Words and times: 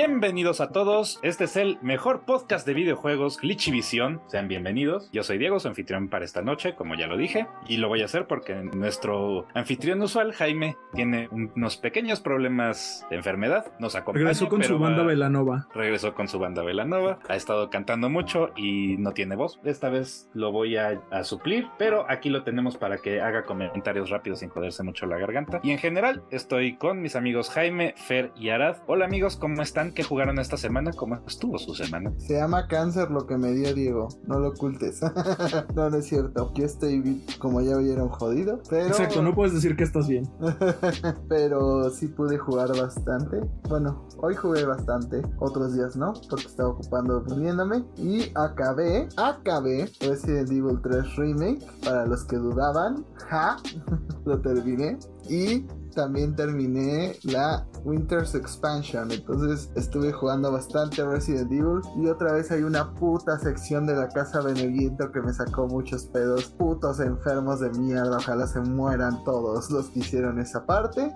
Bienvenidos 0.00 0.60
a 0.60 0.70
todos. 0.70 1.18
Este 1.24 1.42
es 1.42 1.56
el 1.56 1.76
mejor 1.82 2.20
podcast 2.20 2.64
de 2.64 2.72
videojuegos 2.72 3.36
Glitchivisión. 3.40 4.22
Sean 4.28 4.46
bienvenidos. 4.46 5.10
Yo 5.10 5.24
soy 5.24 5.38
Diego, 5.38 5.58
su 5.58 5.66
anfitrión 5.66 6.06
para 6.06 6.24
esta 6.24 6.40
noche, 6.40 6.76
como 6.76 6.94
ya 6.94 7.08
lo 7.08 7.16
dije, 7.16 7.48
y 7.66 7.78
lo 7.78 7.88
voy 7.88 8.02
a 8.02 8.04
hacer 8.04 8.28
porque 8.28 8.54
nuestro 8.54 9.48
anfitrión 9.54 10.00
usual, 10.00 10.34
Jaime, 10.34 10.76
tiene 10.94 11.28
unos 11.32 11.78
pequeños 11.78 12.20
problemas 12.20 13.08
de 13.10 13.16
enfermedad. 13.16 13.72
Nos 13.80 13.96
acompaña. 13.96 14.26
Regresó 14.26 14.48
con 14.48 14.62
su 14.62 14.78
banda 14.78 15.02
Velanova. 15.02 15.66
Regresó 15.74 16.14
con 16.14 16.28
su 16.28 16.38
banda 16.38 16.62
Velanova. 16.62 17.18
Ha 17.28 17.34
estado 17.34 17.68
cantando 17.68 18.08
mucho 18.08 18.52
y 18.54 18.98
no 18.98 19.10
tiene 19.14 19.34
voz. 19.34 19.58
Esta 19.64 19.88
vez 19.88 20.30
lo 20.32 20.52
voy 20.52 20.76
a, 20.76 21.02
a 21.10 21.24
suplir, 21.24 21.66
pero 21.76 22.08
aquí 22.08 22.30
lo 22.30 22.44
tenemos 22.44 22.76
para 22.76 22.98
que 22.98 23.20
haga 23.20 23.42
comentarios 23.42 24.10
rápidos 24.10 24.38
sin 24.38 24.48
joderse 24.48 24.84
mucho 24.84 25.06
la 25.06 25.18
garganta. 25.18 25.58
Y 25.64 25.72
en 25.72 25.78
general, 25.78 26.22
estoy 26.30 26.76
con 26.76 27.02
mis 27.02 27.16
amigos 27.16 27.50
Jaime, 27.50 27.94
Fer 27.96 28.30
y 28.36 28.50
Arad. 28.50 28.76
Hola 28.86 29.04
amigos, 29.04 29.36
¿cómo 29.36 29.60
están? 29.60 29.87
¿Qué 29.94 30.02
jugaron 30.02 30.38
esta 30.38 30.56
semana? 30.56 30.92
¿Cómo 30.92 31.16
estuvo 31.26 31.58
su 31.58 31.74
semana? 31.74 32.12
Se 32.18 32.34
llama 32.34 32.66
cáncer 32.66 33.10
lo 33.10 33.26
que 33.26 33.36
me 33.36 33.52
dio 33.52 33.74
Diego, 33.74 34.08
no 34.26 34.38
lo 34.38 34.48
ocultes. 34.48 35.00
no, 35.74 35.90
no 35.90 35.96
es 35.96 36.06
cierto. 36.06 36.52
Yo 36.54 36.64
estoy, 36.64 37.24
como 37.38 37.60
ya 37.60 37.76
vieron, 37.76 38.08
jodido. 38.08 38.60
Pero... 38.68 38.86
Exacto, 38.86 39.22
no 39.22 39.34
puedes 39.34 39.54
decir 39.54 39.76
que 39.76 39.84
estás 39.84 40.08
bien. 40.08 40.28
pero 41.28 41.90
sí 41.90 42.08
pude 42.08 42.38
jugar 42.38 42.68
bastante. 42.76 43.40
Bueno, 43.68 44.06
hoy 44.18 44.34
jugué 44.34 44.64
bastante, 44.64 45.22
otros 45.38 45.74
días 45.74 45.96
no, 45.96 46.14
porque 46.28 46.46
estaba 46.46 46.70
ocupando 46.70 47.20
durmiéndome. 47.20 47.84
Y 47.96 48.32
acabé, 48.34 49.08
acabé 49.16 49.90
Resident 50.00 50.50
Evil 50.50 50.80
3 50.82 51.16
Remake. 51.16 51.66
Para 51.84 52.06
los 52.06 52.24
que 52.24 52.36
dudaban, 52.36 53.04
ja, 53.28 53.56
lo 54.24 54.40
terminé. 54.40 54.98
Y 55.28 55.66
también 55.98 56.36
terminé 56.36 57.16
la 57.24 57.66
Winter's 57.84 58.34
Expansion. 58.36 59.10
Entonces 59.10 59.70
estuve 59.74 60.12
jugando 60.12 60.52
bastante 60.52 61.04
Resident 61.04 61.50
Evil. 61.50 61.80
Y 61.96 62.06
otra 62.06 62.32
vez 62.34 62.52
hay 62.52 62.62
una 62.62 62.94
puta 62.94 63.36
sección 63.40 63.84
de 63.84 63.96
la 63.96 64.08
casa 64.08 64.40
Beneviento 64.40 65.10
que 65.10 65.20
me 65.20 65.32
sacó 65.32 65.66
muchos 65.66 66.04
pedos. 66.06 66.44
Putos 66.56 67.00
enfermos 67.00 67.58
de 67.58 67.70
mierda. 67.70 68.18
Ojalá 68.18 68.46
se 68.46 68.60
mueran 68.60 69.24
todos 69.24 69.72
los 69.72 69.86
que 69.88 69.98
hicieron 69.98 70.38
esa 70.38 70.64
parte. 70.66 71.12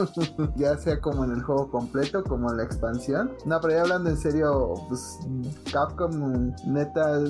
ya 0.56 0.76
sea 0.76 1.00
como 1.00 1.24
en 1.24 1.30
el 1.30 1.42
juego 1.42 1.70
completo, 1.70 2.22
como 2.22 2.50
en 2.50 2.58
la 2.58 2.64
expansión. 2.64 3.32
No, 3.46 3.58
pero 3.62 3.72
ya 3.72 3.80
hablando 3.82 4.10
en 4.10 4.18
serio, 4.18 4.74
pues 4.88 5.18
Capcom 5.72 6.52
neta 6.66 7.20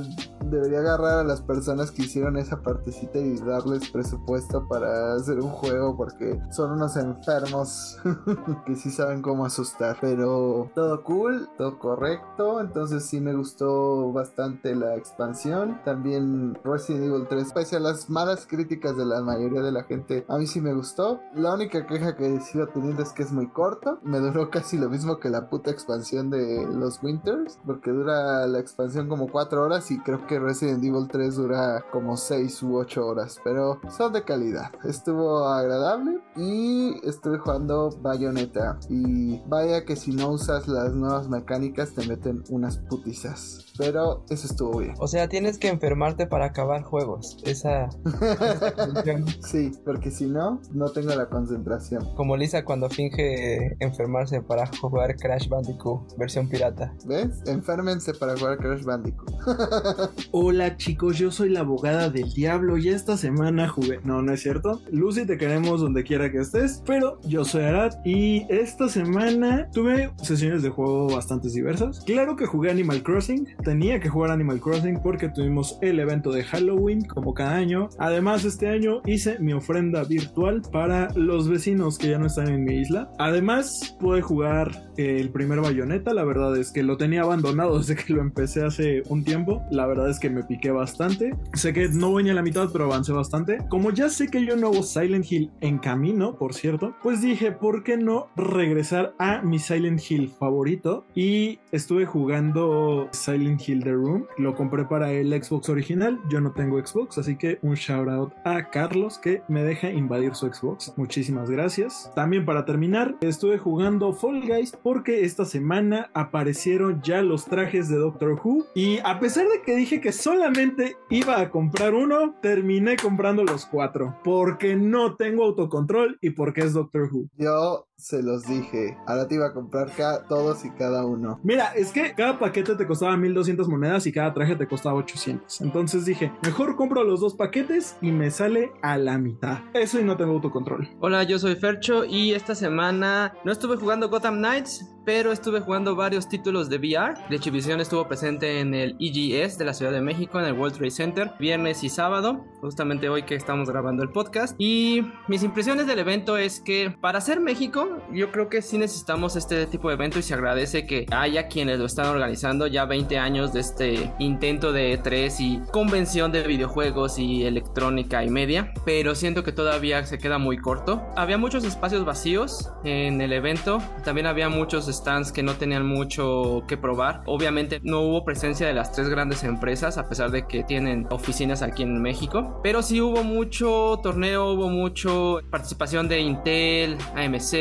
debería 0.51 0.81
agarrar 0.81 1.21
a 1.21 1.25
las 1.25 1.41
personas 1.41 1.93
que 1.93 2.03
hicieron 2.03 2.37
esa 2.37 2.61
partecita 2.63 3.19
y 3.19 3.37
darles 3.39 3.91
presupuesto 3.91 4.67
para 4.69 5.15
hacer 5.15 5.39
un 5.39 5.51
juego 5.51 5.97
porque 5.97 6.26
son 6.51 6.73
unos 6.73 6.97
enfermos 6.97 7.99
que 8.67 8.77
sí 8.77 8.91
saben 8.91 9.23
cómo 9.23 9.45
asustar. 9.45 9.97
Pero 10.01 10.71
todo 10.75 11.03
cool, 11.03 11.49
todo 11.57 11.79
correcto. 11.79 12.61
Entonces 12.61 13.05
sí 13.05 13.21
me 13.21 13.35
gustó 13.35 14.13
bastante 14.13 14.75
la 14.75 14.97
expansión. 14.97 15.81
También 15.85 16.59
Resident 16.65 17.05
Evil 17.05 17.27
3, 17.29 17.53
pese 17.53 17.77
a 17.77 17.81
las 17.81 18.11
malas 18.11 18.47
críticas 18.47 18.97
de 18.97 19.05
la 19.05 19.21
mayoría 19.23 19.63
de 19.63 19.73
la 19.73 19.85
gente, 19.85 20.25
a 20.29 20.39
mí 20.39 20.47
sí 20.47 20.61
me 20.61 20.75
gustó. 20.75 21.21
La 21.35 21.55
única 21.55 21.87
queja 21.87 22.17
que 22.17 22.41
sigo 22.41 22.67
teniendo 22.69 23.03
es 23.03 23.13
que 23.13 23.23
es 23.23 23.33
muy 23.33 23.49
corto. 23.49 23.99
Me 24.03 24.19
duró 24.19 24.51
casi 24.51 24.79
lo 24.79 24.89
mismo 24.89 25.19
que 25.19 25.31
la 25.31 25.49
puta 25.49 25.71
expansión 25.71 26.31
de 26.31 26.67
los 26.67 27.03
Winters. 27.03 27.59
Porque 27.67 27.91
dura 27.91 28.47
la 28.47 28.59
expansión 28.59 29.09
como 29.09 29.29
4 29.29 29.63
horas 29.63 29.91
y 29.91 29.99
creo 30.01 30.27
que 30.27 30.39
Resident 30.39 30.85
Evil 30.85 31.09
3 31.11 31.37
dura 31.37 31.85
como 31.93 32.17
6 32.17 32.63
u 32.63 32.77
8 32.77 33.07
horas. 33.07 33.41
Pero 33.45 33.81
son 33.91 34.13
de 34.13 34.25
calidad. 34.25 34.73
Estuvo 34.85 35.47
agradable 35.47 36.16
y 36.37 36.95
estuve 37.09 37.39
jugando 37.39 37.91
Bayonetta. 38.01 38.79
Y 38.89 39.41
vaya 39.47 39.85
que 39.85 39.97
si 39.97 40.13
no 40.13 40.31
usas 40.31 40.69
las 40.69 40.95
nuevas 40.95 41.29
mecánicas 41.29 41.95
te 41.95 42.07
meten 42.07 42.43
unas 42.51 42.79
putizas. 42.79 43.67
Pero 43.79 44.25
eso 44.31 44.47
estuvo 44.47 44.79
bien. 44.79 44.95
O 44.99 45.07
sea, 45.07 45.29
tienes 45.29 45.59
que 45.59 45.69
enfermarte 45.69 46.27
para 46.27 46.47
acabar 46.47 46.83
juegos. 46.83 47.39
Esa. 47.45 47.89
sí, 49.41 49.73
porque 49.85 50.11
si 50.11 50.27
no, 50.27 50.61
no 50.73 50.89
tengo 50.91 51.15
la 51.15 51.29
concentración. 51.29 52.15
Como 52.15 52.37
Lisa 52.37 52.65
cuando 52.65 52.89
finge 52.89 53.77
enfermarse 53.81 54.41
para 54.41 54.67
jugar 54.81 55.17
Crash 55.17 55.49
Bandicoot, 55.49 56.17
versión 56.17 56.49
pirata. 56.49 56.95
¿Ves? 57.07 57.43
Enférmense 57.47 58.15
para 58.15 58.37
jugar 58.37 58.59
Crash 58.59 58.85
Bandicoot. 58.85 59.31
Hola 60.33 60.77
chicos, 60.77 61.19
yo 61.19 61.31
soy 61.31 61.51
la 61.51 61.61
abogada 61.61 62.11
del 62.11 62.33
diablo 62.33 62.79
y 62.79 62.89
esta 62.89 63.17
semana 63.17 63.69
jugué. 63.69 64.01
No, 64.05 64.23
no 64.23 64.33
es 64.33 64.43
cierto. 64.43 64.81
Lucy, 64.91 65.27
te 65.27 65.37
queremos 65.37 65.81
donde 65.81 66.05
quiera 66.07 66.31
que 66.31 66.39
estés. 66.39 66.83
Pero 66.87 67.21
yo 67.23 67.45
soy 67.45 67.65
Arad 67.65 67.95
y 68.05 68.47
esta 68.49 68.89
semana 68.89 69.69
tuve 69.73 70.11
sesiones 70.23 70.63
de 70.63 70.71
juego 70.71 71.09
bastante 71.09 71.49
diversas. 71.49 72.01
Claro 72.05 72.37
que 72.37 72.47
jugué 72.47 72.71
Animal 72.71 73.03
Crossing 73.03 73.47
tenía 73.65 74.01
que 74.01 74.09
jugar 74.09 74.31
Animal 74.31 74.61
Crossing 74.61 75.01
porque 75.03 75.29
tuvimos 75.29 75.79
el 75.83 75.99
evento 75.99 76.31
de 76.31 76.45
Halloween 76.45 77.05
como 77.05 77.35
cada 77.35 77.57
año. 77.57 77.89
Además, 77.99 78.45
este 78.45 78.69
año 78.69 79.03
hice 79.07 79.39
mi 79.39 79.53
ofrenda 79.53 80.05
virtual 80.05 80.63
para 80.73 81.09
los 81.15 81.49
vecinos 81.49 81.99
que 81.99 82.11
ya 82.11 82.19
no 82.19 82.27
están 82.27 82.49
en 82.49 82.65
mi 82.65 82.77
isla. 82.77 83.11
Además, 83.19 83.97
pude 83.99 84.23
jugar 84.23 84.87
el 84.97 85.31
primer 85.31 85.61
bayoneta. 85.61 86.15
La 86.15 86.25
verdad 86.25 86.57
es 86.57 86.71
que 86.73 86.83
lo 86.83 86.97
tenía 86.97 87.23
abandonado 87.23 87.79
desde 87.79 87.97
que 87.97 88.13
lo 88.13 88.21
empecé 88.21 88.65
hace 88.65 89.03
un 89.09 89.25
tiempo. 89.25 89.63
La 89.71 89.87
verdad 89.87 90.11
es 90.11 90.19
que 90.19 90.31
me 90.31 90.43
piqué 90.45 90.71
bastante. 90.71 91.35
Sé 91.55 91.73
que 91.73 91.89
no 91.89 92.11
voy 92.11 92.25
ni 92.25 92.31
a 92.31 92.35
la 92.35 92.43
mitad, 92.43 92.69
pero 92.73 92.85
avancé 92.85 93.13
bastante. 93.13 93.59
Como 93.69 93.91
ya 93.91 94.09
sé 94.09 94.29
que 94.29 94.45
yo 94.45 94.57
no 94.57 94.69
hago 94.69 94.83
Silent 94.83 95.31
Hill 95.31 95.51
en 95.61 95.79
camino, 95.87 96.35
por 96.35 96.53
cierto, 96.53 96.97
pues 97.01 97.23
dije, 97.23 97.53
¿por 97.53 97.85
qué 97.85 97.97
no 97.97 98.27
regresar 98.35 99.15
a 99.21 99.41
mi 99.43 99.61
Silent 99.61 100.01
Hill 100.11 100.31
favorito? 100.37 101.05
Y 101.15 101.61
estuve 101.71 102.07
jugando 102.07 103.09
Silent 103.13 103.69
Hill 103.69 103.85
The 103.85 103.93
Room. 103.93 104.27
Lo 104.37 104.57
compré 104.57 104.85
para 104.87 105.13
el 105.13 105.31
Xbox 105.41 105.69
original. 105.69 106.19
Yo 106.29 106.41
no 106.41 106.51
tengo 106.51 106.85
Xbox, 106.85 107.19
así 107.19 107.37
que 107.37 107.61
un 107.63 107.75
shout 107.75 108.09
out 108.09 108.33
a 108.45 108.69
Carlos 108.71 109.19
que 109.19 109.43
me 109.47 109.63
deja 109.63 109.89
invadir 109.89 110.35
su 110.35 110.53
Xbox. 110.53 110.93
Muchísimas 110.97 111.49
gracias. 111.51 112.11
También 112.17 112.45
para 112.45 112.65
terminar, 112.65 113.15
estuve 113.21 113.57
jugando 113.57 114.13
Fall 114.13 114.41
Guys 114.41 114.77
porque 114.83 115.25
esta 115.25 115.45
semana 115.45 116.11
aparecieron 116.15 117.01
ya 117.01 117.23
los 117.23 117.45
trajes 117.45 117.89
de 117.89 117.99
Doctor 117.99 118.41
Who. 118.43 118.67
Y 118.75 118.99
a 119.05 119.21
pesar 119.21 119.47
de 119.47 119.63
que 119.63 119.77
dije 119.77 120.01
que 120.01 120.11
solamente 120.11 120.97
iba 121.11 121.41
a 121.41 121.49
comprar 121.49 121.95
uno, 121.95 122.35
terminé 122.43 122.97
comprando 122.97 123.45
los 123.45 123.67
cuatro. 123.67 124.17
Porque 124.25 124.75
no 124.75 125.15
tengo 125.15 125.45
autocontrol 125.45 125.76
y 126.21 126.31
porque 126.31 126.63
es 126.63 126.73
Doctor 126.73 127.11
Who. 127.13 127.29
Yo 127.37 127.87
se 127.97 128.23
los 128.23 128.47
dije. 128.47 128.97
Ahora 129.07 129.27
te 129.27 129.37
iba 129.37 129.47
a 129.47 129.53
comprar 129.53 129.91
todos 130.29 130.65
y 130.65 130.71
cada 130.71 131.05
uno. 131.05 131.41
Mira, 131.43 131.73
es 131.75 131.93
que 131.93 132.15
cada 132.15 132.39
paquete 132.39 132.75
te 132.75 132.87
costaba 132.87 133.17
1200 133.17 133.69
monedas 133.69 134.07
y 134.07 134.13
cada 134.13 134.33
traje 134.35 134.55
te 134.55 134.69
costaba 134.69 134.97
800. 134.97 135.61
Entonces 135.63 136.05
dije, 136.05 136.33
mejor 136.43 136.77
compro 136.77 137.03
los 137.05 137.21
dos 137.21 137.35
paquetes 137.35 137.97
y 138.01 138.13
me 138.13 138.31
sale 138.31 138.71
a 138.83 138.99
la 138.99 139.19
mitad. 139.19 139.59
Eso 139.75 139.99
y 139.99 140.05
no 140.05 140.17
tengo 140.17 140.33
autocontrol. 140.33 140.89
Hola, 141.01 141.23
yo 141.25 141.39
soy 141.39 141.57
Fercho 141.57 142.05
y 142.05 142.33
esta 142.33 142.55
semana 142.55 143.35
no 143.45 143.53
estuve 143.53 143.77
jugando 143.77 144.09
Gotham 144.09 144.37
Knights, 144.37 144.97
pero 145.07 145.31
estuve 145.31 145.61
jugando 145.61 145.95
varios 145.95 146.29
títulos 146.29 146.69
de 146.69 146.79
VR. 146.79 147.15
De 147.31 147.39
Chivisión 147.39 147.81
estuvo 147.81 148.07
presente 148.09 148.61
en 148.61 148.75
el 148.75 148.97
EGS 148.99 149.57
de 149.57 149.65
la 149.65 149.73
Ciudad 149.73 149.93
de 149.93 150.01
México, 150.01 150.39
en 150.41 150.47
el 150.47 150.55
World 150.55 150.77
Trade 150.77 150.91
Center, 150.91 151.33
viernes 151.39 151.85
y 151.85 151.89
sábado, 151.89 152.45
justamente 152.61 153.09
hoy 153.09 153.23
que 153.23 153.37
estamos 153.37 153.71
grabando 153.71 154.03
el 154.03 154.11
podcast. 154.11 154.57
Y 154.59 155.07
mis 155.29 155.45
impresiones 155.45 155.87
del 155.87 156.01
evento 156.01 156.37
es 156.37 156.61
que 156.61 156.95
para 157.01 157.21
ser 157.21 157.39
México, 157.39 157.86
yo 158.13 158.33
creo 158.33 158.49
que 158.49 158.63
sí 158.63 158.79
necesitamos 158.79 159.37
este 159.37 159.67
tipo 159.67 159.89
de 159.89 159.95
evento 159.95 160.19
y 160.19 160.23
se 160.23 160.35
agradece 160.35 160.87
que 160.87 161.07
haya 161.11 161.49
quienes 161.49 161.79
lo 161.79 161.87
están 161.87 162.07
organizando 162.07 162.67
ya 162.67 162.85
20 162.85 163.19
años 163.19 163.53
de 163.53 163.61
este 163.61 164.13
intento 164.19 164.73
de 164.73 164.99
E3 164.99 165.35
y 165.41 165.61
convención 165.71 166.33
de 166.33 166.43
videojuegos 166.43 167.19
y 167.19 167.45
electrónica 167.45 168.25
y 168.25 168.31
media, 168.31 168.73
pero 168.85 169.15
siento 169.15 169.45
que 169.45 169.53
todavía 169.53 170.05
se 170.07 170.19
queda 170.19 170.39
muy 170.39 170.59
corto. 170.59 171.03
Había 171.17 171.39
muchos 171.39 171.65
espacios 171.65 172.05
vacíos 172.05 172.71
en 172.85 173.21
el 173.21 173.33
evento, 173.33 173.79
también 174.05 174.27
había 174.27 174.49
muchos 174.49 174.87
stands 174.87 175.33
que 175.33 175.43
no 175.43 175.55
tenían 175.55 175.87
mucho 175.87 176.63
que 176.69 176.77
probar. 176.77 177.23
Obviamente 177.27 177.81
no 177.83 178.01
hubo 178.01 178.25
presencia 178.25 178.67
de 178.67 178.75
las 178.75 178.93
tres 178.93 179.09
grandes 179.09 179.45
empresas, 179.45 179.99
a 179.99 180.09
pesar 180.09 180.31
de 180.31 180.47
que 180.47 180.65
tienen 180.65 181.07
oficinas 181.11 181.63
aquí 181.63 181.83
en 181.83 182.01
México. 182.01 182.61
Pero 182.63 182.83
sí 182.83 183.01
hubo 183.01 183.23
mucho 183.25 184.01
torneo, 184.03 184.53
hubo 184.53 184.69
mucho 184.69 185.41
participación 185.51 186.09
de 186.09 186.21
Intel, 186.21 186.97
AMC, 187.15 187.53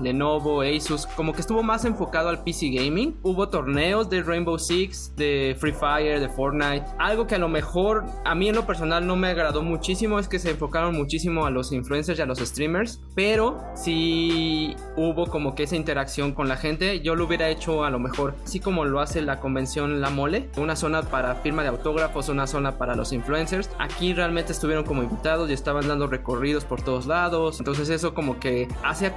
Lenovo, 0.00 0.62
Asus. 0.62 1.06
Como 1.06 1.32
que 1.32 1.40
estuvo 1.40 1.62
más 1.62 1.84
enfocado 1.84 2.28
al 2.28 2.42
PC 2.42 2.70
gaming. 2.70 3.18
Hubo 3.22 3.48
torneos 3.48 4.08
de 4.10 4.22
Rainbow 4.22 4.58
Six, 4.58 5.14
de 5.16 5.56
Free 5.58 5.72
Fire, 5.72 6.20
de 6.20 6.28
Fortnite. 6.28 6.84
Algo 6.98 7.26
que 7.26 7.34
a 7.34 7.38
lo 7.38 7.48
mejor 7.48 8.04
a 8.24 8.34
mí 8.34 8.48
en 8.48 8.54
lo 8.54 8.66
personal 8.66 9.06
no 9.06 9.16
me 9.16 9.28
agradó 9.28 9.62
muchísimo 9.62 10.18
es 10.18 10.28
que 10.28 10.38
se 10.38 10.50
enfocaron 10.50 10.96
muchísimo 10.96 11.46
a 11.46 11.50
los 11.50 11.72
influencers 11.72 12.18
y 12.18 12.22
a 12.22 12.26
los 12.26 12.38
streamers. 12.38 13.00
Pero 13.14 13.58
sí 13.74 14.76
hubo 14.96 15.26
como 15.26 15.54
que 15.54 15.64
esa 15.64 15.76
interacción 15.76 16.32
con 16.32 16.48
la 16.48 16.56
gente 16.56 17.00
yo 17.00 17.14
lo 17.14 17.24
hubiera 17.24 17.48
hecho 17.48 17.84
a 17.84 17.90
lo 17.90 17.98
mejor, 17.98 18.34
así 18.44 18.60
como 18.60 18.84
lo 18.84 19.00
hace 19.00 19.22
la 19.22 19.40
convención 19.40 20.00
La 20.00 20.10
Mole, 20.10 20.48
una 20.56 20.76
zona 20.76 21.02
para 21.02 21.34
firma 21.36 21.62
de 21.62 21.68
autógrafos, 21.68 22.28
una 22.28 22.46
zona 22.46 22.78
para 22.78 22.94
los 22.94 23.12
influencers. 23.12 23.70
Aquí 23.78 24.12
realmente 24.14 24.52
estuvieron 24.52 24.84
como 24.84 25.02
invitados 25.02 25.50
y 25.50 25.52
estaban 25.52 25.88
dando 25.88 26.06
recorridos 26.06 26.64
por 26.64 26.82
todos 26.82 27.06
lados. 27.06 27.58
Entonces 27.58 27.88
eso 27.90 28.14
como 28.14 28.38
que 28.38 28.68
hacía 28.82 29.14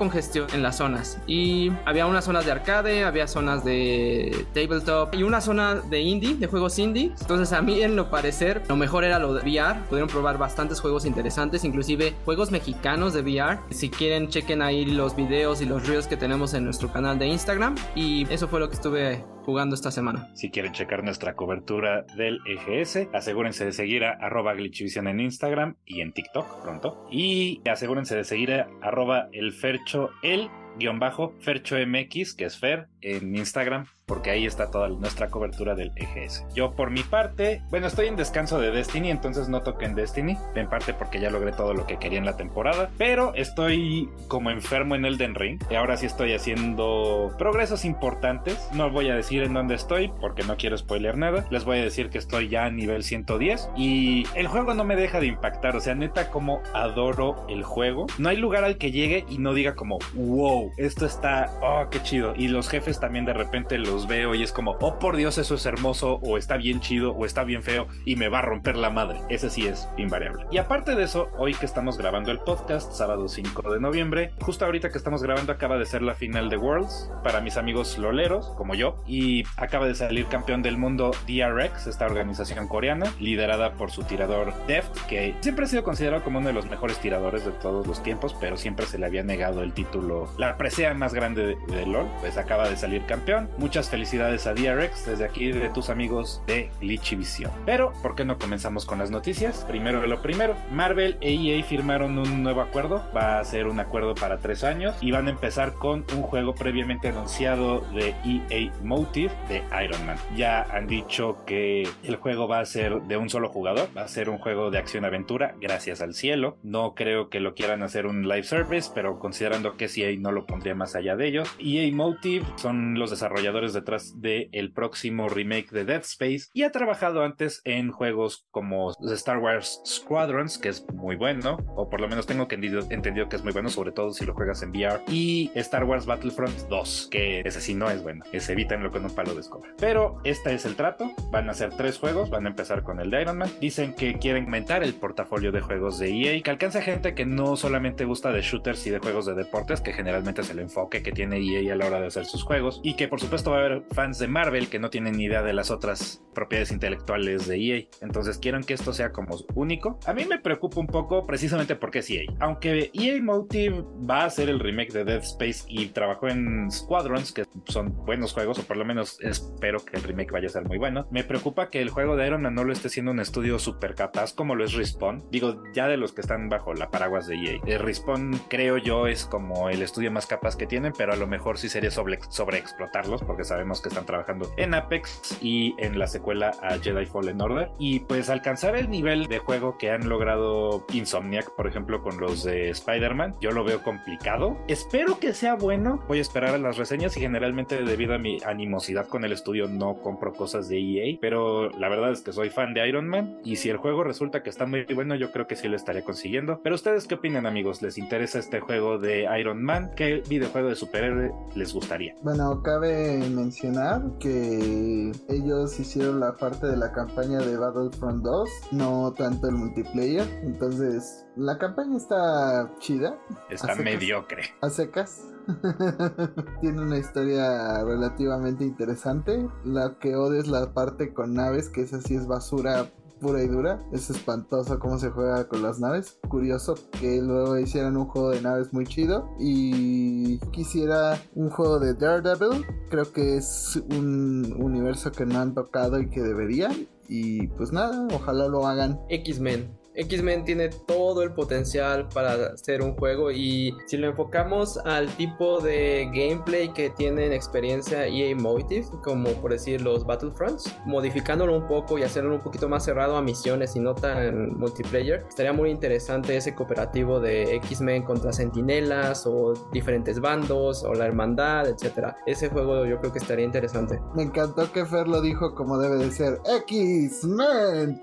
en 0.53 0.63
las 0.63 0.77
zonas. 0.77 1.19
Y 1.27 1.71
había 1.85 2.05
unas 2.05 2.25
zonas 2.25 2.45
de 2.45 2.51
arcade, 2.51 3.03
había 3.03 3.27
zonas 3.27 3.63
de 3.63 4.45
tabletop 4.53 5.13
y 5.13 5.23
una 5.23 5.41
zona 5.41 5.75
de 5.75 6.01
indie, 6.01 6.35
de 6.35 6.47
juegos 6.47 6.79
indie. 6.79 7.11
Entonces 7.21 7.53
a 7.53 7.61
mí 7.61 7.81
en 7.81 7.95
lo 7.95 8.09
parecer 8.09 8.63
lo 8.67 8.75
mejor 8.75 9.03
era 9.03 9.19
lo 9.19 9.33
de 9.33 9.41
VR. 9.41 9.79
Pudieron 9.89 10.09
probar 10.09 10.37
bastantes 10.37 10.79
juegos 10.79 11.05
interesantes, 11.05 11.63
inclusive 11.63 12.13
juegos 12.25 12.51
mexicanos 12.51 13.13
de 13.13 13.21
VR. 13.21 13.59
Si 13.69 13.89
quieren 13.89 14.29
chequen 14.29 14.61
ahí 14.61 14.85
los 14.85 15.15
videos 15.15 15.61
y 15.61 15.65
los 15.65 15.87
reels 15.87 16.07
que 16.07 16.17
tenemos 16.17 16.53
en 16.53 16.65
nuestro 16.65 16.91
canal 16.91 17.19
de 17.19 17.27
Instagram. 17.27 17.75
Y 17.95 18.27
eso 18.31 18.47
fue 18.47 18.59
lo 18.59 18.69
que 18.69 18.75
estuve 18.75 19.23
jugando 19.43 19.75
esta 19.75 19.91
semana. 19.91 20.29
Si 20.35 20.49
quieren 20.49 20.73
checar 20.73 21.03
nuestra 21.03 21.35
cobertura 21.35 22.05
del 22.15 22.39
EGS, 22.45 23.09
asegúrense 23.13 23.65
de 23.65 23.71
seguir 23.71 24.03
a 24.05 24.11
arroba 24.13 24.53
glitchvision 24.53 25.07
en 25.07 25.19
Instagram 25.19 25.75
y 25.85 26.01
en 26.01 26.13
TikTok 26.13 26.61
pronto. 26.61 27.07
Y 27.11 27.61
asegúrense 27.69 28.15
de 28.15 28.23
seguir 28.23 28.53
a 28.53 28.67
arroba 28.81 29.29
el 29.31 29.53
fercho 29.53 30.09
el 30.21 30.49
guion 30.77 30.99
bajo 30.99 31.33
Fercho 31.39 31.75
MX, 31.75 32.33
que 32.33 32.45
es 32.45 32.57
Fer, 32.57 32.87
en 33.01 33.35
Instagram, 33.35 33.85
porque 34.13 34.29
ahí 34.29 34.45
está 34.45 34.69
toda 34.69 34.89
nuestra 34.89 35.31
cobertura 35.31 35.73
del 35.73 35.91
EGS. 35.95 36.45
Yo 36.53 36.73
por 36.73 36.91
mi 36.91 37.01
parte, 37.01 37.63
bueno, 37.71 37.87
estoy 37.87 38.05
en 38.05 38.15
descanso 38.15 38.59
de 38.59 38.69
Destiny, 38.69 39.09
entonces 39.09 39.49
no 39.49 39.63
toqué 39.63 39.85
en 39.85 39.95
Destiny, 39.95 40.37
en 40.53 40.69
parte 40.69 40.93
porque 40.93 41.19
ya 41.19 41.31
logré 41.31 41.51
todo 41.51 41.73
lo 41.73 41.87
que 41.87 41.97
quería 41.97 42.19
en 42.19 42.25
la 42.25 42.37
temporada, 42.37 42.91
pero 42.99 43.33
estoy 43.33 44.07
como 44.27 44.51
enfermo 44.51 44.93
en 44.93 45.05
Elden 45.05 45.33
Ring, 45.33 45.59
y 45.67 45.73
ahora 45.73 45.97
sí 45.97 46.05
estoy 46.05 46.33
haciendo 46.33 47.33
progresos 47.39 47.85
importantes, 47.85 48.69
no 48.71 48.91
voy 48.91 49.09
a 49.09 49.15
decir 49.15 49.41
en 49.41 49.55
dónde 49.55 49.73
estoy, 49.73 50.11
porque 50.21 50.43
no 50.43 50.57
quiero 50.57 50.77
spoiler 50.77 51.17
nada, 51.17 51.47
les 51.49 51.65
voy 51.65 51.79
a 51.79 51.83
decir 51.83 52.11
que 52.11 52.19
estoy 52.19 52.49
ya 52.49 52.65
a 52.65 52.69
nivel 52.69 53.01
110, 53.01 53.71
y 53.75 54.27
el 54.35 54.45
juego 54.45 54.75
no 54.75 54.83
me 54.83 54.95
deja 54.95 55.19
de 55.21 55.25
impactar, 55.25 55.75
o 55.75 55.79
sea, 55.79 55.95
neta 55.95 56.29
como 56.29 56.61
adoro 56.75 57.47
el 57.49 57.63
juego, 57.63 58.05
no 58.19 58.29
hay 58.29 58.37
lugar 58.37 58.63
al 58.63 58.77
que 58.77 58.91
llegue 58.91 59.25
y 59.27 59.39
no 59.39 59.55
diga 59.55 59.73
como, 59.73 59.97
wow, 60.13 60.71
esto 60.77 61.07
está, 61.07 61.49
oh, 61.63 61.89
qué 61.89 61.99
chido, 62.03 62.35
y 62.35 62.47
los 62.47 62.69
jefes 62.69 62.99
también 62.99 63.25
de 63.25 63.33
repente 63.33 63.79
los 63.79 64.02
veo 64.07 64.35
y 64.35 64.43
es 64.43 64.51
como, 64.51 64.77
oh 64.79 64.99
por 64.99 65.15
Dios, 65.15 65.37
eso 65.37 65.55
es 65.55 65.65
hermoso, 65.65 66.19
o 66.23 66.37
está 66.37 66.57
bien 66.57 66.79
chido, 66.79 67.11
o 67.11 67.25
está 67.25 67.43
bien 67.43 67.63
feo, 67.63 67.87
y 68.05 68.15
me 68.15 68.29
va 68.29 68.39
a 68.39 68.43
romper 68.43 68.75
la 68.75 68.89
madre. 68.89 69.19
Ese 69.29 69.49
sí 69.49 69.67
es 69.67 69.87
invariable. 69.97 70.45
Y 70.51 70.57
aparte 70.57 70.95
de 70.95 71.03
eso, 71.03 71.29
hoy 71.37 71.53
que 71.53 71.65
estamos 71.65 71.97
grabando 71.97 72.31
el 72.31 72.39
podcast, 72.39 72.93
sábado 72.93 73.27
5 73.27 73.73
de 73.73 73.79
noviembre, 73.79 74.31
justo 74.41 74.65
ahorita 74.65 74.89
que 74.89 74.97
estamos 74.97 75.23
grabando 75.23 75.51
acaba 75.51 75.77
de 75.77 75.85
ser 75.85 76.01
la 76.01 76.15
final 76.15 76.49
de 76.49 76.57
Worlds 76.57 77.09
para 77.23 77.41
mis 77.41 77.57
amigos 77.57 77.97
loleros, 77.97 78.49
como 78.57 78.75
yo, 78.75 79.03
y 79.07 79.43
acaba 79.57 79.87
de 79.87 79.95
salir 79.95 80.25
campeón 80.27 80.61
del 80.61 80.77
mundo 80.77 81.11
DRX, 81.27 81.87
esta 81.87 82.05
organización 82.05 82.67
coreana, 82.67 83.13
liderada 83.19 83.73
por 83.73 83.91
su 83.91 84.03
tirador 84.03 84.53
Deft, 84.67 84.95
que 85.07 85.35
siempre 85.41 85.65
ha 85.65 85.67
sido 85.67 85.83
considerado 85.83 86.23
como 86.23 86.39
uno 86.39 86.47
de 86.47 86.53
los 86.53 86.69
mejores 86.69 86.97
tiradores 86.99 87.45
de 87.45 87.51
todos 87.51 87.85
los 87.87 88.01
tiempos, 88.03 88.35
pero 88.39 88.57
siempre 88.57 88.85
se 88.85 88.97
le 88.97 89.05
había 89.05 89.23
negado 89.23 89.63
el 89.63 89.73
título, 89.73 90.29
la 90.37 90.57
presea 90.57 90.93
más 90.93 91.13
grande 91.13 91.45
de, 91.45 91.75
de 91.75 91.85
LOL, 91.85 92.07
pues 92.21 92.37
acaba 92.37 92.69
de 92.69 92.77
salir 92.77 93.05
campeón. 93.05 93.49
Muchas 93.57 93.82
felicidades 93.89 94.47
a 94.47 94.53
DRX 94.53 95.05
desde 95.05 95.25
aquí 95.25 95.51
de 95.51 95.69
tus 95.69 95.89
amigos 95.89 96.41
de 96.47 96.69
Glitchivisión. 96.81 97.51
Pero, 97.65 97.93
¿por 98.01 98.15
qué 98.15 98.25
no 98.25 98.37
comenzamos 98.37 98.85
con 98.85 98.99
las 98.99 99.11
noticias? 99.11 99.65
Primero 99.67 100.01
de 100.01 100.07
lo 100.07 100.21
primero, 100.21 100.55
Marvel 100.71 101.17
e 101.21 101.33
EA 101.33 101.63
firmaron 101.63 102.17
un 102.17 102.43
nuevo 102.43 102.61
acuerdo. 102.61 103.03
Va 103.15 103.39
a 103.39 103.43
ser 103.43 103.67
un 103.67 103.79
acuerdo 103.79 104.15
para 104.15 104.39
tres 104.39 104.63
años 104.63 104.95
y 105.01 105.11
van 105.11 105.27
a 105.27 105.31
empezar 105.31 105.73
con 105.73 106.05
un 106.15 106.21
juego 106.21 106.55
previamente 106.55 107.09
anunciado 107.09 107.81
de 107.93 108.13
EA 108.25 108.71
Motive 108.83 109.31
de 109.49 109.63
Iron 109.83 110.05
Man. 110.05 110.17
Ya 110.35 110.63
han 110.63 110.87
dicho 110.87 111.37
que 111.45 111.87
el 112.03 112.15
juego 112.17 112.47
va 112.47 112.59
a 112.59 112.65
ser 112.65 113.01
de 113.03 113.17
un 113.17 113.29
solo 113.29 113.49
jugador, 113.49 113.89
va 113.95 114.03
a 114.03 114.07
ser 114.07 114.29
un 114.29 114.37
juego 114.37 114.71
de 114.71 114.77
acción-aventura, 114.77 115.55
gracias 115.59 116.01
al 116.01 116.13
cielo. 116.13 116.57
No 116.63 116.93
creo 116.95 117.29
que 117.29 117.39
lo 117.39 117.53
quieran 117.55 117.83
hacer 117.83 118.05
un 118.05 118.27
live 118.27 118.43
service, 118.43 118.91
pero 118.93 119.19
considerando 119.19 119.75
que 119.77 119.89
EA 119.95 120.17
no 120.19 120.31
lo 120.31 120.45
pondría 120.45 120.75
más 120.75 120.95
allá 120.95 121.15
de 121.15 121.27
ellos. 121.27 121.49
EA 121.59 121.93
Motive 121.93 122.45
son 122.55 122.97
los 122.97 123.09
desarrolladores 123.09 123.72
detrás 123.73 124.19
del 124.19 124.49
el 124.51 124.71
próximo 124.71 125.29
remake 125.29 125.71
de 125.71 125.85
Dead 125.85 126.01
Space 126.01 126.47
y 126.53 126.63
ha 126.63 126.71
trabajado 126.71 127.23
antes 127.23 127.61
en 127.65 127.91
juegos 127.91 128.45
como 128.51 128.91
Star 129.13 129.37
Wars 129.39 129.81
Squadrons, 129.85 130.57
que 130.57 130.69
es 130.69 130.85
muy 130.93 131.15
bueno, 131.15 131.57
o 131.75 131.89
por 131.89 132.01
lo 132.01 132.07
menos 132.07 132.25
tengo 132.25 132.47
entendido, 132.49 133.29
que 133.29 133.35
es 133.35 133.43
muy 133.43 133.53
bueno, 133.53 133.69
sobre 133.69 133.91
todo 133.91 134.11
si 134.11 134.25
lo 134.25 134.33
juegas 134.33 134.61
en 134.63 134.71
VR, 134.71 135.01
y 135.07 135.51
Star 135.55 135.83
Wars 135.83 136.05
Battlefront 136.05 136.67
2, 136.69 137.07
que 137.11 137.41
ese 137.41 137.61
sí 137.61 137.73
no 137.73 137.89
es 137.89 138.01
bueno, 138.03 138.23
es 138.31 138.49
evítenlo 138.49 138.91
con 138.91 139.05
un 139.05 139.13
palo 139.13 139.33
de 139.33 139.41
escoba. 139.41 139.67
Pero 139.77 140.19
este 140.23 140.53
es 140.53 140.65
el 140.65 140.75
trato, 140.75 141.11
van 141.31 141.49
a 141.49 141.53
ser 141.53 141.75
tres 141.75 141.97
juegos, 141.97 142.29
van 142.29 142.45
a 142.45 142.49
empezar 142.49 142.83
con 142.83 142.99
el 142.99 143.09
de 143.09 143.21
Iron 143.21 143.37
Man, 143.37 143.51
dicen 143.59 143.93
que 143.93 144.17
quieren 144.17 144.45
aumentar 144.45 144.83
el 144.83 144.93
portafolio 144.93 145.51
de 145.51 145.61
juegos 145.61 145.99
de 145.99 146.09
EA, 146.09 146.41
que 146.41 146.51
alcanza 146.51 146.81
gente 146.81 147.15
que 147.15 147.25
no 147.25 147.55
solamente 147.55 148.05
gusta 148.05 148.31
de 148.31 148.41
shooters 148.41 148.85
y 148.87 148.89
de 148.89 148.99
juegos 148.99 149.25
de 149.25 149.35
deportes, 149.35 149.81
que 149.81 149.93
generalmente 149.93 150.41
es 150.41 150.49
el 150.49 150.59
enfoque 150.59 151.03
que 151.03 151.11
tiene 151.11 151.37
EA 151.37 151.73
a 151.73 151.75
la 151.75 151.87
hora 151.87 151.99
de 151.99 152.07
hacer 152.07 152.25
sus 152.25 152.43
juegos, 152.43 152.81
y 152.83 152.95
que 152.95 153.07
por 153.07 153.19
supuesto 153.19 153.51
va 153.51 153.57
a 153.57 153.62
fans 153.91 154.19
de 154.19 154.27
Marvel 154.27 154.69
que 154.69 154.79
no 154.79 154.89
tienen 154.89 155.17
ni 155.17 155.25
idea 155.25 155.43
de 155.43 155.53
las 155.53 155.71
otras 155.71 156.23
propiedades 156.33 156.71
intelectuales 156.71 157.47
de 157.47 157.57
EA. 157.57 157.85
Entonces 158.01 158.37
quieren 158.37 158.63
que 158.63 158.73
esto 158.73 158.93
sea 158.93 159.11
como 159.11 159.37
único. 159.55 159.99
A 160.05 160.13
mí 160.13 160.25
me 160.25 160.39
preocupa 160.39 160.79
un 160.79 160.87
poco 160.87 161.25
precisamente 161.25 161.75
porque 161.75 161.99
es 161.99 162.09
EA. 162.09 162.23
Aunque 162.39 162.91
EA 162.93 163.21
Motive 163.21 163.83
va 164.09 164.21
a 164.21 164.25
hacer 164.25 164.49
el 164.49 164.59
remake 164.59 164.91
de 164.91 165.05
Dead 165.05 165.21
Space 165.21 165.63
y 165.67 165.87
trabajó 165.87 166.27
en 166.27 166.69
Squadrons, 166.71 167.31
que 167.31 167.45
son 167.65 167.95
buenos 168.05 168.33
juegos, 168.33 168.59
o 168.59 168.63
por 168.63 168.77
lo 168.77 168.85
menos 168.85 169.19
espero 169.21 169.83
que 169.83 169.97
el 169.97 170.03
remake 170.03 170.31
vaya 170.31 170.47
a 170.47 170.51
ser 170.51 170.65
muy 170.65 170.77
bueno, 170.77 171.07
me 171.11 171.23
preocupa 171.23 171.69
que 171.69 171.81
el 171.81 171.89
juego 171.89 172.15
de 172.15 172.27
Iron 172.27 172.41
Man 172.41 172.55
no 172.55 172.63
lo 172.63 172.73
esté 172.73 172.87
haciendo 172.87 173.11
un 173.11 173.19
estudio 173.19 173.59
súper 173.59 173.95
capaz 173.95 174.33
como 174.33 174.55
lo 174.55 174.65
es 174.65 174.73
Respawn. 174.73 175.23
Digo, 175.31 175.63
ya 175.73 175.87
de 175.87 175.97
los 175.97 176.13
que 176.13 176.21
están 176.21 176.49
bajo 176.49 176.73
la 176.73 176.89
paraguas 176.89 177.27
de 177.27 177.35
EA. 177.35 177.59
El 177.65 177.79
Respawn 177.79 178.39
creo 178.49 178.77
yo 178.77 179.07
es 179.07 179.25
como 179.25 179.69
el 179.69 179.81
estudio 179.81 180.11
más 180.11 180.25
capaz 180.25 180.55
que 180.55 180.65
tienen, 180.65 180.93
pero 180.97 181.13
a 181.13 181.15
lo 181.15 181.27
mejor 181.27 181.57
sí 181.57 181.69
sería 181.69 181.91
sobre, 181.91 182.19
sobre 182.29 182.57
explotarlos 182.57 183.21
porque 183.23 183.43
sabemos 183.53 183.81
que 183.81 183.89
están 183.89 184.07
trabajando 184.07 184.51
en 184.57 184.73
Apex 184.73 185.37
y 185.39 185.75
en 185.77 185.99
la 185.99 186.07
secuela 186.07 186.53
a 186.63 186.79
Jedi 186.79 187.05
Fallen 187.05 187.39
Order. 187.39 187.69
Y 187.77 187.99
pues 187.99 188.31
alcanzar 188.31 188.75
el 188.75 188.89
nivel 188.89 189.27
de 189.27 189.37
juego 189.37 189.77
que 189.77 189.91
han 189.91 190.09
logrado 190.09 190.87
Insomniac, 190.91 191.51
por 191.55 191.67
ejemplo, 191.67 192.01
con 192.01 192.19
los 192.19 192.43
de 192.43 192.69
Spider-Man, 192.69 193.35
yo 193.39 193.51
lo 193.51 193.63
veo 193.63 193.83
complicado. 193.83 194.57
Espero 194.67 195.19
que 195.19 195.35
sea 195.35 195.53
bueno. 195.53 196.03
Voy 196.07 196.17
a 196.17 196.21
esperar 196.21 196.55
a 196.55 196.57
las 196.57 196.77
reseñas 196.77 197.15
y 197.15 197.19
generalmente 197.19 197.83
debido 197.83 198.15
a 198.15 198.17
mi 198.17 198.39
animosidad 198.43 199.07
con 199.07 199.23
el 199.23 199.31
estudio 199.31 199.67
no 199.67 200.01
compro 200.01 200.33
cosas 200.33 200.67
de 200.67 200.79
EA. 200.79 201.17
Pero 201.21 201.69
la 201.69 201.89
verdad 201.89 202.11
es 202.11 202.21
que 202.21 202.31
soy 202.31 202.49
fan 202.49 202.73
de 202.73 202.87
Iron 202.87 203.07
Man 203.07 203.37
y 203.43 203.57
si 203.57 203.69
el 203.69 203.77
juego 203.77 204.03
resulta 204.03 204.41
que 204.41 204.49
está 204.49 204.65
muy 204.65 204.83
bueno, 204.95 205.13
yo 205.13 205.31
creo 205.31 205.45
que 205.45 205.55
sí 205.55 205.67
lo 205.67 205.75
estaría 205.75 206.03
consiguiendo. 206.03 206.59
Pero 206.63 206.73
ustedes 206.73 207.05
qué 207.05 207.13
opinan 207.13 207.45
amigos? 207.45 207.83
¿Les 207.83 207.99
interesa 207.99 208.39
este 208.39 208.61
juego 208.61 208.97
de 208.97 209.27
Iron 209.39 209.61
Man? 209.61 209.91
¿Qué 209.95 210.23
videojuego 210.27 210.69
de 210.69 210.75
superhéroe 210.75 211.31
les 211.53 211.71
gustaría? 211.71 212.15
Bueno, 212.23 212.63
cabe 212.63 213.19
mencionar 213.43 214.17
que 214.19 215.11
ellos 215.27 215.79
hicieron 215.79 216.19
la 216.21 216.35
parte 216.37 216.67
de 216.67 216.77
la 216.77 216.93
campaña 216.93 217.39
de 217.39 217.57
Battlefront 217.57 218.23
2, 218.23 218.49
no 218.71 219.13
tanto 219.13 219.47
el 219.47 219.55
multiplayer. 219.55 220.27
Entonces, 220.43 221.25
la 221.35 221.57
campaña 221.57 221.97
está 221.97 222.71
chida. 222.79 223.19
Está 223.49 223.75
mediocre. 223.75 224.43
A 224.61 224.69
secas. 224.69 225.23
Tiene 226.61 226.81
una 226.81 226.97
historia 226.97 227.83
relativamente 227.83 228.63
interesante. 228.63 229.45
La 229.65 229.97
que 229.99 230.15
odio 230.15 230.39
es 230.39 230.47
la 230.47 230.73
parte 230.73 231.13
con 231.13 231.33
naves, 231.33 231.69
que 231.69 231.81
esa 231.81 232.01
sí 232.01 232.15
es 232.15 232.27
basura 232.27 232.91
pura 233.23 233.41
y 233.41 233.47
dura. 233.47 233.81
Es 233.91 234.09
espantoso 234.09 234.77
cómo 234.77 234.99
se 234.99 235.09
juega 235.09 235.47
con 235.47 235.63
las 235.63 235.79
naves. 235.79 236.19
Curioso 236.29 236.75
que 236.99 237.21
luego 237.21 237.57
hicieran 237.57 237.95
un 237.97 238.05
juego 238.05 238.31
de 238.31 238.41
naves 238.41 238.73
muy 238.73 238.85
chido. 238.85 239.33
Y 239.39 240.37
quisiera 240.51 241.19
un 241.33 241.49
juego 241.49 241.79
de 241.79 241.93
Daredevil. 241.93 242.65
Creo 242.89 243.11
que 243.11 243.37
es 243.37 243.81
un 243.89 244.53
universo 244.59 245.11
que 245.11 245.25
no 245.25 245.39
han 245.39 245.55
tocado 245.55 245.99
y 245.99 246.09
que 246.09 246.21
deberían. 246.21 246.87
Y 247.07 247.47
pues 247.47 247.71
nada, 247.71 248.07
ojalá 248.13 248.47
lo 248.47 248.67
hagan. 248.67 248.99
X-Men. 249.09 249.82
X-Men 249.95 250.43
tiene 250.43 250.69
todo 250.69 251.23
el 251.23 251.33
potencial 251.33 252.07
para 252.09 252.57
ser 252.57 252.81
un 252.81 252.95
juego 252.95 253.31
y 253.31 253.75
si 253.85 253.97
lo 253.97 254.07
enfocamos 254.07 254.77
al 254.85 255.07
tipo 255.15 255.59
de 255.59 256.09
gameplay 256.13 256.73
que 256.73 256.89
tienen 256.89 257.31
experiencia 257.31 258.07
EA 258.07 258.35
Motive, 258.35 258.85
como 259.03 259.29
por 259.41 259.51
decir 259.51 259.81
los 259.81 260.05
Battlefronts, 260.05 260.73
modificándolo 260.85 261.55
un 261.55 261.67
poco 261.67 261.97
y 261.97 262.03
hacerlo 262.03 262.35
un 262.35 262.41
poquito 262.41 262.69
más 262.69 262.85
cerrado 262.85 263.17
a 263.17 263.21
misiones 263.21 263.75
y 263.75 263.79
no 263.79 263.93
tan 263.95 264.57
multiplayer, 264.57 265.25
estaría 265.27 265.53
muy 265.53 265.69
interesante 265.69 266.35
ese 266.35 266.55
cooperativo 266.55 267.19
de 267.19 267.55
X-Men 267.55 268.03
contra 268.03 268.33
sentinelas 268.33 269.25
o 269.25 269.53
diferentes 269.71 270.19
bandos 270.19 270.83
o 270.83 270.93
la 270.93 271.05
hermandad, 271.05 271.67
etcétera. 271.67 272.17
Ese 272.25 272.49
juego 272.49 272.85
yo 272.85 272.99
creo 272.99 273.11
que 273.11 273.19
estaría 273.19 273.45
interesante. 273.45 273.99
Me 274.15 274.23
encantó 274.23 274.71
que 274.71 274.85
Fer 274.85 275.07
lo 275.07 275.21
dijo 275.21 275.53
como 275.55 275.77
debe 275.77 275.97
de 275.97 276.11
ser. 276.11 276.41
X-Men. 276.45 278.01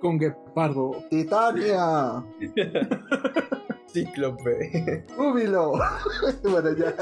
Con 0.00 0.18
Guepardo. 0.54 1.02
Titania. 1.10 2.22
Cíclope. 3.94 5.04
¡Júbilo! 5.16 5.74
bueno, 6.42 6.76
ya. 6.76 6.92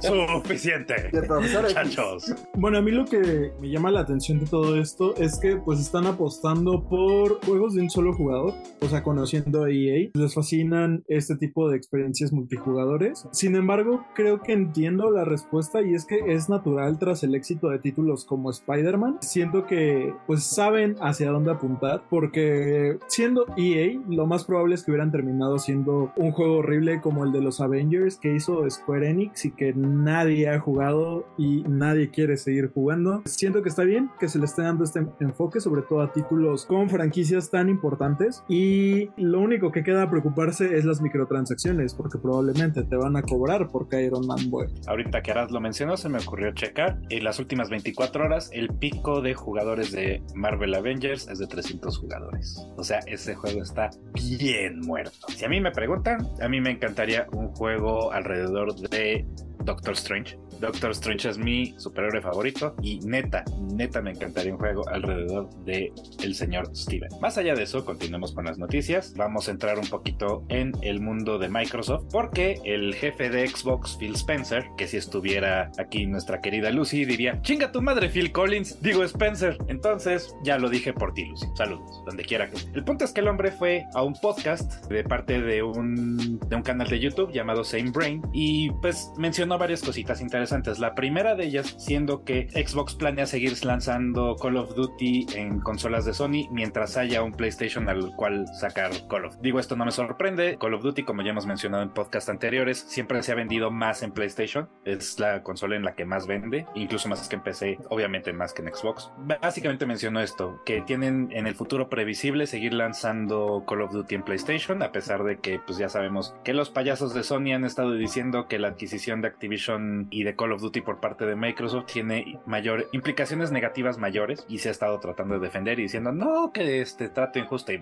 Suficiente. 0.00 0.94
Y 1.10 1.16
el 1.16 1.26
profesor 1.26 1.64
X. 1.64 1.74
Muchachos. 1.74 2.34
Bueno, 2.54 2.78
a 2.78 2.82
mí 2.82 2.90
lo 2.90 3.06
que 3.06 3.52
me 3.58 3.70
llama 3.70 3.90
la 3.90 4.00
atención 4.00 4.38
de 4.38 4.46
todo 4.46 4.76
esto 4.76 5.16
es 5.16 5.40
que 5.40 5.56
pues 5.56 5.80
están 5.80 6.06
apostando 6.06 6.86
por 6.86 7.44
juegos 7.46 7.74
de 7.74 7.80
un 7.80 7.90
solo 7.90 8.12
jugador, 8.12 8.52
o 8.82 8.86
sea, 8.86 9.02
conociendo 9.02 9.64
a 9.64 9.70
EA, 9.70 10.10
les 10.12 10.34
fascinan 10.34 11.04
este 11.08 11.36
tipo 11.36 11.70
de 11.70 11.78
experiencias 11.78 12.32
multijugadores. 12.32 13.26
Sin 13.32 13.56
embargo, 13.56 14.04
creo 14.14 14.42
que 14.42 14.52
entiendo 14.52 15.10
la 15.10 15.24
respuesta 15.24 15.80
y 15.80 15.94
es 15.94 16.04
que 16.04 16.18
es 16.34 16.50
natural 16.50 16.98
tras 16.98 17.22
el 17.22 17.34
éxito 17.34 17.70
de 17.70 17.78
títulos 17.78 18.26
como 18.26 18.50
Spider-Man. 18.50 19.18
Siento 19.22 19.64
que 19.64 20.14
pues 20.26 20.44
saben 20.44 20.96
hacia 21.00 21.30
dónde 21.30 21.52
apuntar 21.52 22.02
porque 22.10 22.98
siendo 23.08 23.46
EA, 23.56 24.00
lo 24.08 24.26
más 24.26 24.44
probable 24.44 24.74
es 24.74 24.84
que 24.84 24.90
hubieran 24.90 25.10
terminado 25.10 25.58
siendo 25.58 26.12
un 26.16 26.32
juego 26.32 26.58
horrible 26.58 27.00
como 27.00 27.24
el 27.24 27.32
de 27.32 27.40
los 27.40 27.60
Avengers 27.60 28.16
que 28.16 28.34
hizo 28.34 28.68
Square 28.68 29.08
Enix 29.10 29.44
y 29.44 29.52
que 29.52 29.72
nadie 29.74 30.48
ha 30.48 30.60
jugado 30.60 31.26
y 31.38 31.62
nadie 31.68 32.10
quiere 32.10 32.36
seguir 32.36 32.72
jugando. 32.72 33.22
Siento 33.24 33.62
que 33.62 33.68
está 33.68 33.84
bien 33.84 34.10
que 34.18 34.28
se 34.28 34.38
le 34.38 34.44
esté 34.44 34.62
dando 34.62 34.84
este 34.84 35.06
enfoque, 35.20 35.60
sobre 35.60 35.82
todo 35.82 36.00
a 36.00 36.12
títulos 36.12 36.66
con 36.66 36.88
franquicias 36.88 37.50
tan 37.50 37.68
importantes. 37.68 38.44
Y 38.48 39.10
lo 39.16 39.40
único 39.40 39.72
que 39.72 39.82
queda 39.82 40.08
preocuparse 40.10 40.76
es 40.76 40.84
las 40.84 41.00
microtransacciones, 41.00 41.94
porque 41.94 42.18
probablemente 42.18 42.82
te 42.84 42.96
van 42.96 43.16
a 43.16 43.22
cobrar 43.22 43.68
porque 43.68 44.02
Iron 44.02 44.26
Man 44.26 44.50
vuelve. 44.50 44.74
Ahorita 44.86 45.22
que 45.22 45.30
Arad 45.30 45.50
lo 45.50 45.60
mencionó, 45.60 45.96
se 45.96 46.08
me 46.08 46.18
ocurrió 46.18 46.52
checar. 46.52 46.98
En 47.10 47.24
las 47.24 47.38
últimas 47.38 47.70
24 47.70 48.24
horas, 48.24 48.50
el 48.52 48.68
pico 48.68 49.20
de 49.20 49.34
jugadores 49.34 49.92
de 49.92 50.22
Marvel 50.34 50.74
Avengers 50.74 51.28
es 51.28 51.38
de 51.38 51.46
300 51.46 51.98
jugadores. 51.98 52.66
O 52.76 52.84
sea, 52.84 52.91
ese 53.06 53.34
juego 53.34 53.62
está 53.62 53.90
bien 54.14 54.80
muerto. 54.80 55.26
Si 55.28 55.44
a 55.44 55.48
mí 55.48 55.60
me 55.60 55.70
preguntan, 55.70 56.28
a 56.40 56.48
mí 56.48 56.60
me 56.60 56.70
encantaría 56.70 57.26
un 57.32 57.48
juego 57.48 58.12
alrededor 58.12 58.74
de 58.74 59.26
Doctor 59.64 59.94
Strange. 59.94 60.38
Doctor 60.62 60.92
Strange 60.92 61.28
es 61.28 61.38
mi 61.38 61.74
superhéroe 61.76 62.22
favorito 62.22 62.76
y 62.82 63.00
neta, 63.00 63.44
neta 63.74 64.00
me 64.00 64.12
encantaría 64.12 64.52
un 64.52 64.60
juego 64.60 64.88
alrededor 64.88 65.50
de 65.64 65.92
el 66.22 66.36
señor 66.36 66.70
Steven. 66.76 67.08
Más 67.20 67.36
allá 67.36 67.56
de 67.56 67.64
eso, 67.64 67.84
continuemos 67.84 68.32
con 68.32 68.44
las 68.44 68.58
noticias. 68.58 69.12
Vamos 69.16 69.48
a 69.48 69.50
entrar 69.50 69.80
un 69.80 69.88
poquito 69.88 70.44
en 70.48 70.72
el 70.82 71.00
mundo 71.00 71.40
de 71.40 71.48
Microsoft 71.48 72.04
porque 72.12 72.60
el 72.64 72.94
jefe 72.94 73.28
de 73.28 73.48
Xbox, 73.48 73.96
Phil 73.98 74.14
Spencer, 74.14 74.64
que 74.76 74.86
si 74.86 74.98
estuviera 74.98 75.72
aquí 75.78 76.06
nuestra 76.06 76.40
querida 76.40 76.70
Lucy, 76.70 77.04
diría, 77.06 77.42
chinga 77.42 77.72
tu 77.72 77.82
madre 77.82 78.08
Phil 78.08 78.30
Collins, 78.30 78.80
digo 78.80 79.02
Spencer. 79.02 79.58
Entonces, 79.66 80.32
ya 80.44 80.58
lo 80.58 80.70
dije 80.70 80.92
por 80.92 81.12
ti, 81.12 81.24
Lucy. 81.24 81.46
Saludos, 81.56 82.04
donde 82.06 82.24
quiera 82.24 82.48
que. 82.48 82.58
El 82.72 82.84
punto 82.84 83.04
es 83.04 83.10
que 83.10 83.20
el 83.20 83.26
hombre 83.26 83.50
fue 83.50 83.84
a 83.94 84.04
un 84.04 84.14
podcast 84.14 84.86
de 84.86 85.02
parte 85.02 85.42
de 85.42 85.64
un, 85.64 86.38
de 86.38 86.54
un 86.54 86.62
canal 86.62 86.88
de 86.88 87.00
YouTube 87.00 87.32
llamado 87.32 87.64
Same 87.64 87.90
Brain 87.90 88.22
y 88.32 88.70
pues 88.80 89.10
mencionó 89.18 89.58
varias 89.58 89.82
cositas 89.82 90.20
interesantes. 90.20 90.51
La 90.52 90.94
primera 90.94 91.34
de 91.34 91.46
ellas 91.46 91.74
siendo 91.78 92.24
que 92.24 92.46
Xbox 92.50 92.94
planea 92.94 93.24
seguir 93.24 93.52
lanzando 93.64 94.36
Call 94.36 94.58
of 94.58 94.74
Duty 94.74 95.26
en 95.34 95.60
consolas 95.60 96.04
de 96.04 96.12
Sony 96.12 96.46
mientras 96.50 96.98
haya 96.98 97.22
un 97.22 97.32
PlayStation 97.32 97.88
al 97.88 98.14
cual 98.16 98.46
sacar 98.60 98.90
Call 99.08 99.24
of. 99.24 99.36
Digo, 99.40 99.58
esto 99.58 99.76
no 99.76 99.86
me 99.86 99.92
sorprende. 99.92 100.58
Call 100.60 100.74
of 100.74 100.82
Duty, 100.82 101.04
como 101.04 101.22
ya 101.22 101.30
hemos 101.30 101.46
mencionado 101.46 101.82
en 101.82 101.88
podcast 101.88 102.28
anteriores, 102.28 102.78
siempre 102.78 103.22
se 103.22 103.32
ha 103.32 103.34
vendido 103.34 103.70
más 103.70 104.02
en 104.02 104.12
PlayStation. 104.12 104.68
Es 104.84 105.18
la 105.18 105.42
consola 105.42 105.74
en 105.74 105.84
la 105.84 105.94
que 105.94 106.04
más 106.04 106.26
vende, 106.26 106.66
incluso 106.74 107.08
más 107.08 107.26
que 107.26 107.36
en 107.36 107.42
PC, 107.42 107.78
obviamente 107.88 108.34
más 108.34 108.52
que 108.52 108.60
en 108.60 108.74
Xbox. 108.74 109.10
Básicamente 109.40 109.86
mencionó 109.86 110.20
esto, 110.20 110.60
que 110.66 110.82
tienen 110.82 111.30
en 111.32 111.46
el 111.46 111.54
futuro 111.54 111.88
previsible 111.88 112.46
seguir 112.46 112.74
lanzando 112.74 113.64
Call 113.66 113.80
of 113.80 113.92
Duty 113.92 114.16
en 114.16 114.22
PlayStation, 114.22 114.82
a 114.82 114.92
pesar 114.92 115.24
de 115.24 115.38
que 115.38 115.60
pues 115.60 115.78
ya 115.78 115.88
sabemos 115.88 116.34
que 116.44 116.52
los 116.52 116.68
payasos 116.68 117.14
de 117.14 117.22
Sony 117.22 117.54
han 117.54 117.64
estado 117.64 117.94
diciendo 117.94 118.48
que 118.48 118.58
la 118.58 118.68
adquisición 118.68 119.22
de 119.22 119.28
Activision 119.28 120.08
y 120.10 120.24
de 120.24 120.31
Call 120.36 120.52
of 120.52 120.62
Duty 120.62 120.80
por 120.80 121.00
parte 121.00 121.26
de 121.26 121.36
Microsoft 121.36 121.92
tiene 121.92 122.38
mayor 122.46 122.88
implicaciones 122.92 123.52
negativas 123.52 123.98
mayores 123.98 124.44
y 124.48 124.58
se 124.58 124.68
ha 124.68 124.72
estado 124.72 124.98
tratando 125.00 125.34
de 125.34 125.40
defender 125.40 125.78
y 125.78 125.82
diciendo 125.82 126.12
no 126.12 126.52
que 126.52 126.80
este 126.80 127.08
trato 127.08 127.38
injusto 127.38 127.72
y 127.72 127.78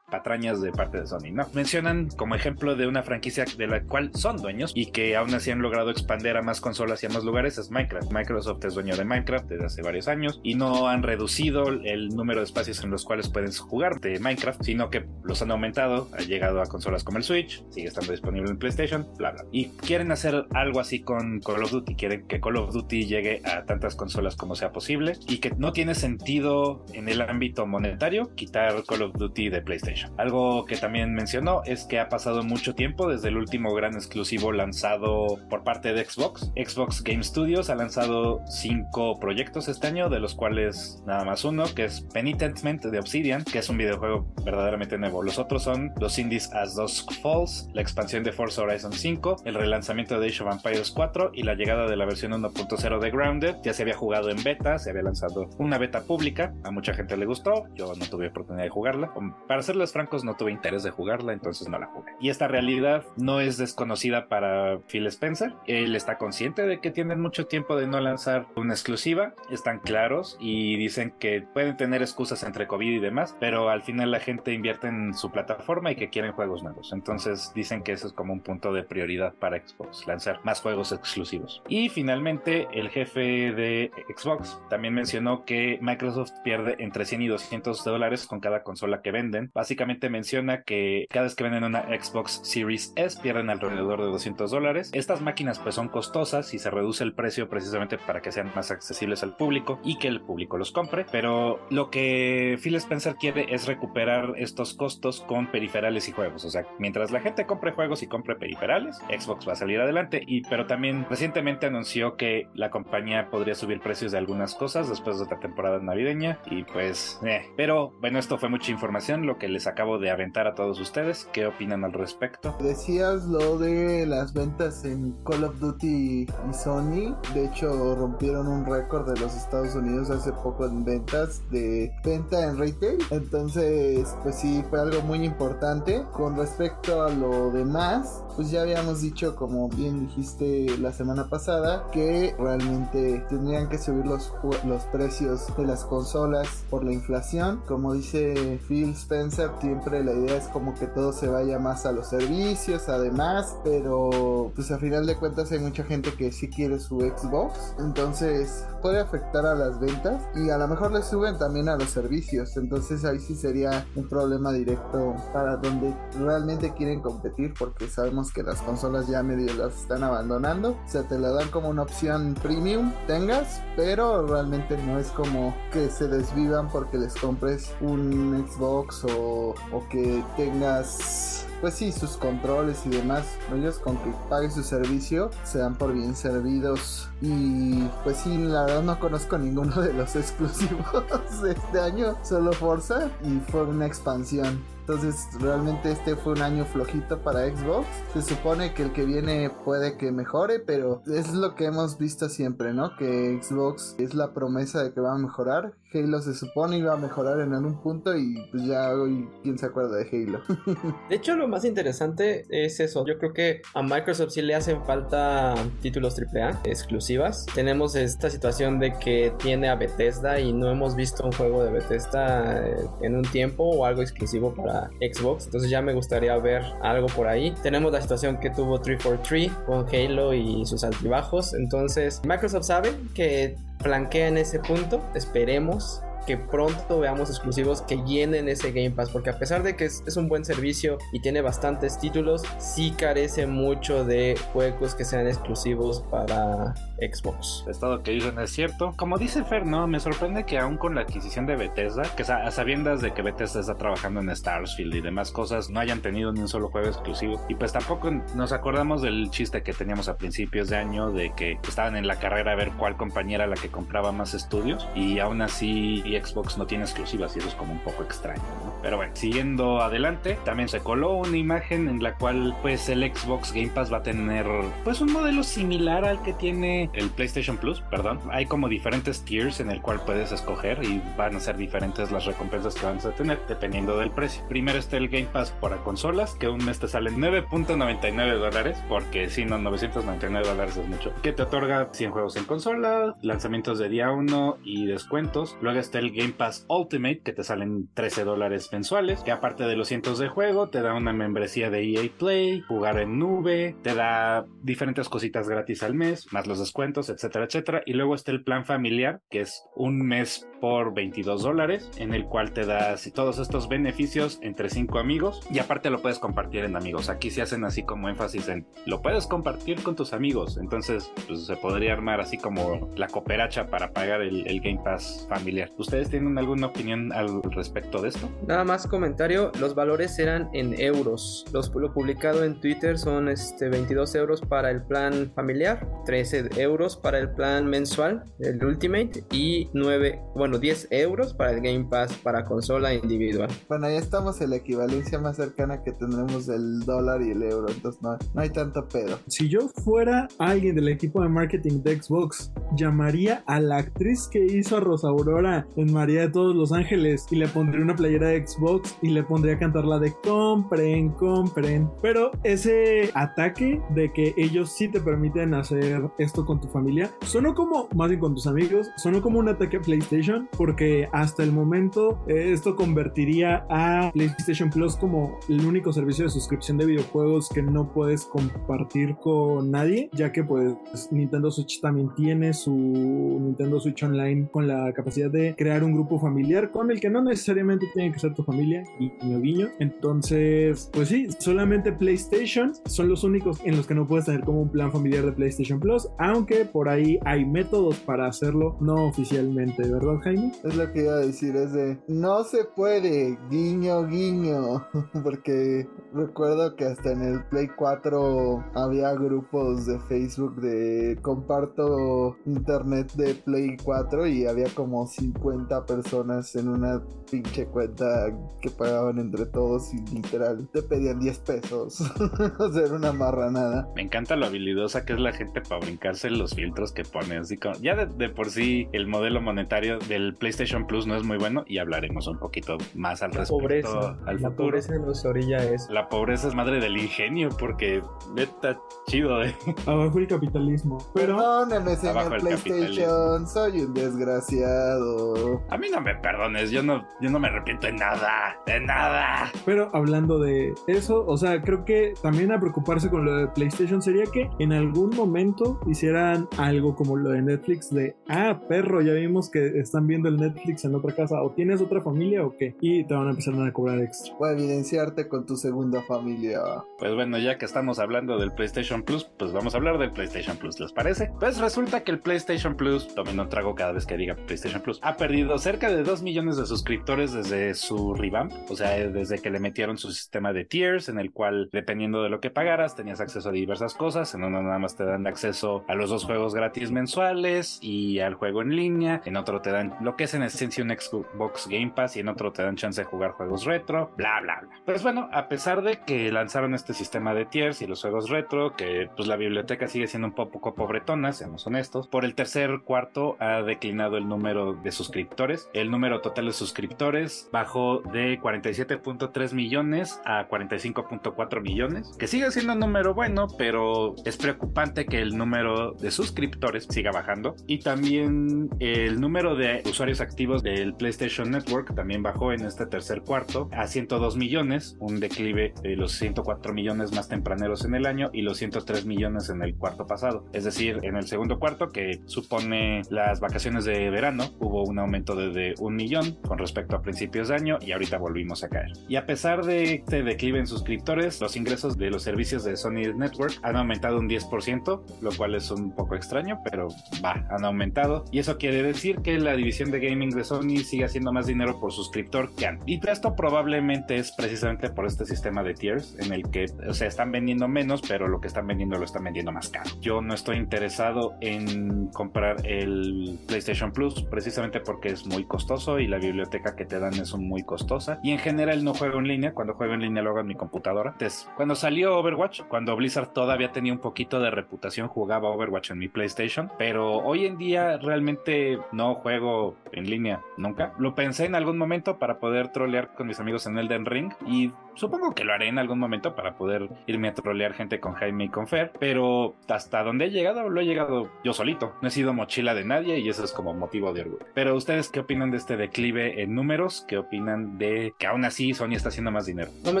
patrañas 0.10 0.60
de 0.60 0.70
parte 0.70 1.00
de 1.00 1.06
Sony. 1.06 1.32
No, 1.32 1.48
mencionan 1.54 2.08
como 2.16 2.34
ejemplo 2.34 2.76
de 2.76 2.86
una 2.86 3.02
franquicia 3.02 3.44
de 3.56 3.66
la 3.66 3.82
cual 3.82 4.10
son 4.14 4.36
dueños 4.36 4.72
y 4.74 4.86
que 4.86 5.16
aún 5.16 5.34
así 5.34 5.50
han 5.50 5.60
logrado 5.60 5.90
expandir 5.90 6.36
a 6.36 6.42
más 6.42 6.60
consolas 6.60 7.02
y 7.02 7.06
a 7.06 7.08
más 7.08 7.24
lugares 7.24 7.58
es 7.58 7.70
Minecraft. 7.70 8.12
Microsoft 8.12 8.64
es 8.64 8.74
dueño 8.74 8.96
de 8.96 9.04
Minecraft 9.04 9.46
desde 9.46 9.64
hace 9.64 9.82
varios 9.82 10.08
años 10.08 10.40
y 10.42 10.54
no 10.54 10.88
han 10.88 11.02
reducido 11.02 11.68
el 11.68 12.08
número 12.10 12.40
de 12.40 12.44
espacios 12.44 12.82
en 12.84 12.90
los 12.90 13.04
cuales 13.04 13.28
puedes 13.28 13.58
jugar 13.58 14.00
de 14.00 14.20
Minecraft, 14.20 14.62
sino 14.62 14.90
que 14.90 15.06
los 15.24 15.42
han 15.42 15.50
aumentado, 15.50 16.08
ha 16.12 16.22
llegado 16.22 16.60
a 16.60 16.66
consolas 16.66 17.02
como 17.02 17.18
el 17.18 17.24
Switch, 17.24 17.64
sigue 17.70 17.88
estando 17.88 18.12
disponible 18.12 18.50
en 18.50 18.58
PlayStation, 18.58 19.06
bla 19.16 19.32
bla. 19.32 19.44
Y 19.50 19.70
quieren 19.70 20.12
hacer 20.12 20.46
algo 20.52 20.80
así 20.80 21.00
con 21.02 21.40
Call 21.40 21.62
of 21.62 21.70
Duty, 21.70 21.96
quieren 22.04 22.28
que 22.28 22.38
Call 22.38 22.58
of 22.58 22.74
Duty 22.74 23.06
llegue 23.06 23.40
a 23.46 23.64
tantas 23.64 23.96
consolas 23.96 24.36
como 24.36 24.56
sea 24.56 24.72
posible 24.72 25.14
y 25.26 25.38
que 25.38 25.52
no 25.56 25.72
tiene 25.72 25.94
sentido 25.94 26.84
en 26.92 27.08
el 27.08 27.22
ámbito 27.22 27.66
monetario 27.66 28.34
quitar 28.34 28.84
Call 28.84 29.04
of 29.04 29.14
Duty 29.14 29.48
de 29.48 29.62
PlayStation. 29.62 30.12
Algo 30.18 30.66
que 30.66 30.76
también 30.76 31.14
mencionó 31.14 31.62
es 31.64 31.84
que 31.84 31.98
ha 32.00 32.10
pasado 32.10 32.42
mucho 32.42 32.74
tiempo 32.74 33.08
desde 33.08 33.28
el 33.28 33.38
último 33.38 33.72
gran 33.72 33.94
exclusivo 33.94 34.52
lanzado 34.52 35.38
por 35.48 35.64
parte 35.64 35.94
de 35.94 36.04
Xbox. 36.04 36.52
Xbox 36.54 37.02
Game 37.02 37.22
Studios 37.22 37.70
ha 37.70 37.74
lanzado 37.74 38.42
cinco 38.48 39.18
proyectos 39.18 39.68
este 39.68 39.86
año, 39.86 40.10
de 40.10 40.20
los 40.20 40.34
cuales 40.34 41.02
nada 41.06 41.24
más 41.24 41.42
uno, 41.46 41.64
que 41.74 41.86
es 41.86 42.02
Penitentment 42.12 42.84
de 42.84 42.98
Obsidian, 42.98 43.44
que 43.44 43.60
es 43.60 43.70
un 43.70 43.78
videojuego 43.78 44.26
verdaderamente 44.44 44.98
nuevo. 44.98 45.22
Los 45.22 45.38
otros 45.38 45.62
son 45.62 45.90
los 45.98 46.18
indies 46.18 46.52
As 46.52 46.74
Dusk 46.74 47.12
Falls, 47.22 47.70
la 47.72 47.80
expansión 47.80 48.24
de 48.24 48.32
Forza 48.32 48.60
Horizon 48.60 48.92
5, 48.92 49.36
el 49.46 49.54
relanzamiento 49.54 50.20
de 50.20 50.28
Age 50.28 50.42
of 50.42 50.52
Empires 50.52 50.90
4 50.90 51.30
y 51.32 51.44
la 51.44 51.54
llegada 51.54 51.86
de 51.88 51.93
la 51.96 52.04
versión 52.04 52.32
1.0 52.32 52.98
de 52.98 53.10
Grounded. 53.10 53.56
Ya 53.62 53.72
se 53.72 53.82
había 53.82 53.96
jugado 53.96 54.30
en 54.30 54.42
beta, 54.42 54.78
se 54.78 54.90
había 54.90 55.02
lanzado 55.02 55.48
una 55.58 55.78
beta 55.78 56.02
pública, 56.02 56.54
a 56.64 56.70
mucha 56.70 56.94
gente 56.94 57.16
le 57.16 57.26
gustó, 57.26 57.64
yo 57.74 57.94
no 57.94 58.06
tuve 58.06 58.28
oportunidad 58.28 58.64
de 58.64 58.70
jugarla. 58.70 59.12
Para 59.48 59.62
serles 59.62 59.92
francos, 59.92 60.24
no 60.24 60.34
tuve 60.34 60.52
interés 60.52 60.82
de 60.82 60.90
jugarla, 60.90 61.32
entonces 61.32 61.68
no 61.68 61.78
la 61.78 61.86
jugué. 61.86 62.12
Y 62.20 62.30
esta 62.30 62.48
realidad 62.48 63.04
no 63.16 63.40
es 63.40 63.56
desconocida 63.58 64.28
para 64.28 64.78
Phil 64.88 65.06
Spencer. 65.06 65.54
Él 65.66 65.94
está 65.96 66.18
consciente 66.18 66.66
de 66.66 66.80
que 66.80 66.90
tienen 66.90 67.20
mucho 67.20 67.46
tiempo 67.46 67.76
de 67.76 67.86
no 67.86 68.00
lanzar 68.00 68.46
una 68.56 68.74
exclusiva, 68.74 69.34
están 69.50 69.80
claros 69.80 70.36
y 70.40 70.76
dicen 70.76 71.14
que 71.18 71.42
pueden 71.42 71.76
tener 71.76 72.02
excusas 72.02 72.42
entre 72.42 72.66
COVID 72.66 72.94
y 72.94 72.98
demás, 72.98 73.36
pero 73.40 73.68
al 73.70 73.82
final 73.82 74.10
la 74.10 74.20
gente 74.20 74.52
invierte 74.52 74.88
en 74.88 75.14
su 75.14 75.30
plataforma 75.30 75.92
y 75.92 75.96
que 75.96 76.10
quieren 76.10 76.32
juegos 76.32 76.62
nuevos. 76.62 76.92
Entonces 76.92 77.52
dicen 77.54 77.82
que 77.82 77.92
eso 77.92 78.06
es 78.06 78.12
como 78.12 78.32
un 78.32 78.40
punto 78.40 78.72
de 78.72 78.82
prioridad 78.82 79.34
para 79.34 79.58
Xbox, 79.58 80.06
lanzar 80.06 80.40
más 80.44 80.60
juegos 80.60 80.92
exclusivos. 80.92 81.62
Y 81.68 81.83
finalmente, 81.88 82.68
el 82.72 82.88
jefe 82.90 83.52
de 83.52 83.90
Xbox 84.16 84.60
también 84.68 84.94
mencionó 84.94 85.44
que 85.44 85.78
Microsoft 85.80 86.32
pierde 86.42 86.76
entre 86.78 87.04
100 87.04 87.22
y 87.22 87.28
200 87.28 87.84
dólares 87.84 88.26
con 88.26 88.40
cada 88.40 88.62
consola 88.62 89.02
que 89.02 89.10
venden. 89.10 89.50
Básicamente 89.54 90.10
menciona 90.10 90.62
que 90.62 91.06
cada 91.10 91.24
vez 91.24 91.34
que 91.34 91.44
venden 91.44 91.64
una 91.64 91.82
Xbox 91.82 92.40
Series 92.44 92.92
S 92.96 93.20
pierden 93.20 93.50
alrededor 93.50 94.00
de 94.00 94.06
200 94.06 94.50
dólares. 94.50 94.90
Estas 94.92 95.20
máquinas 95.20 95.58
pues 95.58 95.74
son 95.74 95.88
costosas 95.88 96.54
y 96.54 96.58
se 96.58 96.70
reduce 96.70 97.04
el 97.04 97.14
precio 97.14 97.48
precisamente 97.48 97.98
para 97.98 98.20
que 98.20 98.32
sean 98.32 98.52
más 98.54 98.70
accesibles 98.70 99.22
al 99.22 99.36
público 99.36 99.80
y 99.84 99.98
que 99.98 100.08
el 100.08 100.20
público 100.20 100.58
los 100.58 100.72
compre. 100.72 101.06
Pero 101.10 101.60
lo 101.70 101.90
que 101.90 102.58
Phil 102.62 102.74
Spencer 102.76 103.16
quiere 103.16 103.54
es 103.54 103.66
recuperar 103.66 104.34
estos 104.36 104.74
costos 104.74 105.20
con 105.22 105.50
periferales 105.50 106.08
y 106.08 106.12
juegos. 106.12 106.44
O 106.44 106.50
sea, 106.50 106.66
mientras 106.78 107.10
la 107.10 107.20
gente 107.20 107.46
compre 107.46 107.72
juegos 107.72 108.02
y 108.02 108.06
compre 108.06 108.36
periferales, 108.36 108.98
Xbox 109.08 109.46
va 109.48 109.52
a 109.52 109.56
salir 109.56 109.80
adelante. 109.80 110.22
Y 110.26 110.42
pero 110.42 110.66
también 110.66 111.06
recientemente 111.08 111.66
anunció 111.74 112.16
que 112.16 112.48
la 112.54 112.70
compañía 112.70 113.30
podría 113.30 113.54
subir 113.54 113.80
precios 113.80 114.12
de 114.12 114.18
algunas 114.18 114.54
cosas 114.54 114.88
después 114.88 115.18
de 115.18 115.24
otra 115.24 115.40
temporada 115.40 115.78
navideña. 115.80 116.38
Y 116.46 116.64
pues, 116.64 117.18
eh. 117.24 117.50
pero 117.56 117.92
bueno, 118.00 118.18
esto 118.18 118.38
fue 118.38 118.48
mucha 118.48 118.70
información, 118.70 119.26
lo 119.26 119.38
que 119.38 119.48
les 119.48 119.66
acabo 119.66 119.98
de 119.98 120.10
aventar 120.10 120.46
a 120.46 120.54
todos 120.54 120.80
ustedes. 120.80 121.28
¿Qué 121.32 121.46
opinan 121.46 121.84
al 121.84 121.92
respecto? 121.92 122.56
Decías 122.60 123.24
lo 123.26 123.58
de 123.58 124.06
las 124.06 124.32
ventas 124.32 124.84
en 124.84 125.12
Call 125.24 125.44
of 125.44 125.58
Duty 125.58 125.86
y 125.86 126.54
Sony. 126.54 127.16
De 127.34 127.46
hecho, 127.46 127.96
rompieron 127.96 128.46
un 128.46 128.64
récord 128.64 129.12
de 129.12 129.20
los 129.20 129.34
Estados 129.34 129.74
Unidos 129.74 130.10
hace 130.10 130.32
poco 130.32 130.66
en 130.66 130.84
ventas 130.84 131.42
de 131.50 131.90
venta 132.04 132.44
en 132.48 132.58
retail. 132.58 132.98
Entonces, 133.10 134.14
pues 134.22 134.36
sí, 134.36 134.64
fue 134.70 134.80
algo 134.80 135.00
muy 135.02 135.24
importante. 135.24 136.04
Con 136.12 136.36
respecto 136.36 137.02
a 137.02 137.10
lo 137.10 137.50
demás, 137.50 138.22
pues 138.36 138.50
ya 138.50 138.62
habíamos 138.62 139.02
dicho, 139.02 139.36
como 139.36 139.68
bien 139.68 140.06
dijiste 140.06 140.66
la 140.78 140.92
semana 140.92 141.28
pasada, 141.28 141.63
pasada 141.64 141.90
que 141.92 142.34
realmente 142.38 143.24
tendrían 143.28 143.68
que 143.68 143.78
subir 143.78 144.06
los, 144.06 144.32
los 144.64 144.82
precios 144.84 145.54
de 145.56 145.66
las 145.66 145.84
consolas 145.84 146.64
por 146.70 146.84
la 146.84 146.92
inflación. 146.92 147.62
Como 147.66 147.94
dice 147.94 148.60
Phil 148.68 148.90
Spencer, 148.90 149.50
siempre 149.60 150.04
la 150.04 150.12
idea 150.12 150.36
es 150.36 150.48
como 150.48 150.74
que 150.74 150.86
todo 150.86 151.12
se 151.12 151.28
vaya 151.28 151.58
más 151.58 151.86
a 151.86 151.92
los 151.92 152.08
servicios, 152.08 152.88
además, 152.88 153.56
pero 153.64 154.52
pues 154.54 154.70
a 154.70 154.78
final 154.78 155.06
de 155.06 155.16
cuentas 155.16 155.52
hay 155.52 155.58
mucha 155.58 155.84
gente 155.84 156.12
que 156.14 156.32
sí 156.32 156.48
quiere 156.48 156.78
su 156.78 157.00
Xbox, 157.00 157.74
entonces 157.78 158.66
puede 158.82 159.00
afectar 159.00 159.46
a 159.46 159.54
las 159.54 159.80
ventas 159.80 160.22
y 160.34 160.50
a 160.50 160.58
lo 160.58 160.68
mejor 160.68 160.92
le 160.92 161.02
suben 161.02 161.38
también 161.38 161.68
a 161.68 161.76
los 161.76 161.88
servicios, 161.88 162.56
entonces 162.56 163.04
ahí 163.04 163.18
sí 163.18 163.34
sería 163.34 163.86
un 163.94 164.08
problema 164.08 164.52
directo 164.52 165.14
para 165.32 165.56
donde 165.56 165.94
realmente 166.18 166.74
quieren 166.74 167.00
competir 167.00 167.54
porque 167.58 167.88
sabemos 167.88 168.32
que 168.32 168.42
las 168.42 168.60
consolas 168.60 169.08
ya 169.08 169.22
medio 169.22 169.54
las 169.54 169.80
están 169.80 170.04
abandonando, 170.04 170.72
o 170.72 170.88
sea, 170.88 171.02
te 171.08 171.18
la 171.18 171.30
dan 171.30 171.48
como 171.54 171.68
una 171.68 171.82
opción 171.82 172.34
premium, 172.42 172.92
tengas, 173.06 173.62
pero 173.76 174.26
realmente 174.26 174.76
no 174.76 174.98
es 174.98 175.06
como 175.10 175.56
que 175.72 175.88
se 175.88 176.08
desvivan 176.08 176.68
porque 176.68 176.98
les 176.98 177.14
compres 177.14 177.72
un 177.80 178.44
Xbox 178.48 179.04
o, 179.04 179.54
o 179.70 179.88
que 179.88 180.24
tengas 180.36 181.46
pues 181.60 181.74
sí, 181.74 181.92
sus 181.92 182.16
controles 182.16 182.84
y 182.84 182.90
demás, 182.90 183.24
ellos 183.54 183.78
con 183.78 183.96
que 183.98 184.12
paguen 184.28 184.50
su 184.50 184.62
servicio 184.62 185.30
se 185.44 185.60
dan 185.60 185.76
por 185.76 185.94
bien 185.94 186.14
servidos. 186.14 187.08
Y 187.22 187.84
pues 188.02 188.18
sí, 188.18 188.36
la 188.36 188.64
verdad 188.64 188.82
no 188.82 188.98
conozco 189.00 189.38
ninguno 189.38 189.80
de 189.80 189.94
los 189.94 190.14
exclusivos 190.16 191.40
de 191.40 191.52
este 191.52 191.80
año, 191.80 192.18
solo 192.22 192.52
Forza 192.52 193.08
y 193.22 193.38
fue 193.50 193.62
una 193.62 193.86
expansión. 193.86 194.73
Entonces 194.86 195.28
realmente 195.40 195.90
este 195.90 196.14
fue 196.14 196.34
un 196.34 196.42
año 196.42 196.66
flojito 196.66 197.18
para 197.22 197.48
Xbox. 197.48 197.86
Se 198.12 198.20
supone 198.20 198.74
que 198.74 198.82
el 198.82 198.92
que 198.92 199.06
viene 199.06 199.48
puede 199.64 199.96
que 199.96 200.12
mejore, 200.12 200.58
pero 200.58 201.02
es 201.06 201.32
lo 201.32 201.54
que 201.54 201.64
hemos 201.64 201.96
visto 201.96 202.28
siempre, 202.28 202.74
¿no? 202.74 202.94
Que 202.96 203.40
Xbox 203.42 203.96
es 203.98 204.12
la 204.12 204.34
promesa 204.34 204.84
de 204.84 204.92
que 204.92 205.00
va 205.00 205.14
a 205.14 205.18
mejorar. 205.18 205.72
Halo 205.94 206.20
se 206.20 206.34
supone 206.34 206.78
iba 206.78 206.92
a 206.92 206.96
mejorar 206.96 207.40
en 207.40 207.54
algún 207.54 207.80
punto 207.80 208.16
y 208.16 208.34
pues 208.50 208.64
ya 208.66 208.92
hoy 208.92 209.28
quién 209.42 209.58
se 209.58 209.66
acuerda 209.66 209.96
de 209.96 210.08
Halo. 210.08 210.40
de 211.08 211.16
hecho 211.16 211.36
lo 211.36 211.48
más 211.48 211.64
interesante 211.64 212.46
es 212.48 212.80
eso. 212.80 213.06
Yo 213.06 213.18
creo 213.18 213.32
que 213.32 213.62
a 213.74 213.82
Microsoft 213.82 214.30
sí 214.30 214.42
le 214.42 214.54
hacen 214.54 214.84
falta 214.84 215.54
títulos 215.80 216.18
AAA 216.18 216.60
exclusivas. 216.64 217.46
Tenemos 217.54 217.94
esta 217.94 218.30
situación 218.30 218.78
de 218.78 218.92
que 218.98 219.32
tiene 219.38 219.68
a 219.68 219.76
Bethesda 219.76 220.40
y 220.40 220.52
no 220.52 220.70
hemos 220.70 220.96
visto 220.96 221.24
un 221.24 221.32
juego 221.32 221.64
de 221.64 221.72
Bethesda 221.72 222.66
eh, 222.66 222.76
en 223.02 223.16
un 223.16 223.22
tiempo 223.22 223.64
o 223.64 223.84
algo 223.84 224.02
exclusivo 224.02 224.54
para 224.54 224.90
Xbox. 225.00 225.46
Entonces 225.46 225.70
ya 225.70 225.82
me 225.82 225.94
gustaría 225.94 226.36
ver 226.38 226.62
algo 226.82 227.06
por 227.08 227.28
ahí. 227.28 227.54
Tenemos 227.62 227.92
la 227.92 228.00
situación 228.00 228.38
que 228.38 228.50
tuvo 228.50 228.80
343 228.80 229.52
con 229.66 229.86
Halo 229.88 230.34
y 230.34 230.66
sus 230.66 230.84
altibajos. 230.84 231.54
Entonces 231.54 232.20
Microsoft 232.24 232.64
sabe 232.64 232.94
que 233.14 233.56
flanquea 233.80 234.28
en 234.28 234.38
ese 234.38 234.60
punto. 234.60 235.02
Esperemos 235.14 236.02
que 236.26 236.36
pronto 236.36 237.00
veamos 237.00 237.28
exclusivos 237.28 237.82
que 237.82 237.96
llenen 238.04 238.48
ese 238.48 238.72
Game 238.72 238.90
Pass, 238.90 239.10
porque 239.10 239.30
a 239.30 239.38
pesar 239.38 239.62
de 239.62 239.76
que 239.76 239.84
es, 239.84 240.16
un 240.16 240.28
buen 240.28 240.44
servicio 240.44 240.98
y 241.12 241.20
tiene 241.20 241.42
bastantes 241.42 241.98
títulos, 241.98 242.42
sí 242.58 242.92
carece 242.92 243.46
mucho 243.46 244.04
de 244.04 244.38
juegos 244.52 244.94
que 244.94 245.04
sean 245.04 245.26
exclusivos 245.26 246.02
para 246.10 246.74
Xbox. 246.98 247.64
Es 247.68 247.80
todo 247.80 248.02
que 248.02 248.12
dicen 248.12 248.38
es 248.38 248.50
cierto. 248.50 248.92
Como 248.96 249.18
dice 249.18 249.44
Fer, 249.44 249.66
no, 249.66 249.86
me 249.86 250.00
sorprende 250.00 250.44
que 250.44 250.58
aún 250.58 250.76
con 250.76 250.94
la 250.94 251.02
adquisición 251.02 251.46
de 251.46 251.56
Bethesda, 251.56 252.04
que 252.16 252.22
a 252.22 252.50
sabiendas 252.50 253.00
de 253.00 253.12
que 253.12 253.22
Bethesda 253.22 253.60
está 253.60 253.76
trabajando 253.76 254.20
en 254.20 254.34
Starfield 254.34 254.94
y 254.94 255.00
demás 255.00 255.30
cosas, 255.30 255.70
no 255.70 255.80
hayan 255.80 256.00
tenido 256.00 256.32
ni 256.32 256.40
un 256.40 256.48
solo 256.48 256.68
juego 256.68 256.88
exclusivo. 256.88 257.40
Y 257.48 257.54
pues 257.54 257.72
tampoco 257.72 258.10
nos 258.34 258.52
acordamos 258.52 259.02
del 259.02 259.30
chiste 259.30 259.62
que 259.62 259.72
teníamos 259.72 260.08
a 260.08 260.16
principios 260.16 260.68
de 260.68 260.76
año 260.76 261.10
de 261.10 261.32
que 261.34 261.58
estaban 261.66 261.96
en 261.96 262.06
la 262.06 262.16
carrera 262.16 262.52
a 262.52 262.56
ver 262.56 262.72
cuál 262.78 262.96
compañía 262.96 263.36
era 263.36 263.46
la 263.46 263.56
que 263.56 263.68
compraba 263.68 264.12
más 264.12 264.34
estudios 264.34 264.88
y 264.94 265.18
aún 265.18 265.42
así 265.42 266.02
Xbox 266.22 266.58
no 266.58 266.66
tiene 266.66 266.84
exclusivas 266.84 267.34
y 267.36 267.38
eso 267.40 267.48
es 267.48 267.54
como 267.54 267.72
un 267.72 267.80
poco 267.80 268.02
extraño, 268.02 268.42
¿no? 268.64 268.74
Pero 268.82 268.96
bueno, 268.96 269.14
siguiendo 269.16 269.80
adelante, 269.80 270.38
también 270.44 270.68
se 270.68 270.80
coló 270.80 271.14
una 271.14 271.36
imagen 271.36 271.88
en 271.88 272.02
la 272.02 272.14
cual 272.14 272.56
pues 272.62 272.88
el 272.88 273.02
Xbox 273.14 273.52
Game 273.52 273.68
Pass 273.68 273.92
va 273.92 273.98
a 273.98 274.02
tener 274.02 274.46
pues 274.84 275.00
un 275.00 275.12
modelo 275.12 275.42
similar 275.42 276.04
al 276.04 276.22
que 276.22 276.32
tiene 276.32 276.83
el 276.92 277.10
PlayStation 277.10 277.56
Plus, 277.56 277.80
perdón. 277.80 278.20
Hay 278.30 278.46
como 278.46 278.68
diferentes 278.68 279.24
tiers 279.24 279.60
en 279.60 279.70
el 279.70 279.80
cual 279.80 280.00
puedes 280.04 280.32
escoger 280.32 280.82
y 280.84 281.02
van 281.16 281.36
a 281.36 281.40
ser 281.40 281.56
diferentes 281.56 282.10
las 282.10 282.26
recompensas 282.26 282.74
que 282.74 282.86
vas 282.86 283.06
a 283.06 283.12
tener 283.12 283.40
dependiendo 283.48 283.98
del 283.98 284.10
precio. 284.10 284.44
Primero 284.48 284.78
está 284.78 284.96
el 284.96 285.08
Game 285.08 285.28
Pass 285.32 285.50
para 285.60 285.78
consolas, 285.78 286.34
que 286.34 286.48
un 286.48 286.64
mes 286.64 286.78
te 286.78 286.88
sale 286.88 287.10
9.99 287.10 288.38
dólares, 288.38 288.78
porque 288.88 289.30
si 289.30 289.44
no, 289.44 289.58
999 289.58 290.46
dólares 290.46 290.76
es 290.76 290.86
mucho, 290.86 291.12
que 291.22 291.32
te 291.32 291.42
otorga 291.42 291.88
100 291.92 292.10
juegos 292.10 292.36
en 292.36 292.44
consola, 292.44 293.16
lanzamientos 293.22 293.78
de 293.78 293.88
día 293.88 294.10
1 294.10 294.58
y 294.64 294.86
descuentos. 294.86 295.56
Luego 295.60 295.80
está 295.80 295.98
el 295.98 296.12
Game 296.12 296.32
Pass 296.32 296.66
Ultimate, 296.68 297.20
que 297.20 297.32
te 297.32 297.44
salen 297.44 297.88
13 297.94 298.24
dólares 298.24 298.68
mensuales, 298.72 299.20
que 299.22 299.32
aparte 299.32 299.64
de 299.64 299.76
los 299.76 299.88
cientos 299.88 300.18
de 300.18 300.28
juego, 300.28 300.68
te 300.68 300.82
da 300.82 300.94
una 300.94 301.12
membresía 301.12 301.70
de 301.70 301.82
EA 301.82 302.10
Play, 302.18 302.60
jugar 302.62 302.98
en 302.98 303.18
nube, 303.18 303.76
te 303.82 303.94
da 303.94 304.44
diferentes 304.62 305.08
cositas 305.08 305.48
gratis 305.48 305.82
al 305.82 305.94
mes, 305.94 306.32
más 306.32 306.46
los 306.46 306.58
descuentos 306.58 306.73
etcétera, 306.82 307.44
etcétera. 307.44 307.82
Y 307.86 307.92
luego 307.92 308.14
está 308.14 308.32
el 308.32 308.42
plan 308.42 308.64
familiar, 308.64 309.20
que 309.30 309.40
es 309.40 309.64
un 309.76 309.98
mes 310.06 310.48
por 310.60 310.94
22 310.94 311.42
dólares, 311.42 311.90
en 311.98 312.14
el 312.14 312.24
cual 312.24 312.52
te 312.52 312.64
das 312.64 313.10
todos 313.14 313.38
estos 313.38 313.68
beneficios 313.68 314.38
entre 314.42 314.70
cinco 314.70 314.98
amigos 314.98 315.40
y 315.50 315.58
aparte 315.58 315.90
lo 315.90 316.00
puedes 316.00 316.18
compartir 316.18 316.64
en 316.64 316.74
amigos. 316.74 317.08
Aquí 317.08 317.30
se 317.30 317.42
hacen 317.42 317.64
así 317.64 317.82
como 317.82 318.08
énfasis 318.08 318.48
en 318.48 318.66
lo 318.86 319.02
puedes 319.02 319.26
compartir 319.26 319.82
con 319.82 319.94
tus 319.94 320.12
amigos. 320.12 320.56
Entonces, 320.56 321.12
pues 321.26 321.46
se 321.46 321.56
podría 321.56 321.92
armar 321.92 322.20
así 322.20 322.38
como 322.38 322.90
la 322.96 323.08
cooperacha 323.08 323.66
para 323.66 323.92
pagar 323.92 324.22
el, 324.22 324.44
Game 324.64 324.80
Pass 324.82 325.26
familiar. 325.28 325.70
¿Ustedes 325.76 326.08
tienen 326.08 326.38
alguna 326.38 326.68
opinión 326.68 327.12
al 327.12 327.42
respecto 327.42 328.00
de 328.00 328.08
esto? 328.08 328.30
Nada 328.46 328.64
más 328.64 328.86
comentario, 328.86 329.52
los 329.60 329.74
valores 329.74 330.18
eran 330.18 330.48
en 330.54 330.80
euros. 330.80 331.44
Los, 331.52 331.74
lo 331.74 331.92
publicado 331.92 332.44
en 332.44 332.58
Twitter 332.60 332.96
son 332.96 333.28
este 333.28 333.68
22 333.68 334.14
euros 334.14 334.40
para 334.40 334.70
el 334.70 334.82
plan 334.82 335.30
familiar, 335.34 335.86
13 336.06 336.48
euros 336.56 336.63
para 337.02 337.18
el 337.18 337.30
plan 337.30 337.66
mensual, 337.66 338.24
el 338.38 338.64
Ultimate 338.64 339.24
y 339.30 339.68
9, 339.74 340.20
bueno, 340.34 340.58
10 340.58 340.88
euros 340.90 341.34
para 341.34 341.52
el 341.52 341.60
Game 341.60 341.84
Pass 341.84 342.12
para 342.22 342.44
consola 342.44 342.94
individual. 342.94 343.48
Bueno, 343.68 343.88
ya 343.88 343.98
estamos 343.98 344.40
en 344.40 344.50
la 344.50 344.56
equivalencia 344.56 345.18
más 345.18 345.36
cercana 345.36 345.82
que 345.82 345.92
tendremos 345.92 346.46
del 346.46 346.80
dólar 346.80 347.22
y 347.22 347.30
el 347.30 347.42
euro, 347.42 347.68
entonces 347.68 348.02
no, 348.02 348.16
no 348.34 348.40
hay 348.40 348.50
tanto 348.50 348.88
pedo. 348.88 349.18
Si 349.26 349.48
yo 349.48 349.68
fuera 349.84 350.26
alguien 350.38 350.74
del 350.74 350.88
equipo 350.88 351.22
de 351.22 351.28
marketing 351.28 351.82
de 351.82 352.00
Xbox, 352.00 352.50
llamaría 352.76 353.44
a 353.46 353.60
la 353.60 353.76
actriz 353.76 354.26
que 354.30 354.44
hizo 354.44 354.78
a 354.78 354.80
Rosa 354.80 355.08
Aurora 355.08 355.66
en 355.76 355.92
María 355.92 356.22
de 356.22 356.28
todos 356.30 356.56
los 356.56 356.72
Ángeles 356.72 357.26
y 357.30 357.36
le 357.36 357.48
pondría 357.48 357.82
una 357.82 357.94
playera 357.94 358.28
de 358.28 358.46
Xbox 358.46 358.96
y 359.02 359.10
le 359.10 359.22
pondría 359.22 359.54
a 359.54 359.58
cantar 359.58 359.84
la 359.84 359.98
de 359.98 360.12
compren, 360.24 361.10
compren. 361.10 361.90
Pero 362.02 362.32
ese 362.42 363.10
ataque 363.14 363.80
de 363.90 364.12
que 364.12 364.34
ellos 364.36 364.72
sí 364.72 364.88
te 364.88 365.00
permiten 365.00 365.54
hacer 365.54 366.02
esto 366.18 366.44
con 366.44 366.53
tu 366.60 366.68
familia, 366.68 367.10
sonó 367.22 367.54
como, 367.54 367.88
más 367.94 368.08
bien 368.08 368.20
con 368.20 368.34
tus 368.34 368.46
amigos, 368.46 368.90
sonó 368.96 369.22
como 369.22 369.38
un 369.38 369.48
ataque 369.48 369.78
a 369.78 369.80
PlayStation 369.80 370.48
porque 370.56 371.08
hasta 371.12 371.42
el 371.42 371.52
momento 371.52 372.18
eh, 372.26 372.52
esto 372.52 372.76
convertiría 372.76 373.66
a 373.68 374.10
PlayStation 374.12 374.70
Plus 374.70 374.96
como 374.96 375.38
el 375.48 375.64
único 375.64 375.92
servicio 375.92 376.24
de 376.24 376.30
suscripción 376.30 376.78
de 376.78 376.86
videojuegos 376.86 377.48
que 377.48 377.62
no 377.62 377.92
puedes 377.92 378.24
compartir 378.24 379.16
con 379.16 379.70
nadie, 379.70 380.10
ya 380.12 380.32
que 380.32 380.44
pues 380.44 380.74
Nintendo 381.10 381.50
Switch 381.50 381.80
también 381.80 382.10
tiene 382.14 382.52
su 382.52 382.72
Nintendo 382.72 383.80
Switch 383.80 384.02
Online 384.02 384.48
con 384.50 384.66
la 384.66 384.92
capacidad 384.92 385.30
de 385.30 385.54
crear 385.56 385.84
un 385.84 385.92
grupo 385.92 386.18
familiar 386.18 386.70
con 386.70 386.90
el 386.90 387.00
que 387.00 387.10
no 387.10 387.22
necesariamente 387.22 387.86
tiene 387.94 388.12
que 388.12 388.18
ser 388.18 388.34
tu 388.34 388.44
familia, 388.44 388.84
guiño 388.98 389.40
guiño. 389.40 389.68
Entonces, 389.78 390.90
pues 390.92 391.08
sí, 391.08 391.28
solamente 391.38 391.92
PlayStation 391.92 392.72
son 392.86 393.08
los 393.08 393.24
únicos 393.24 393.60
en 393.64 393.76
los 393.76 393.86
que 393.86 393.94
no 393.94 394.06
puedes 394.06 394.26
tener 394.26 394.42
como 394.42 394.62
un 394.62 394.70
plan 394.70 394.92
familiar 394.92 395.24
de 395.24 395.32
PlayStation 395.32 395.80
Plus, 395.80 396.08
aunque 396.18 396.43
por 396.72 396.88
ahí 396.88 397.18
hay 397.24 397.44
métodos 397.44 397.98
para 398.00 398.26
hacerlo 398.26 398.76
no 398.80 399.06
oficialmente, 399.06 399.82
¿verdad, 399.88 400.18
Jaime? 400.22 400.52
Es 400.62 400.76
lo 400.76 400.92
que 400.92 401.02
iba 401.02 401.14
a 401.14 401.20
decir, 401.20 401.56
es 401.56 401.72
de 401.72 401.98
no 402.08 402.44
se 402.44 402.64
puede, 402.64 403.38
guiño, 403.50 404.06
guiño. 404.06 404.86
Porque 405.22 405.86
recuerdo 406.14 406.76
que 406.76 406.86
hasta 406.86 407.12
en 407.12 407.22
el 407.22 407.44
Play 407.44 407.68
4 407.76 408.64
había 408.74 409.12
grupos 409.12 409.86
de 409.86 409.98
Facebook 410.00 410.56
de 410.56 411.18
comparto 411.22 412.36
internet 412.46 413.12
de 413.14 413.34
Play 413.34 413.76
4 413.82 414.26
y 414.26 414.46
había 414.46 414.68
como 414.74 415.06
50 415.06 415.86
personas 415.86 416.54
en 416.56 416.68
una 416.68 417.02
pinche 417.30 417.66
cuenta 417.66 418.32
que 418.60 418.70
pagaban 418.70 419.18
entre 419.18 419.46
todos 419.46 419.92
y 419.94 419.98
literal 420.14 420.68
te 420.72 420.82
pedían 420.82 421.20
10 421.20 421.38
pesos. 421.40 422.00
o 422.58 422.72
sea, 422.72 422.84
era 422.84 422.94
una 422.94 423.12
marranada. 423.12 423.88
Me 423.94 424.02
encanta 424.02 424.36
lo 424.36 424.46
habilidosa 424.46 425.04
que 425.04 425.12
es 425.12 425.20
la 425.20 425.32
gente 425.32 425.60
para 425.60 425.80
brincarse 425.80 426.30
los 426.30 426.54
filtros 426.54 426.92
que 426.92 427.04
pone. 427.04 427.36
Así 427.36 427.56
como, 427.56 427.74
ya 427.76 427.96
de, 427.96 428.06
de 428.06 428.28
por 428.28 428.50
sí 428.50 428.88
el 428.92 429.06
modelo 429.06 429.40
monetario 429.40 429.98
del 429.98 430.24
el 430.24 430.34
PlayStation 430.34 430.86
Plus 430.86 431.06
no 431.06 431.16
es 431.16 431.22
muy 431.22 431.36
bueno 431.36 431.64
y 431.66 431.78
hablaremos 431.78 432.26
un 432.26 432.38
poquito 432.38 432.78
más 432.94 433.22
al 433.22 433.32
respecto 433.32 434.16
al 434.26 434.38
futuro. 434.38 434.50
La 434.50 434.56
pobreza 434.56 434.98
nos 434.98 435.24
orilla 435.24 435.58
es. 435.64 435.88
La 435.90 436.03
la 436.04 436.10
pobreza 436.10 436.48
es 436.48 436.54
madre 436.54 436.80
del 436.80 436.98
ingenio, 436.98 437.48
porque 437.58 438.02
neta, 438.34 438.78
chido, 439.06 439.42
¿eh? 439.42 439.56
Abajo 439.86 440.18
el 440.18 440.26
capitalismo. 440.26 440.98
Pero 441.14 441.36
Perdóname, 441.38 441.96
señor 441.96 442.18
Abajo 442.18 442.34
el 442.34 442.40
PlayStation, 442.42 443.48
soy 443.48 443.80
un 443.80 443.94
desgraciado. 443.94 445.62
A 445.70 445.78
mí 445.78 445.86
no 445.90 446.02
me 446.02 446.14
perdones, 446.16 446.70
yo 446.70 446.82
no, 446.82 447.02
yo 447.22 447.30
no 447.30 447.38
me 447.38 447.48
arrepiento 447.48 447.86
de 447.86 447.94
nada, 447.94 448.60
de 448.66 448.80
nada. 448.80 449.50
Pero 449.64 449.88
hablando 449.94 450.38
de 450.38 450.74
eso, 450.86 451.24
o 451.26 451.38
sea, 451.38 451.62
creo 451.62 451.86
que 451.86 452.12
también 452.22 452.52
a 452.52 452.60
preocuparse 452.60 453.08
con 453.08 453.24
lo 453.24 453.34
de 453.34 453.48
PlayStation 453.48 454.02
sería 454.02 454.24
que 454.26 454.50
en 454.58 454.74
algún 454.74 455.08
momento 455.16 455.80
hicieran 455.86 456.48
algo 456.58 456.94
como 456.96 457.16
lo 457.16 457.30
de 457.30 457.40
Netflix 457.40 457.88
de, 457.88 458.14
ah, 458.28 458.60
perro, 458.68 459.00
ya 459.00 459.14
vimos 459.14 459.48
que 459.48 459.78
están 459.78 460.06
viendo 460.06 460.28
el 460.28 460.36
Netflix 460.36 460.84
en 460.84 460.94
otra 460.94 461.14
casa, 461.14 461.42
o 461.42 461.52
tienes 461.52 461.80
otra 461.80 462.02
familia 462.02 462.44
o 462.44 462.54
qué, 462.58 462.76
y 462.82 463.04
te 463.04 463.14
van 463.14 463.28
a 463.28 463.30
empezar 463.30 463.54
a 463.54 463.72
cobrar 463.72 464.00
extra. 464.00 464.34
Voy 464.38 464.50
a 464.50 464.52
evidenciarte 464.52 465.28
con 465.28 465.46
tu 465.46 465.56
familia. 466.02 466.60
Pues 466.98 467.14
bueno, 467.14 467.38
ya 467.38 467.58
que 467.58 467.64
estamos 467.64 467.98
hablando 467.98 468.38
del 468.38 468.52
PlayStation 468.52 469.02
Plus, 469.02 469.24
pues 469.38 469.52
vamos 469.52 469.74
a 469.74 469.78
hablar 469.78 469.98
del 469.98 470.10
PlayStation 470.10 470.56
Plus, 470.56 470.78
¿les 470.80 470.92
parece? 470.92 471.30
Pues 471.40 471.58
resulta 471.58 472.04
que 472.04 472.12
el 472.12 472.20
PlayStation 472.20 472.76
Plus, 472.76 473.14
tomen 473.14 473.40
un 473.40 473.48
trago 473.48 473.74
cada 473.74 473.92
vez 473.92 474.06
que 474.06 474.16
diga 474.16 474.34
PlayStation 474.34 474.82
Plus, 474.82 474.98
ha 475.02 475.16
perdido 475.16 475.58
cerca 475.58 475.90
de 475.90 476.02
2 476.02 476.22
millones 476.22 476.56
de 476.56 476.66
suscriptores 476.66 477.32
desde 477.32 477.74
su 477.74 478.14
revamp, 478.14 478.52
o 478.70 478.76
sea, 478.76 478.90
desde 479.08 479.38
que 479.38 479.50
le 479.50 479.60
metieron 479.60 479.98
su 479.98 480.12
sistema 480.12 480.52
de 480.52 480.64
tiers, 480.64 481.08
en 481.08 481.18
el 481.18 481.32
cual, 481.32 481.68
dependiendo 481.72 482.22
de 482.22 482.28
lo 482.28 482.40
que 482.40 482.50
pagaras, 482.50 482.94
tenías 482.94 483.20
acceso 483.20 483.48
a 483.48 483.52
diversas 483.52 483.94
cosas, 483.94 484.34
en 484.34 484.44
uno 484.44 484.62
nada 484.62 484.78
más 484.78 484.96
te 484.96 485.04
dan 485.04 485.26
acceso 485.26 485.84
a 485.88 485.94
los 485.94 486.10
dos 486.10 486.24
juegos 486.24 486.54
gratis 486.54 486.90
mensuales 486.90 487.78
y 487.80 488.20
al 488.20 488.34
juego 488.34 488.62
en 488.62 488.76
línea, 488.76 489.22
en 489.24 489.36
otro 489.36 489.60
te 489.60 489.70
dan 489.70 489.94
lo 490.00 490.16
que 490.16 490.24
es 490.24 490.34
en 490.34 490.42
esencia 490.42 490.84
un 490.84 490.90
Xbox 490.90 491.68
Game 491.68 491.92
Pass 491.94 492.16
y 492.16 492.20
en 492.20 492.28
otro 492.28 492.52
te 492.52 492.62
dan 492.62 492.76
chance 492.76 493.00
de 493.00 493.04
jugar 493.04 493.32
juegos 493.32 493.64
retro, 493.64 494.10
bla, 494.16 494.40
bla, 494.40 494.60
bla. 494.60 494.82
Pues 494.84 495.02
bueno, 495.02 495.28
a 495.32 495.48
pesar 495.48 495.82
de 495.84 496.00
que 496.04 496.32
lanzaron 496.32 496.74
este 496.74 496.94
sistema 496.94 497.34
de 497.34 497.44
tiers 497.44 497.82
y 497.82 497.86
los 497.86 498.00
juegos 498.00 498.28
retro, 498.28 498.74
que 498.76 499.08
pues 499.14 499.28
la 499.28 499.36
biblioteca 499.36 499.86
sigue 499.86 500.06
siendo 500.06 500.28
un 500.28 500.34
poco 500.34 500.74
pobretona, 500.74 501.32
seamos 501.32 501.66
honestos, 501.66 502.08
por 502.08 502.24
el 502.24 502.34
tercer 502.34 502.80
cuarto 502.84 503.36
ha 503.38 503.62
declinado 503.62 504.16
el 504.16 504.28
número 504.28 504.74
de 504.74 504.90
suscriptores. 504.90 505.68
El 505.72 505.90
número 505.90 506.20
total 506.20 506.46
de 506.46 506.52
suscriptores 506.52 507.48
bajó 507.52 508.00
de 508.12 508.40
47.3 508.40 509.52
millones 509.52 510.20
a 510.24 510.48
45.4 510.48 511.60
millones, 511.60 512.10
que 512.18 512.26
sigue 512.26 512.50
siendo 512.50 512.72
un 512.72 512.80
número 512.80 513.14
bueno, 513.14 513.46
pero 513.58 514.14
es 514.24 514.36
preocupante 514.36 515.06
que 515.06 515.20
el 515.20 515.36
número 515.36 515.92
de 515.92 516.10
suscriptores 516.10 516.86
siga 516.88 517.12
bajando. 517.12 517.54
Y 517.66 517.78
también 517.80 518.70
el 518.80 519.20
número 519.20 519.54
de 519.54 519.82
usuarios 519.84 520.20
activos 520.20 520.62
del 520.62 520.94
PlayStation 520.94 521.50
Network 521.50 521.94
también 521.94 522.22
bajó 522.22 522.52
en 522.52 522.64
este 522.64 522.86
tercer 522.86 523.22
cuarto 523.22 523.68
a 523.72 523.86
102 523.86 524.36
millones, 524.36 524.96
un 525.00 525.20
declive 525.20 525.63
de 525.82 525.96
los 525.96 526.12
104 526.12 526.72
millones 526.74 527.12
más 527.12 527.28
tempraneros 527.28 527.84
en 527.84 527.94
el 527.94 528.06
año 528.06 528.30
y 528.32 528.42
los 528.42 528.58
103 528.58 529.06
millones 529.06 529.48
en 529.48 529.62
el 529.62 529.76
cuarto 529.76 530.06
pasado. 530.06 530.44
Es 530.52 530.64
decir, 530.64 531.00
en 531.02 531.16
el 531.16 531.26
segundo 531.26 531.58
cuarto, 531.58 531.88
que 531.88 532.20
supone 532.26 533.02
las 533.10 533.40
vacaciones 533.40 533.84
de 533.84 534.10
verano, 534.10 534.50
hubo 534.60 534.84
un 534.84 534.98
aumento 534.98 535.34
de, 535.34 535.50
de 535.50 535.74
un 535.78 535.96
millón 535.96 536.36
con 536.46 536.58
respecto 536.58 536.96
a 536.96 537.02
principios 537.02 537.48
de 537.48 537.54
año 537.54 537.78
y 537.80 537.92
ahorita 537.92 538.18
volvimos 538.18 538.64
a 538.64 538.68
caer. 538.68 538.92
Y 539.08 539.16
a 539.16 539.26
pesar 539.26 539.64
de 539.64 539.94
este 539.94 540.22
declive 540.22 540.58
en 540.58 540.66
suscriptores, 540.66 541.40
los 541.40 541.56
ingresos 541.56 541.96
de 541.96 542.10
los 542.10 542.22
servicios 542.22 542.64
de 542.64 542.76
Sony 542.76 543.14
Network 543.14 543.58
han 543.62 543.76
aumentado 543.76 544.18
un 544.18 544.28
10%, 544.28 545.02
lo 545.20 545.30
cual 545.32 545.54
es 545.54 545.70
un 545.70 545.92
poco 545.92 546.14
extraño, 546.14 546.60
pero 546.68 546.88
va, 547.24 547.46
han 547.50 547.64
aumentado. 547.64 548.24
Y 548.30 548.38
eso 548.38 548.58
quiere 548.58 548.82
decir 548.82 549.18
que 549.18 549.38
la 549.38 549.54
división 549.54 549.90
de 549.90 550.00
gaming 550.00 550.30
de 550.30 550.44
Sony 550.44 550.78
sigue 550.84 551.04
haciendo 551.04 551.32
más 551.32 551.46
dinero 551.46 551.78
por 551.80 551.92
suscriptor 551.92 552.54
que 552.54 552.66
antes. 552.66 552.84
Y 552.86 553.00
esto 553.14 553.36
probablemente 553.36 554.16
es 554.16 554.32
precisamente 554.32 554.90
por 554.90 555.06
este 555.06 555.24
sistema 555.24 555.53
de 555.62 555.74
tiers 555.74 556.16
en 556.18 556.32
el 556.32 556.50
que, 556.50 556.66
o 556.88 556.94
sea, 556.94 557.08
están 557.08 557.30
vendiendo 557.30 557.68
menos, 557.68 558.02
pero 558.06 558.28
lo 558.28 558.40
que 558.40 558.48
están 558.48 558.66
vendiendo 558.66 558.98
lo 558.98 559.04
están 559.04 559.24
vendiendo 559.24 559.52
más 559.52 559.68
caro. 559.68 559.90
Yo 560.00 560.20
no 560.20 560.34
estoy 560.34 560.56
interesado 560.56 561.34
en 561.40 562.08
comprar 562.08 562.56
el 562.66 563.38
PlayStation 563.46 563.92
Plus 563.92 564.22
precisamente 564.24 564.80
porque 564.80 565.08
es 565.08 565.26
muy 565.26 565.44
costoso 565.44 565.98
y 565.98 566.06
la 566.06 566.18
biblioteca 566.18 566.74
que 566.74 566.84
te 566.84 566.98
dan 566.98 567.14
es 567.14 567.34
muy 567.34 567.62
costosa. 567.62 568.18
Y 568.22 568.32
en 568.32 568.38
general 568.38 568.84
no 568.84 568.94
juego 568.94 569.18
en 569.18 569.28
línea, 569.28 569.52
cuando 569.52 569.74
juego 569.74 569.94
en 569.94 570.00
línea 570.00 570.22
lo 570.22 570.30
hago 570.30 570.40
en 570.40 570.46
mi 570.46 570.54
computadora. 570.54 571.10
Entonces, 571.12 571.48
cuando 571.56 571.74
salió 571.74 572.18
Overwatch, 572.18 572.62
cuando 572.68 572.96
Blizzard 572.96 573.32
todavía 573.32 573.72
tenía 573.72 573.92
un 573.92 573.98
poquito 573.98 574.40
de 574.40 574.50
reputación, 574.50 575.08
jugaba 575.08 575.50
Overwatch 575.50 575.90
en 575.90 575.98
mi 575.98 576.08
PlayStation, 576.08 576.70
pero 576.78 577.18
hoy 577.18 577.46
en 577.46 577.58
día 577.58 577.98
realmente 577.98 578.78
no 578.92 579.14
juego 579.16 579.76
en 579.92 580.08
línea 580.08 580.40
nunca. 580.56 580.92
Lo 580.98 581.14
pensé 581.14 581.46
en 581.46 581.54
algún 581.54 581.78
momento 581.78 582.18
para 582.18 582.38
poder 582.38 582.68
trolear 582.68 583.14
con 583.14 583.26
mis 583.26 583.40
amigos 583.40 583.66
en 583.66 583.78
Elden 583.78 584.06
Ring 584.06 584.32
y 584.46 584.72
supongo 584.94 585.34
que 585.34 585.44
lo 585.44 585.52
haré 585.52 585.68
en 585.68 585.78
algún 585.78 585.98
momento 585.98 586.34
para 586.34 586.56
poder 586.56 586.88
irme 587.06 587.28
a 587.28 587.34
trolear 587.34 587.74
gente 587.74 588.00
con 588.00 588.14
Jaime 588.14 588.44
y 588.44 588.48
con 588.48 588.66
Fer, 588.66 588.92
pero 588.98 589.54
hasta 589.68 590.02
donde 590.02 590.26
he 590.26 590.30
llegado, 590.30 590.68
lo 590.68 590.80
he 590.80 590.84
llegado 590.84 591.30
yo 591.44 591.52
solito. 591.52 591.94
No 592.02 592.08
he 592.08 592.10
sido 592.10 592.32
mochila 592.32 592.74
de 592.74 592.84
nadie 592.84 593.18
y 593.18 593.28
eso 593.28 593.44
es 593.44 593.52
como 593.52 593.74
motivo 593.74 594.12
de 594.12 594.22
orgullo. 594.22 594.46
Pero 594.54 594.74
ustedes, 594.74 595.08
¿qué 595.08 595.20
opinan 595.20 595.50
de 595.50 595.58
este 595.58 595.76
declive 595.76 596.42
en 596.42 596.54
números? 596.54 597.04
¿Qué 597.08 597.18
opinan 597.18 597.78
de 597.78 598.14
que 598.18 598.26
aún 598.26 598.44
así 598.44 598.74
Sony 598.74 598.92
está 598.92 599.08
haciendo 599.08 599.30
más 599.30 599.46
dinero? 599.46 599.70
No 599.84 599.92
me 599.92 600.00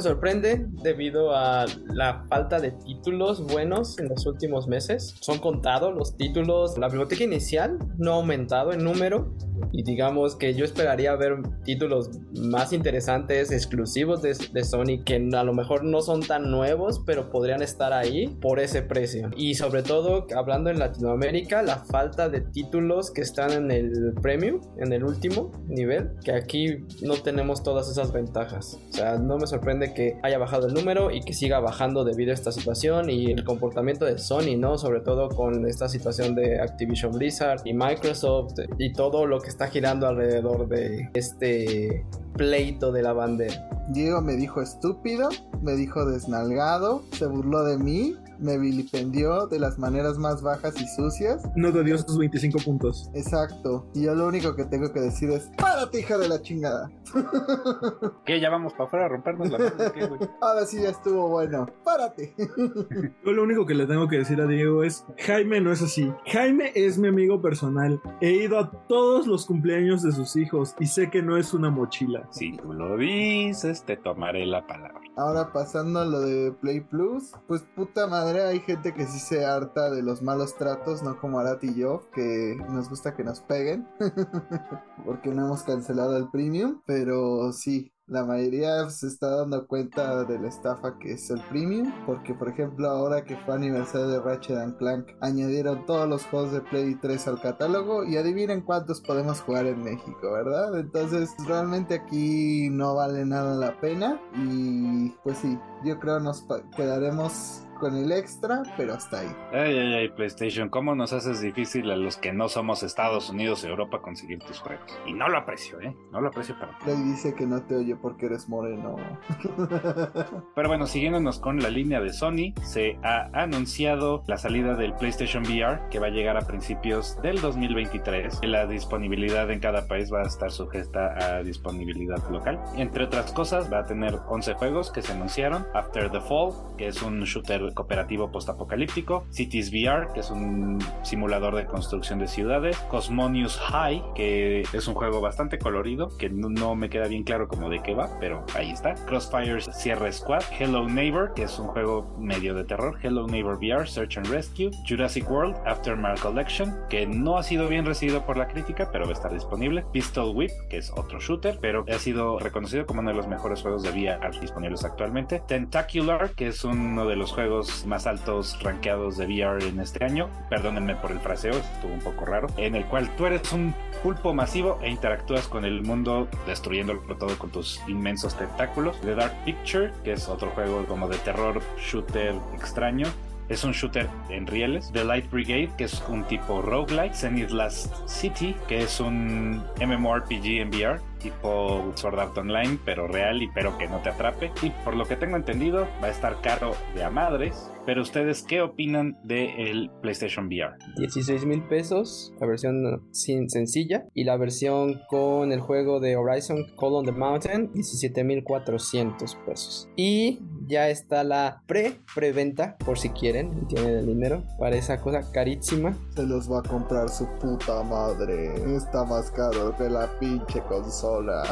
sorprende 0.00 0.66
debido 0.82 1.34
a 1.34 1.66
la 1.86 2.24
falta 2.28 2.60
de 2.60 2.72
títulos 2.72 3.46
buenos 3.46 3.98
en 3.98 4.08
los 4.08 4.26
últimos 4.26 4.68
meses. 4.68 5.16
Son 5.20 5.38
contados 5.38 5.94
los 5.94 6.16
títulos. 6.16 6.78
La 6.78 6.88
biblioteca 6.88 7.24
inicial 7.24 7.78
no 7.98 8.12
ha 8.12 8.14
aumentado 8.16 8.72
en 8.72 8.84
número 8.84 9.34
y 9.72 9.82
digamos 9.82 10.36
que 10.36 10.54
yo 10.54 10.64
esperaría 10.64 11.14
ver 11.16 11.42
títulos 11.64 12.10
más 12.38 12.72
interesantes, 12.72 13.50
exclusivos 13.50 14.22
de, 14.22 14.36
de, 14.52 14.64
Sony, 14.64 14.83
que 15.04 15.28
a 15.34 15.44
lo 15.44 15.52
mejor 15.52 15.84
no 15.84 16.00
son 16.00 16.20
tan 16.20 16.50
nuevos, 16.50 17.02
pero 17.04 17.30
podrían 17.30 17.62
estar 17.62 17.92
ahí 17.92 18.28
por 18.40 18.60
ese 18.60 18.82
precio. 18.82 19.30
Y 19.36 19.54
sobre 19.54 19.82
todo, 19.82 20.26
hablando 20.36 20.70
en 20.70 20.78
Latinoamérica, 20.78 21.62
la 21.62 21.78
falta 21.78 22.28
de 22.28 22.40
títulos 22.40 23.10
que 23.10 23.22
están 23.22 23.52
en 23.52 23.70
el 23.70 24.14
premium, 24.20 24.60
en 24.78 24.92
el 24.92 25.04
último 25.04 25.52
nivel, 25.66 26.12
que 26.24 26.32
aquí 26.32 26.84
no 27.02 27.14
tenemos 27.14 27.62
todas 27.62 27.90
esas 27.90 28.12
ventajas. 28.12 28.78
O 28.90 28.92
sea, 28.92 29.18
no 29.18 29.38
me 29.38 29.46
sorprende 29.46 29.94
que 29.94 30.18
haya 30.22 30.38
bajado 30.38 30.68
el 30.68 30.74
número 30.74 31.10
y 31.10 31.20
que 31.20 31.32
siga 31.32 31.60
bajando 31.60 32.04
debido 32.04 32.30
a 32.30 32.34
esta 32.34 32.52
situación 32.52 33.10
y 33.10 33.30
el 33.30 33.44
comportamiento 33.44 34.04
de 34.04 34.18
Sony, 34.18 34.56
¿no? 34.56 34.78
Sobre 34.78 35.00
todo 35.00 35.28
con 35.28 35.66
esta 35.66 35.88
situación 35.88 36.34
de 36.34 36.60
Activision 36.60 37.12
Blizzard 37.12 37.60
y 37.64 37.74
Microsoft 37.74 38.54
y 38.78 38.92
todo 38.92 39.26
lo 39.26 39.40
que 39.40 39.48
está 39.48 39.68
girando 39.68 40.06
alrededor 40.06 40.68
de 40.68 41.10
este 41.14 42.04
pleito 42.36 42.92
de 42.92 43.02
la 43.02 43.12
bandera. 43.12 43.68
Diego 43.88 44.20
me 44.22 44.34
dijo 44.34 44.62
estúpido, 44.74 45.28
me 45.62 45.74
dijo 45.74 46.04
desnalgado, 46.04 47.02
se 47.12 47.26
burló 47.26 47.64
de 47.64 47.78
mí, 47.78 48.16
me 48.44 48.58
vilipendió 48.58 49.46
de 49.46 49.58
las 49.58 49.78
maneras 49.78 50.18
más 50.18 50.42
bajas 50.42 50.80
y 50.80 50.86
sucias. 50.86 51.42
No 51.56 51.72
te 51.72 51.82
dio 51.82 51.98
sus 51.98 52.18
25 52.18 52.58
puntos. 52.60 53.10
Exacto. 53.14 53.90
Y 53.94 54.04
yo 54.04 54.14
lo 54.14 54.28
único 54.28 54.54
que 54.54 54.64
tengo 54.64 54.92
que 54.92 55.00
decir 55.00 55.30
es, 55.30 55.50
párate 55.56 56.00
hija 56.00 56.18
de 56.18 56.28
la 56.28 56.40
chingada. 56.42 56.90
¿Qué? 58.24 58.40
¿Ya 58.40 58.50
vamos 58.50 58.72
para 58.74 58.84
afuera 58.84 59.06
a 59.06 59.08
rompernos 59.08 59.50
la 59.50 59.58
mano? 59.58 59.92
¿Qué, 59.92 60.06
güey? 60.06 60.20
Ahora 60.40 60.66
sí 60.66 60.82
ya 60.82 60.90
estuvo 60.90 61.28
bueno. 61.28 61.66
Párate. 61.84 62.34
Yo 63.24 63.32
lo 63.32 63.42
único 63.42 63.66
que 63.66 63.74
le 63.74 63.86
tengo 63.86 64.08
que 64.08 64.18
decir 64.18 64.40
a 64.40 64.46
Diego 64.46 64.84
es, 64.84 65.04
Jaime 65.18 65.60
no 65.60 65.72
es 65.72 65.82
así. 65.82 66.12
Jaime 66.26 66.72
es 66.74 66.98
mi 66.98 67.08
amigo 67.08 67.40
personal. 67.40 68.00
He 68.20 68.32
ido 68.32 68.58
a 68.58 68.70
todos 68.88 69.26
los 69.26 69.46
cumpleaños 69.46 70.02
de 70.02 70.12
sus 70.12 70.36
hijos 70.36 70.74
y 70.78 70.86
sé 70.86 71.10
que 71.10 71.22
no 71.22 71.36
es 71.36 71.54
una 71.54 71.70
mochila. 71.70 72.28
Si 72.30 72.56
tú 72.56 72.72
lo 72.72 72.96
dices, 72.96 73.84
te 73.84 73.96
tomaré 73.96 74.46
la 74.46 74.66
palabra. 74.66 75.03
Ahora 75.16 75.52
pasando 75.52 76.00
a 76.00 76.04
lo 76.04 76.20
de 76.22 76.50
Play 76.50 76.80
Plus, 76.80 77.32
pues 77.46 77.62
puta 77.76 78.08
madre, 78.08 78.42
hay 78.42 78.58
gente 78.58 78.92
que 78.94 79.06
sí 79.06 79.20
se 79.20 79.46
harta 79.46 79.88
de 79.90 80.02
los 80.02 80.22
malos 80.22 80.56
tratos, 80.56 81.04
no 81.04 81.20
como 81.20 81.38
Arat 81.38 81.62
y 81.62 81.74
yo, 81.74 82.10
que 82.12 82.56
nos 82.68 82.90
gusta 82.90 83.14
que 83.14 83.22
nos 83.22 83.40
peguen, 83.40 83.86
porque 85.04 85.30
no 85.30 85.46
hemos 85.46 85.62
cancelado 85.62 86.16
el 86.16 86.28
premium, 86.30 86.80
pero 86.84 87.52
sí, 87.52 87.93
la 88.06 88.22
mayoría 88.22 88.90
se 88.90 89.06
está 89.06 89.36
dando 89.36 89.66
cuenta 89.66 90.24
de 90.24 90.38
la 90.38 90.48
estafa 90.48 90.98
que 90.98 91.12
es 91.12 91.30
el 91.30 91.40
premium, 91.48 91.90
porque 92.04 92.34
por 92.34 92.48
ejemplo 92.48 92.88
ahora 92.88 93.24
que 93.24 93.36
fue 93.38 93.54
aniversario 93.54 94.08
de 94.08 94.20
Ratchet 94.20 94.58
and 94.58 94.76
Clank, 94.76 95.08
añadieron 95.20 95.86
todos 95.86 96.06
los 96.08 96.24
juegos 96.26 96.52
de 96.52 96.60
Play 96.60 96.96
3 96.96 97.28
al 97.28 97.40
catálogo 97.40 98.04
y 98.04 98.16
adivinen 98.18 98.60
cuántos 98.60 99.00
podemos 99.00 99.40
jugar 99.40 99.66
en 99.66 99.82
México, 99.82 100.32
¿verdad? 100.32 100.78
Entonces 100.78 101.30
realmente 101.46 101.94
aquí 101.94 102.68
no 102.70 102.94
vale 102.94 103.24
nada 103.24 103.54
la 103.56 103.80
pena 103.80 104.20
y 104.36 105.08
pues 105.22 105.38
sí, 105.38 105.58
yo 105.84 105.98
creo 105.98 106.20
nos 106.20 106.44
quedaremos 106.76 107.62
con 107.74 107.96
el 107.96 108.12
extra, 108.12 108.62
pero 108.76 108.94
hasta 108.94 109.20
ahí. 109.20 109.36
Ay, 109.52 109.78
ay, 109.78 109.94
ay, 109.94 110.08
PlayStation, 110.08 110.68
¿cómo 110.68 110.94
nos 110.94 111.12
haces 111.12 111.40
difícil 111.40 111.90
a 111.90 111.96
los 111.96 112.16
que 112.16 112.32
no 112.32 112.48
somos 112.48 112.82
Estados 112.82 113.30
Unidos 113.30 113.64
y 113.64 113.68
Europa 113.68 114.00
conseguir 114.00 114.38
tus 114.40 114.60
juegos? 114.60 114.98
Y 115.06 115.12
no 115.12 115.28
lo 115.28 115.38
aprecio, 115.38 115.80
¿eh? 115.80 115.94
No 116.12 116.20
lo 116.20 116.28
aprecio 116.28 116.58
para. 116.58 116.78
Ley 116.86 116.96
dice 117.02 117.34
que 117.34 117.46
no 117.46 117.62
te 117.62 117.76
oye 117.76 117.96
porque 117.96 118.26
eres 118.26 118.48
moreno. 118.48 118.96
Pero 120.54 120.68
bueno, 120.68 120.86
siguiéndonos 120.86 121.38
con 121.38 121.60
la 121.60 121.70
línea 121.70 122.00
de 122.00 122.12
Sony, 122.12 122.54
se 122.62 122.98
ha 123.02 123.30
anunciado 123.32 124.22
la 124.26 124.38
salida 124.38 124.74
del 124.74 124.94
PlayStation 124.94 125.44
VR 125.44 125.88
que 125.90 125.98
va 125.98 126.06
a 126.08 126.10
llegar 126.10 126.36
a 126.36 126.42
principios 126.42 127.20
del 127.22 127.40
2023. 127.40 128.40
La 128.44 128.66
disponibilidad 128.66 129.50
en 129.50 129.60
cada 129.60 129.86
país 129.86 130.12
va 130.12 130.20
a 130.20 130.26
estar 130.26 130.50
sujeta 130.50 131.14
a 131.18 131.42
disponibilidad 131.42 132.22
local. 132.30 132.60
Entre 132.76 133.04
otras 133.04 133.32
cosas, 133.32 133.72
va 133.72 133.80
a 133.80 133.86
tener 133.86 134.18
11 134.28 134.54
juegos 134.54 134.90
que 134.90 135.02
se 135.02 135.12
anunciaron. 135.12 135.66
After 135.74 136.10
the 136.10 136.20
Fall, 136.20 136.52
que 136.76 136.88
es 136.88 137.02
un 137.02 137.22
shooter 137.24 137.63
cooperativo 137.72 138.30
postapocalíptico. 138.30 139.24
Cities 139.30 139.70
VR, 139.70 140.12
que 140.12 140.20
es 140.20 140.30
un 140.30 140.78
simulador 141.02 141.54
de 141.54 141.66
construcción 141.66 142.18
de 142.18 142.28
ciudades. 142.28 142.76
Cosmonius 142.90 143.58
High, 143.58 144.02
que 144.14 144.64
es 144.72 144.88
un 144.88 144.94
juego 144.94 145.20
bastante 145.20 145.58
colorido, 145.58 146.08
que 146.18 146.28
no, 146.28 146.74
me 146.74 146.90
queda 146.90 147.08
bien 147.08 147.24
claro 147.24 147.48
como 147.48 147.70
de 147.70 147.82
qué 147.82 147.94
va, 147.94 148.10
pero 148.20 148.44
ahí 148.54 148.70
está. 148.70 148.94
Crossfire 149.06 149.60
Sierra 149.60 150.12
Squad. 150.12 150.42
Hello 150.58 150.88
Neighbor, 150.88 151.32
que 151.34 151.44
es 151.44 151.58
un 151.58 151.68
juego 151.68 152.14
medio 152.18 152.54
de 152.54 152.64
terror. 152.64 152.98
Hello 153.02 153.26
Neighbor 153.26 153.56
VR, 153.56 153.88
Search 153.88 154.18
and 154.18 154.26
Rescue. 154.26 154.70
Jurassic 154.86 155.30
World, 155.30 155.56
Aftermath 155.66 156.20
Collection, 156.20 156.74
que 156.90 157.06
no 157.06 157.38
ha 157.38 157.42
sido 157.42 157.68
bien 157.68 157.86
recibido 157.86 158.26
por 158.26 158.36
la 158.36 158.48
crítica, 158.48 158.90
pero 158.92 159.04
va 159.04 159.10
a 159.10 159.14
estar 159.14 159.32
disponible. 159.32 159.84
Pistol 159.92 160.34
Whip, 160.34 160.50
que 160.68 160.78
es 160.78 160.90
otro 160.90 161.20
shooter, 161.20 161.58
pero 161.60 161.84
ha 161.88 161.98
sido 161.98 162.38
reconocido 162.38 162.86
como 162.86 163.00
uno 163.00 163.10
de 163.10 163.16
los 163.16 163.28
mejores 163.28 163.62
juegos 163.62 163.82
de 163.82 163.90
VR 163.90 164.34
disponibles 164.40 164.84
actualmente. 164.84 165.42
Tentacular, 165.46 166.30
que 166.30 166.48
es 166.48 166.64
uno 166.64 167.06
de 167.06 167.16
los 167.16 167.32
juegos 167.32 167.44
más 167.86 168.06
altos 168.06 168.58
rankeados 168.62 169.16
de 169.16 169.26
VR 169.26 169.66
en 169.66 169.80
este 169.80 170.04
año. 170.04 170.28
Perdónenme 170.50 170.96
por 170.96 171.12
el 171.12 171.20
fraseo, 171.20 171.52
estuvo 171.52 171.92
un 171.92 172.00
poco 172.00 172.24
raro. 172.24 172.48
En 172.56 172.74
el 172.74 172.84
cual 172.86 173.14
tú 173.16 173.26
eres 173.26 173.52
un 173.52 173.74
pulpo 174.02 174.34
masivo 174.34 174.78
e 174.82 174.90
interactúas 174.90 175.48
con 175.48 175.64
el 175.64 175.82
mundo 175.82 176.28
destruyéndolo 176.46 177.00
todo 177.16 177.38
con 177.38 177.50
tus 177.50 177.80
inmensos 177.88 178.36
tentáculos. 178.36 179.00
The 179.00 179.14
Dark 179.14 179.34
Picture, 179.44 179.92
que 180.02 180.12
es 180.12 180.28
otro 180.28 180.50
juego 180.50 180.84
como 180.86 181.08
de 181.08 181.18
terror 181.18 181.60
shooter 181.78 182.34
extraño. 182.54 183.06
Es 183.48 183.64
un 183.64 183.72
shooter 183.72 184.08
en 184.30 184.46
rieles. 184.46 184.90
The 184.92 185.04
Light 185.04 185.30
Brigade, 185.30 185.70
que 185.76 185.84
es 185.84 186.02
un 186.08 186.24
tipo 186.24 186.62
roguelike. 186.62 187.14
Zenith 187.14 187.50
Last 187.50 187.94
City, 188.08 188.54
que 188.68 188.82
es 188.82 189.00
un 189.00 189.62
MMORPG 189.80 190.60
en 190.60 190.68
VR 190.68 191.00
tipo 191.24 191.92
Sword 191.94 192.20
Art 192.20 192.38
Online, 192.38 192.78
pero 192.84 193.08
real 193.08 193.42
y 193.42 193.48
pero 193.48 193.76
que 193.78 193.88
no 193.88 194.00
te 194.00 194.10
atrape. 194.10 194.52
Y 194.62 194.70
por 194.84 194.94
lo 194.94 195.06
que 195.06 195.16
tengo 195.16 195.36
entendido, 195.36 195.88
va 196.02 196.08
a 196.08 196.10
estar 196.10 196.40
caro 196.42 196.76
de 196.94 197.02
a 197.02 197.10
madres. 197.10 197.70
Pero 197.86 198.02
ustedes, 198.02 198.42
¿qué 198.42 198.60
opinan 198.60 199.18
del 199.24 199.90
PlayStation 200.02 200.46
VR? 200.46 200.76
16 200.98 201.44
mil 201.46 201.62
pesos, 201.62 202.32
la 202.40 202.46
versión 202.46 203.02
sin, 203.10 203.48
sencilla. 203.50 204.04
Y 204.14 204.24
la 204.24 204.36
versión 204.36 205.00
con 205.08 205.50
el 205.50 205.60
juego 205.60 205.98
de 205.98 206.16
Horizon 206.16 206.66
Call 206.78 206.94
on 206.94 207.04
the 207.06 207.12
Mountain, 207.12 207.72
17 207.72 208.22
mil 208.22 208.44
400 208.44 209.34
pesos. 209.46 209.88
Y 209.96 210.40
ya 210.66 210.88
está 210.88 211.24
la 211.24 211.62
pre 211.66 212.00
preventa 212.14 212.76
por 212.84 212.98
si 212.98 213.10
quieren 213.10 213.52
y 213.62 213.66
tienen 213.66 213.98
el 213.98 214.06
dinero 214.06 214.42
para 214.58 214.76
esa 214.76 215.00
cosa 215.00 215.22
carísima. 215.32 215.96
Se 216.14 216.24
los 216.24 216.50
va 216.50 216.60
a 216.60 216.62
comprar 216.62 217.08
su 217.08 217.26
puta 217.40 217.82
madre. 217.82 218.54
Está 218.76 219.04
más 219.04 219.30
caro 219.30 219.76
que 219.76 219.88
la 219.88 220.08
pinche 220.18 220.60
consola. 220.62 221.42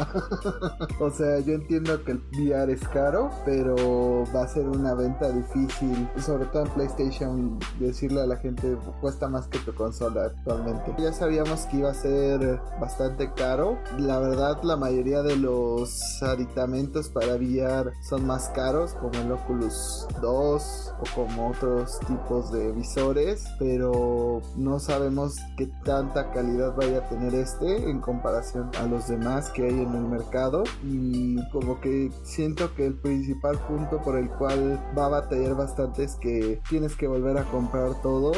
o 0.99 1.09
sea, 1.09 1.39
yo 1.39 1.53
entiendo 1.53 2.03
que 2.03 2.11
el 2.11 2.21
VR 2.33 2.73
es 2.73 2.87
caro, 2.89 3.29
pero 3.45 4.23
va 4.35 4.43
a 4.43 4.47
ser 4.47 4.67
una 4.67 4.93
venta 4.93 5.31
difícil. 5.31 6.07
Sobre 6.17 6.45
todo 6.45 6.65
en 6.65 6.71
PlayStation, 6.71 7.59
decirle 7.79 8.21
a 8.21 8.25
la 8.25 8.37
gente 8.37 8.75
cuesta 9.01 9.27
más 9.27 9.47
que 9.47 9.59
tu 9.59 9.73
consola 9.73 10.25
actualmente. 10.25 10.93
Ya 10.97 11.13
sabíamos 11.13 11.61
que 11.67 11.77
iba 11.77 11.91
a 11.91 11.93
ser 11.93 12.59
bastante 12.79 13.31
caro. 13.33 13.77
La 13.99 14.19
verdad, 14.19 14.61
la 14.63 14.75
mayoría 14.75 15.21
de 15.21 15.35
los 15.35 16.21
aditamentos 16.23 17.09
para 17.09 17.35
VR 17.35 17.91
son 18.01 18.25
más 18.25 18.49
caros, 18.49 18.95
como 19.03 19.19
el 19.19 19.31
Oculus 19.33 20.07
2 20.21 20.93
o 20.97 21.03
como 21.13 21.49
otros 21.49 21.99
tipos 22.07 22.53
de 22.53 22.71
visores, 22.71 23.43
pero 23.59 24.41
no 24.55 24.79
sabemos 24.79 25.35
qué 25.57 25.67
tanta 25.83 26.31
calidad 26.31 26.73
vaya 26.73 26.99
a 26.99 27.09
tener 27.09 27.35
este 27.35 27.89
en 27.89 27.99
comparación 27.99 28.71
a 28.79 28.85
los 28.85 29.09
demás 29.09 29.49
que 29.49 29.63
hay 29.63 29.81
en 29.81 29.93
el 29.93 30.03
mercado. 30.03 30.63
Y 30.85 31.37
como 31.49 31.81
que 31.81 32.11
siento 32.23 32.73
que 32.75 32.85
el 32.85 32.95
principal 32.95 33.59
punto 33.67 34.01
por 34.01 34.17
el 34.17 34.29
cual 34.29 34.79
va 34.97 35.07
a 35.07 35.09
batallar 35.09 35.55
bastante 35.55 36.05
es 36.05 36.15
que 36.15 36.61
tienes 36.69 36.95
que 36.95 37.07
volver 37.07 37.37
a 37.37 37.43
comprar 37.43 38.01
todo 38.01 38.31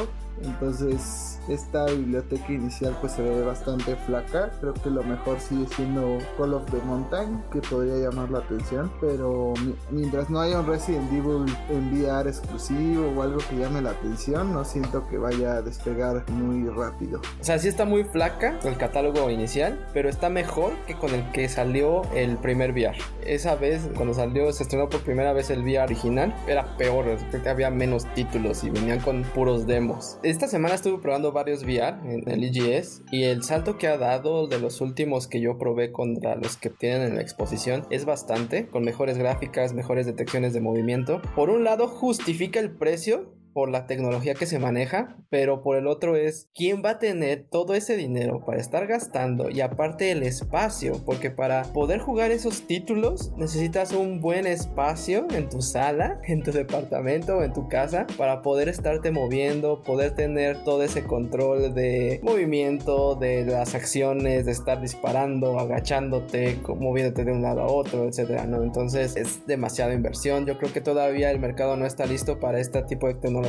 entonces 0.43 1.39
esta 1.48 1.86
biblioteca 1.86 2.52
inicial 2.52 2.95
pues 3.02 3.13
se 3.13 3.21
ve 3.21 3.43
bastante 3.45 3.95
flaca. 3.95 4.52
Creo 4.60 4.74
que 4.74 4.89
lo 4.89 5.04
mejor 5.04 5.39
sigue 5.39 5.67
siendo 5.76 6.17
Call 6.38 6.54
of 6.56 6.63
the 6.71 6.78
Mountain, 6.86 7.43
que 7.52 7.62
podría 7.62 8.10
llamar 8.10 8.32
la 8.32 8.39
atención. 8.39 8.91
Pero 9.00 9.54
mi- 9.63 9.76
mientras 9.91 10.30
no 10.30 10.39
haya 10.41 10.60
un 10.60 10.67
Resident 10.67 11.12
Evil 11.12 11.45
en 11.69 11.93
VR 12.04 12.30
exclusivo 12.30 13.12
o 13.15 13.21
algo 13.21 13.38
que 13.50 13.58
llame 13.58 13.82
la 13.82 13.91
atención, 13.91 14.54
no 14.54 14.65
siento 14.65 15.08
que 15.08 15.17
vaya 15.17 15.58
a 15.58 15.62
despegar 15.62 16.30
muy 16.32 16.67
rápido. 16.69 17.21
O 17.39 17.43
sea, 17.43 17.60
sí 17.60 17.67
está 17.67 17.86
muy 17.86 18.04
flaca 18.04 18.58
el 18.63 18.78
catálogo 18.78 19.30
inicial, 19.30 19.78
pero 19.93 20.10
está 20.10 20.30
mejor 20.30 20.74
que 20.88 20.95
con 20.95 21.12
el 21.13 21.32
que 21.32 21.48
salió 21.48 22.02
el 22.13 22.38
primer 22.38 22.71
VR. 22.71 22.98
Esa 23.24 23.56
vez, 23.56 23.88
cuando 23.95 24.13
salió, 24.13 24.52
se 24.52 24.63
estrenó 24.63 24.89
por 24.89 25.02
primera 25.02 25.34
vez 25.34 25.50
el 25.50 25.62
VR 25.63 25.84
original, 25.84 26.36
era 26.48 26.76
peor, 26.78 27.06
creo 27.30 27.43
que 27.43 27.50
había 27.50 27.69
menos 27.69 28.06
títulos 28.15 28.63
y 28.63 28.69
venían 28.71 29.00
con 29.00 29.24
puros 29.24 29.67
demos. 29.67 30.17
Esta 30.26 30.48
semana 30.48 30.74
estuve 30.74 30.98
probando 31.04 31.32
varios 31.32 31.62
VR 31.62 32.00
en 32.04 32.28
el 32.28 32.44
EGS 32.46 33.04
y 33.12 33.26
el 33.26 33.44
salto 33.44 33.78
que 33.78 33.86
ha 33.86 34.00
dado 34.00 34.48
de 34.48 34.58
los 34.58 34.82
últimos 34.82 35.28
que 35.28 35.40
yo 35.40 35.60
probé 35.60 35.92
contra 35.92 36.34
los 36.34 36.58
que 36.58 36.72
tienen 36.72 37.04
en 37.04 37.16
la 37.18 37.22
exposición 37.22 37.86
es 37.92 38.06
bastante, 38.06 38.66
con 38.68 38.84
mejores 38.84 39.20
gráficas, 39.20 39.76
mejores 39.76 40.08
detecciones 40.08 40.52
de 40.54 40.62
movimiento. 40.62 41.22
Por 41.36 41.52
un 41.52 41.64
lado, 41.64 41.88
justifica 41.88 42.60
el 42.60 42.72
precio 42.72 43.36
por 43.56 43.70
la 43.70 43.88
tecnología 43.88 44.34
que 44.34 44.48
se 44.48 44.60
maneja, 44.60 45.15
pero 45.30 45.63
por 45.63 45.78
el 45.78 45.88
otro 45.88 46.18
es 46.18 46.50
quién 46.54 46.84
va 46.84 46.89
a 46.89 47.00
tener 47.00 47.48
todo 47.50 47.74
ese 47.74 47.96
dinero 47.96 48.44
para 48.46 48.60
estar 48.60 48.86
gastando 48.86 49.50
y 49.50 49.62
aparte 49.62 50.12
el 50.12 50.24
espacio, 50.24 51.02
porque 51.06 51.32
para 51.32 51.63
poder 51.63 52.02
jugar 52.02 52.32
esos 52.32 52.68
títulos 52.68 53.32
necesitas 53.38 53.94
un 53.94 54.20
buen 54.20 54.46
espacio 54.46 55.26
en 55.34 55.48
tu 55.48 55.62
sala, 55.62 56.20
en 56.28 56.44
tu 56.44 56.52
departamento 56.52 57.38
o 57.38 57.44
en 57.44 57.54
tu 57.54 57.70
casa 57.70 58.06
para 58.18 58.41
poder 58.41 58.68
estarte 58.68 59.12
moviendo, 59.12 59.84
poder 59.84 60.12
tener 60.12 60.62
todo 60.65 60.84
ese 60.84 61.06
control 61.06 61.74
de 61.74 62.20
movimiento, 62.24 63.15
de 63.15 63.46
las 63.46 63.74
acciones, 63.74 64.46
de 64.46 64.52
estar 64.52 64.82
disparando, 64.82 65.58
agachándote, 65.60 66.60
moviéndote 66.78 67.24
de 67.24 67.32
un 67.32 67.41
lado 67.41 67.62
a 67.62 67.68
otro, 67.68 68.04
etcétera, 68.04 68.48
¿no? 68.48 68.63
Entonces 68.63 69.15
es 69.15 69.48
demasiada 69.48 69.94
inversión. 69.94 70.46
Yo 70.46 70.58
creo 70.58 70.74
que 70.74 70.82
todavía 70.82 71.32
el 71.32 71.39
mercado 71.39 71.78
no 71.78 71.86
está 71.86 72.06
listo 72.06 72.38
para 72.41 72.60
este 72.60 72.84
tipo 72.84 73.08
de 73.08 73.13
tecnología. 73.13 73.44